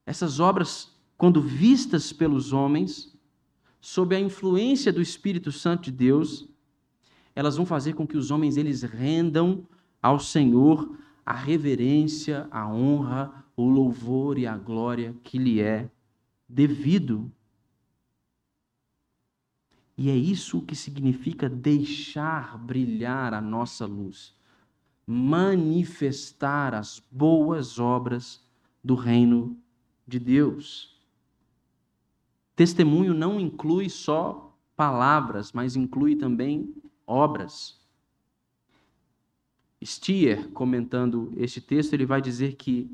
Essas 0.05 0.39
obras, 0.39 0.93
quando 1.17 1.41
vistas 1.41 2.11
pelos 2.11 2.51
homens, 2.51 3.15
sob 3.79 4.15
a 4.15 4.19
influência 4.19 4.91
do 4.91 5.01
Espírito 5.01 5.51
Santo 5.51 5.83
de 5.83 5.91
Deus, 5.91 6.49
elas 7.35 7.55
vão 7.55 7.65
fazer 7.65 7.93
com 7.93 8.05
que 8.05 8.17
os 8.17 8.29
homens 8.31 8.57
eles 8.57 8.81
rendam 8.81 9.65
ao 10.01 10.19
Senhor 10.19 10.97
a 11.25 11.33
reverência, 11.33 12.47
a 12.51 12.67
honra, 12.67 13.45
o 13.55 13.69
louvor 13.69 14.37
e 14.37 14.47
a 14.47 14.57
glória 14.57 15.15
que 15.23 15.37
lhe 15.37 15.61
é 15.61 15.89
devido. 16.47 17.31
E 20.01 20.09
é 20.09 20.15
isso 20.15 20.63
que 20.63 20.75
significa 20.75 21.47
deixar 21.47 22.57
brilhar 22.57 23.35
a 23.35 23.39
nossa 23.39 23.85
luz, 23.85 24.35
manifestar 25.05 26.73
as 26.73 26.99
boas 27.11 27.77
obras 27.77 28.43
do 28.83 28.95
reino 28.95 29.55
de 30.07 30.17
Deus. 30.17 30.99
Testemunho 32.55 33.13
não 33.13 33.39
inclui 33.39 33.91
só 33.91 34.57
palavras, 34.75 35.51
mas 35.51 35.75
inclui 35.75 36.15
também 36.15 36.73
obras. 37.05 37.79
Stier, 39.85 40.49
comentando 40.49 41.31
este 41.37 41.61
texto, 41.61 41.93
ele 41.93 42.07
vai 42.07 42.23
dizer 42.23 42.55
que 42.55 42.91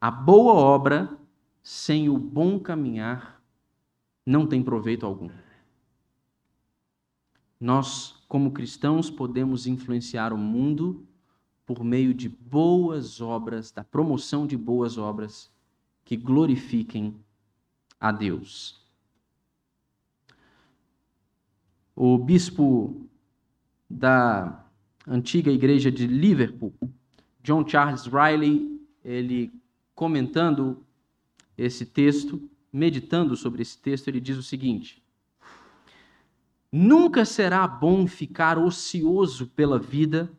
a 0.00 0.10
boa 0.10 0.54
obra 0.54 1.14
sem 1.62 2.08
o 2.08 2.16
bom 2.16 2.58
caminhar 2.58 3.38
não 4.24 4.46
tem 4.46 4.62
proveito 4.62 5.04
algum. 5.04 5.28
Nós, 7.60 8.14
como 8.28 8.52
cristãos, 8.52 9.10
podemos 9.10 9.66
influenciar 9.66 10.32
o 10.32 10.38
mundo 10.38 11.06
por 11.66 11.82
meio 11.82 12.14
de 12.14 12.28
boas 12.28 13.20
obras, 13.20 13.70
da 13.70 13.84
promoção 13.84 14.46
de 14.46 14.56
boas 14.56 14.96
obras 14.96 15.50
que 16.04 16.16
glorifiquem 16.16 17.14
a 18.00 18.12
Deus. 18.12 18.80
O 21.94 22.16
bispo 22.16 23.08
da 23.90 24.64
antiga 25.06 25.50
igreja 25.50 25.90
de 25.90 26.06
Liverpool, 26.06 26.72
John 27.42 27.66
Charles 27.66 28.06
Riley, 28.06 28.80
ele 29.04 29.52
comentando 29.94 30.86
esse 31.56 31.84
texto, 31.84 32.48
meditando 32.72 33.36
sobre 33.36 33.62
esse 33.62 33.76
texto, 33.78 34.08
ele 34.08 34.20
diz 34.20 34.36
o 34.36 34.42
seguinte: 34.42 35.02
Nunca 36.70 37.24
será 37.24 37.66
bom 37.66 38.06
ficar 38.06 38.58
ocioso 38.58 39.46
pela 39.48 39.78
vida, 39.78 40.30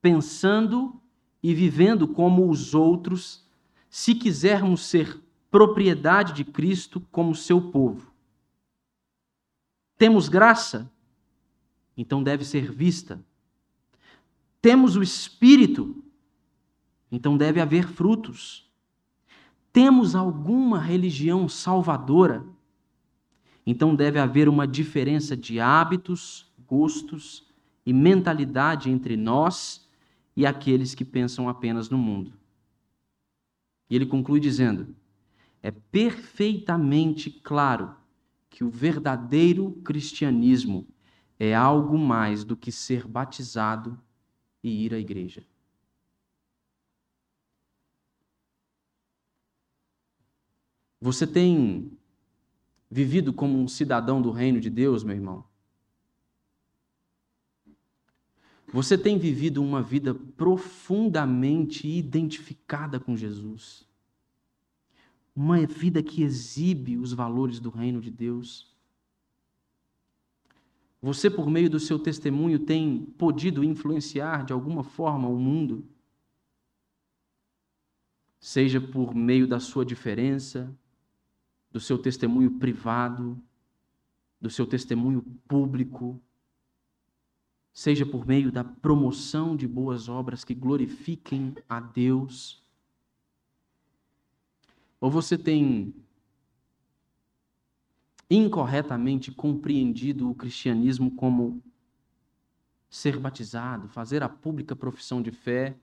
pensando 0.00 1.00
e 1.42 1.54
vivendo 1.54 2.08
como 2.08 2.50
os 2.50 2.74
outros, 2.74 3.46
se 3.88 4.14
quisermos 4.14 4.84
ser 4.86 5.22
propriedade 5.50 6.32
de 6.32 6.44
Cristo 6.44 7.00
como 7.12 7.34
seu 7.34 7.70
povo. 7.70 8.12
Temos 9.96 10.28
graça? 10.28 10.90
Então 11.96 12.22
deve 12.22 12.44
ser 12.44 12.70
vista. 12.70 13.24
Temos 14.60 14.96
o 14.96 15.02
Espírito? 15.02 16.04
Então 17.10 17.36
deve 17.36 17.60
haver 17.60 17.86
frutos. 17.86 18.68
Temos 19.72 20.14
alguma 20.14 20.80
religião 20.80 21.48
salvadora? 21.48 22.44
Então 23.70 23.94
deve 23.94 24.18
haver 24.18 24.48
uma 24.48 24.66
diferença 24.66 25.36
de 25.36 25.60
hábitos, 25.60 26.50
gostos 26.66 27.46
e 27.84 27.92
mentalidade 27.92 28.88
entre 28.88 29.14
nós 29.14 29.86
e 30.34 30.46
aqueles 30.46 30.94
que 30.94 31.04
pensam 31.04 31.50
apenas 31.50 31.90
no 31.90 31.98
mundo. 31.98 32.32
E 33.90 33.94
ele 33.94 34.06
conclui 34.06 34.40
dizendo: 34.40 34.96
é 35.62 35.70
perfeitamente 35.70 37.30
claro 37.30 37.94
que 38.48 38.64
o 38.64 38.70
verdadeiro 38.70 39.72
cristianismo 39.84 40.88
é 41.38 41.54
algo 41.54 41.98
mais 41.98 42.44
do 42.44 42.56
que 42.56 42.72
ser 42.72 43.06
batizado 43.06 44.00
e 44.64 44.86
ir 44.86 44.94
à 44.94 44.98
igreja. 44.98 45.44
Você 51.02 51.26
tem 51.26 51.97
vivido 52.90 53.32
como 53.32 53.58
um 53.58 53.68
cidadão 53.68 54.20
do 54.22 54.30
reino 54.30 54.60
de 54.60 54.70
Deus, 54.70 55.04
meu 55.04 55.14
irmão? 55.14 55.44
Você 58.72 58.98
tem 58.98 59.18
vivido 59.18 59.62
uma 59.62 59.82
vida 59.82 60.14
profundamente 60.14 61.88
identificada 61.88 63.00
com 63.00 63.16
Jesus? 63.16 63.86
Uma 65.34 65.64
vida 65.66 66.02
que 66.02 66.22
exibe 66.22 66.98
os 66.98 67.12
valores 67.12 67.60
do 67.60 67.70
reino 67.70 68.00
de 68.00 68.10
Deus? 68.10 68.68
Você, 71.00 71.30
por 71.30 71.48
meio 71.48 71.70
do 71.70 71.78
seu 71.78 71.98
testemunho, 71.98 72.58
tem 72.58 73.06
podido 73.16 73.64
influenciar 73.64 74.44
de 74.44 74.52
alguma 74.52 74.82
forma 74.82 75.28
o 75.28 75.38
mundo? 75.38 75.86
Seja 78.40 78.80
por 78.80 79.14
meio 79.14 79.46
da 79.46 79.60
sua 79.60 79.84
diferença, 79.84 80.76
do 81.70 81.80
seu 81.80 81.98
testemunho 81.98 82.58
privado, 82.58 83.40
do 84.40 84.48
seu 84.48 84.66
testemunho 84.66 85.22
público, 85.46 86.20
seja 87.72 88.04
por 88.04 88.26
meio 88.26 88.50
da 88.50 88.64
promoção 88.64 89.56
de 89.56 89.66
boas 89.66 90.08
obras 90.08 90.44
que 90.44 90.54
glorifiquem 90.54 91.54
a 91.68 91.78
Deus. 91.78 92.62
Ou 95.00 95.10
você 95.10 95.38
tem 95.38 95.94
incorretamente 98.30 99.30
compreendido 99.30 100.30
o 100.30 100.34
cristianismo 100.34 101.10
como 101.12 101.62
ser 102.90 103.18
batizado, 103.18 103.88
fazer 103.88 104.22
a 104.22 104.28
pública 104.28 104.74
profissão 104.74 105.22
de 105.22 105.30
fé 105.30 105.78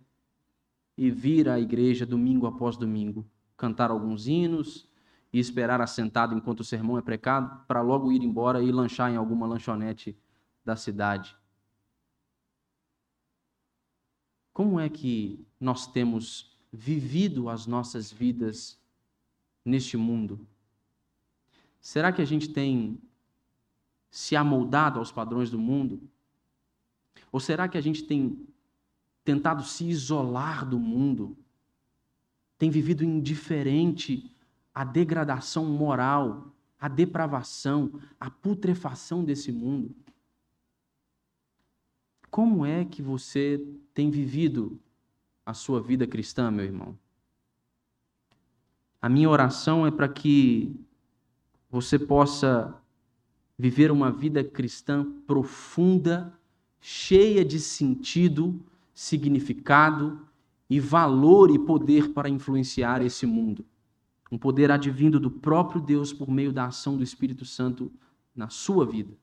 e 0.97 1.09
vir 1.09 1.49
à 1.49 1.59
igreja 1.59 2.05
domingo 2.05 2.45
após 2.45 2.77
domingo, 2.77 3.25
cantar 3.55 3.89
alguns 3.89 4.27
hinos, 4.27 4.87
e 5.35 5.39
esperar 5.39 5.81
assentado 5.81 6.33
enquanto 6.33 6.61
o 6.61 6.63
sermão 6.63 6.97
é 6.97 7.01
precado, 7.01 7.65
para 7.67 7.81
logo 7.81 8.09
ir 8.09 8.23
embora 8.23 8.63
e 8.63 8.71
lanchar 8.71 9.11
em 9.11 9.17
alguma 9.17 9.45
lanchonete 9.45 10.17
da 10.63 10.77
cidade. 10.77 11.35
Como 14.53 14.79
é 14.79 14.87
que 14.87 15.45
nós 15.59 15.87
temos 15.87 16.57
vivido 16.71 17.49
as 17.49 17.67
nossas 17.67 18.09
vidas 18.09 18.79
neste 19.65 19.97
mundo? 19.97 20.47
Será 21.81 22.13
que 22.13 22.21
a 22.21 22.25
gente 22.25 22.53
tem 22.53 22.97
se 24.09 24.37
amoldado 24.37 24.99
aos 24.99 25.11
padrões 25.11 25.51
do 25.51 25.59
mundo? 25.59 26.01
Ou 27.29 27.41
será 27.41 27.67
que 27.67 27.77
a 27.77 27.81
gente 27.81 28.03
tem 28.03 28.47
tentado 29.25 29.63
se 29.63 29.83
isolar 29.83 30.65
do 30.65 30.79
mundo? 30.79 31.37
Tem 32.57 32.69
vivido 32.69 33.03
indiferente 33.03 34.33
a 34.75 34.83
degradação 34.83 35.63
moral, 35.65 36.53
a 36.77 36.89
depravação, 36.89 37.93
a 38.19 38.29
putrefação 38.29 39.23
desse 39.23 39.49
mundo. 39.49 39.95
Como 42.29 42.65
é 42.65 42.83
que 42.83 43.01
você 43.01 43.65
tem 43.93 44.11
vivido 44.11 44.77
a 45.45 45.53
sua 45.53 45.81
vida 45.81 46.05
cristã, 46.05 46.51
meu 46.51 46.65
irmão? 46.65 46.99
A 49.01 49.07
minha 49.07 49.29
oração 49.29 49.87
é 49.87 49.91
para 49.91 50.09
que 50.09 50.75
você 51.71 51.97
possa 51.97 52.75
viver 53.57 53.91
uma 53.91 54.11
vida 54.11 54.43
cristã 54.43 55.09
profunda, 55.25 56.37
cheia 56.81 57.45
de 57.45 57.61
sentido, 57.61 58.59
significado 58.93 60.27
e 60.69 60.81
valor 60.81 61.49
e 61.49 61.57
poder 61.57 62.11
para 62.11 62.27
influenciar 62.27 63.01
esse 63.01 63.25
mundo 63.25 63.65
um 64.31 64.37
poder 64.37 64.71
advindo 64.71 65.19
do 65.19 65.29
próprio 65.29 65.81
Deus 65.81 66.11
por 66.11 66.29
meio 66.29 66.51
da 66.51 66.65
ação 66.65 66.97
do 66.97 67.03
Espírito 67.03 67.45
Santo 67.45 67.91
na 68.35 68.49
sua 68.49 68.85
vida. 68.85 69.15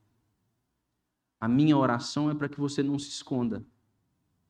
A 1.40 1.48
minha 1.48 1.76
oração 1.76 2.30
é 2.30 2.34
para 2.34 2.48
que 2.48 2.61
você 2.61 2.82
não 2.82 2.98
se 2.98 3.09
esconda 3.09 3.64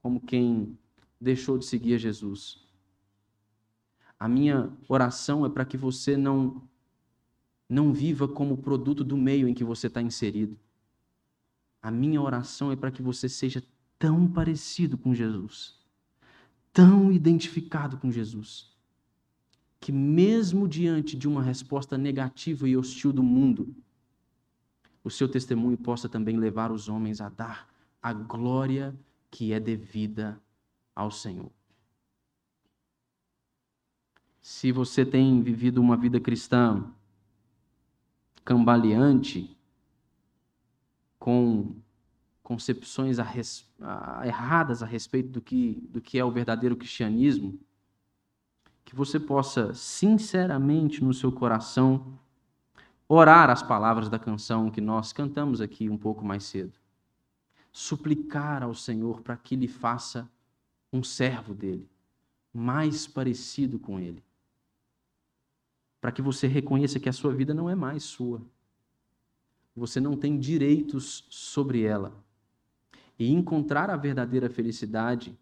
como 0.03 0.21
quem 0.21 0.79
deixou 1.21 1.57
de 1.57 1.65
seguir 1.65 1.99
Jesus. 1.99 2.67
A 4.19 4.29
minha 4.29 4.71
oração 4.89 5.47
é 5.47 5.49
para 5.49 5.65
que 5.65 5.77
você 5.77 6.17
não 6.17 6.69
não 7.69 7.91
viva 7.91 8.29
como 8.29 8.59
produto 8.59 9.03
do 9.03 9.17
meio 9.17 9.49
em 9.49 9.55
que 9.55 9.65
você 9.65 9.87
está 9.87 10.03
inserido. 10.03 10.59
A 11.81 11.91
minha 11.91 12.21
oração 12.21 12.71
é 12.71 12.77
para 12.77 12.91
que 12.91 13.01
você 13.01 13.31
seja 13.31 13.65
tão 13.99 14.31
parecido 14.31 14.99
com 14.99 15.15
Jesus, 15.15 15.81
tão 16.71 17.11
identificado 17.11 17.97
com 17.97 18.13
Jesus, 18.13 18.72
que, 19.83 19.91
mesmo 19.91 20.69
diante 20.69 21.17
de 21.17 21.27
uma 21.27 21.43
resposta 21.43 21.99
negativa 21.99 22.69
e 22.69 22.77
hostil 22.77 23.13
do 23.13 23.21
mundo, 23.21 23.75
o 25.03 25.11
seu 25.11 25.29
testemunho 25.29 25.77
possa 25.77 26.09
também 26.09 26.37
levar 26.37 26.71
os 26.71 26.89
homens 26.89 27.21
a 27.21 27.29
dar 27.29 27.69
a 28.01 28.13
glória 28.13 28.97
que 29.29 29.53
é 29.53 29.59
devida 29.59 30.41
ao 30.95 31.11
Senhor. 31.11 31.51
Se 34.41 34.71
você 34.71 35.05
tem 35.05 35.43
vivido 35.43 35.81
uma 35.81 35.97
vida 35.97 36.21
cristã 36.21 36.89
cambaleante, 38.45 39.57
com 41.19 41.75
concepções 42.41 43.19
a 43.19 43.25
res, 43.25 43.69
erradas 44.25 44.81
a 44.81 44.87
respeito 44.87 45.31
do 45.31 45.41
que, 45.41 45.83
do 45.91 46.01
que 46.01 46.21
é 46.21 46.25
o 46.25 46.31
verdadeiro 46.31 46.77
cristianismo, 46.77 47.59
que 48.85 48.95
você 48.95 49.19
possa 49.19 49.73
sinceramente 49.75 51.03
no 51.03 51.15
seu 51.15 51.31
coração 51.33 52.19
orar 53.09 53.51
as 53.51 53.63
palavras 53.63 54.09
da 54.09 54.19
canção 54.19 54.71
que 54.71 54.81
nós 54.81 55.13
cantamos 55.13 55.61
aqui 55.61 55.89
um 55.89 55.99
pouco 55.99 56.25
mais 56.25 56.45
cedo. 56.45 56.73
Suplicar 57.71 58.63
ao 58.63 58.75
Senhor 58.75 59.21
para 59.21 59.37
que 59.37 59.57
lhe 59.57 59.69
faça 59.69 60.31
um 60.93 61.03
servo 61.03 61.55
dele, 61.55 61.89
mais 62.53 63.07
parecido 63.07 63.79
com 63.79 63.99
ele. 63.99 64.23
Para 66.01 66.13
que 66.13 66.21
você 66.21 66.47
reconheça 66.47 67.01
que 67.01 67.09
a 67.09 67.13
sua 67.13 67.33
vida 67.33 67.55
não 67.55 67.71
é 67.71 67.75
mais 67.75 68.03
sua. 68.03 68.43
Você 69.75 70.01
não 70.01 70.17
tem 70.17 70.39
direitos 70.39 71.25
sobre 71.31 71.83
ela. 71.83 72.13
E 73.19 73.31
encontrar 73.31 73.89
a 73.89 73.97
verdadeira 73.97 74.51
felicidade 74.51 75.39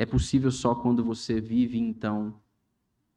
é 0.00 0.06
possível 0.06 0.50
só 0.50 0.74
quando 0.74 1.04
você 1.04 1.42
vive, 1.42 1.78
então, 1.78 2.40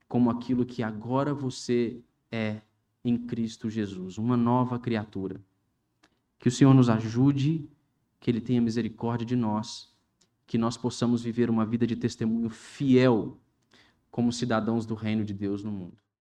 como 0.05 0.29
aquilo 0.29 0.65
que 0.65 0.83
agora 0.83 1.33
você 1.33 2.03
é 2.29 2.59
em 3.05 3.17
Cristo 3.17 3.69
Jesus, 3.69 4.17
uma 4.17 4.35
nova 4.35 4.77
criatura. 4.77 5.41
Que 6.37 6.49
o 6.49 6.51
Senhor 6.51 6.73
nos 6.73 6.89
ajude, 6.89 7.69
que 8.19 8.29
Ele 8.29 8.41
tenha 8.41 8.61
misericórdia 8.61 9.25
de 9.25 9.33
nós, 9.33 9.95
que 10.45 10.57
nós 10.57 10.75
possamos 10.75 11.23
viver 11.23 11.49
uma 11.49 11.65
vida 11.65 11.87
de 11.87 11.95
testemunho 11.95 12.49
fiel 12.49 13.39
como 14.11 14.33
cidadãos 14.33 14.85
do 14.85 14.93
reino 14.93 15.23
de 15.23 15.33
Deus 15.33 15.63
no 15.63 15.71
mundo. 15.71 16.02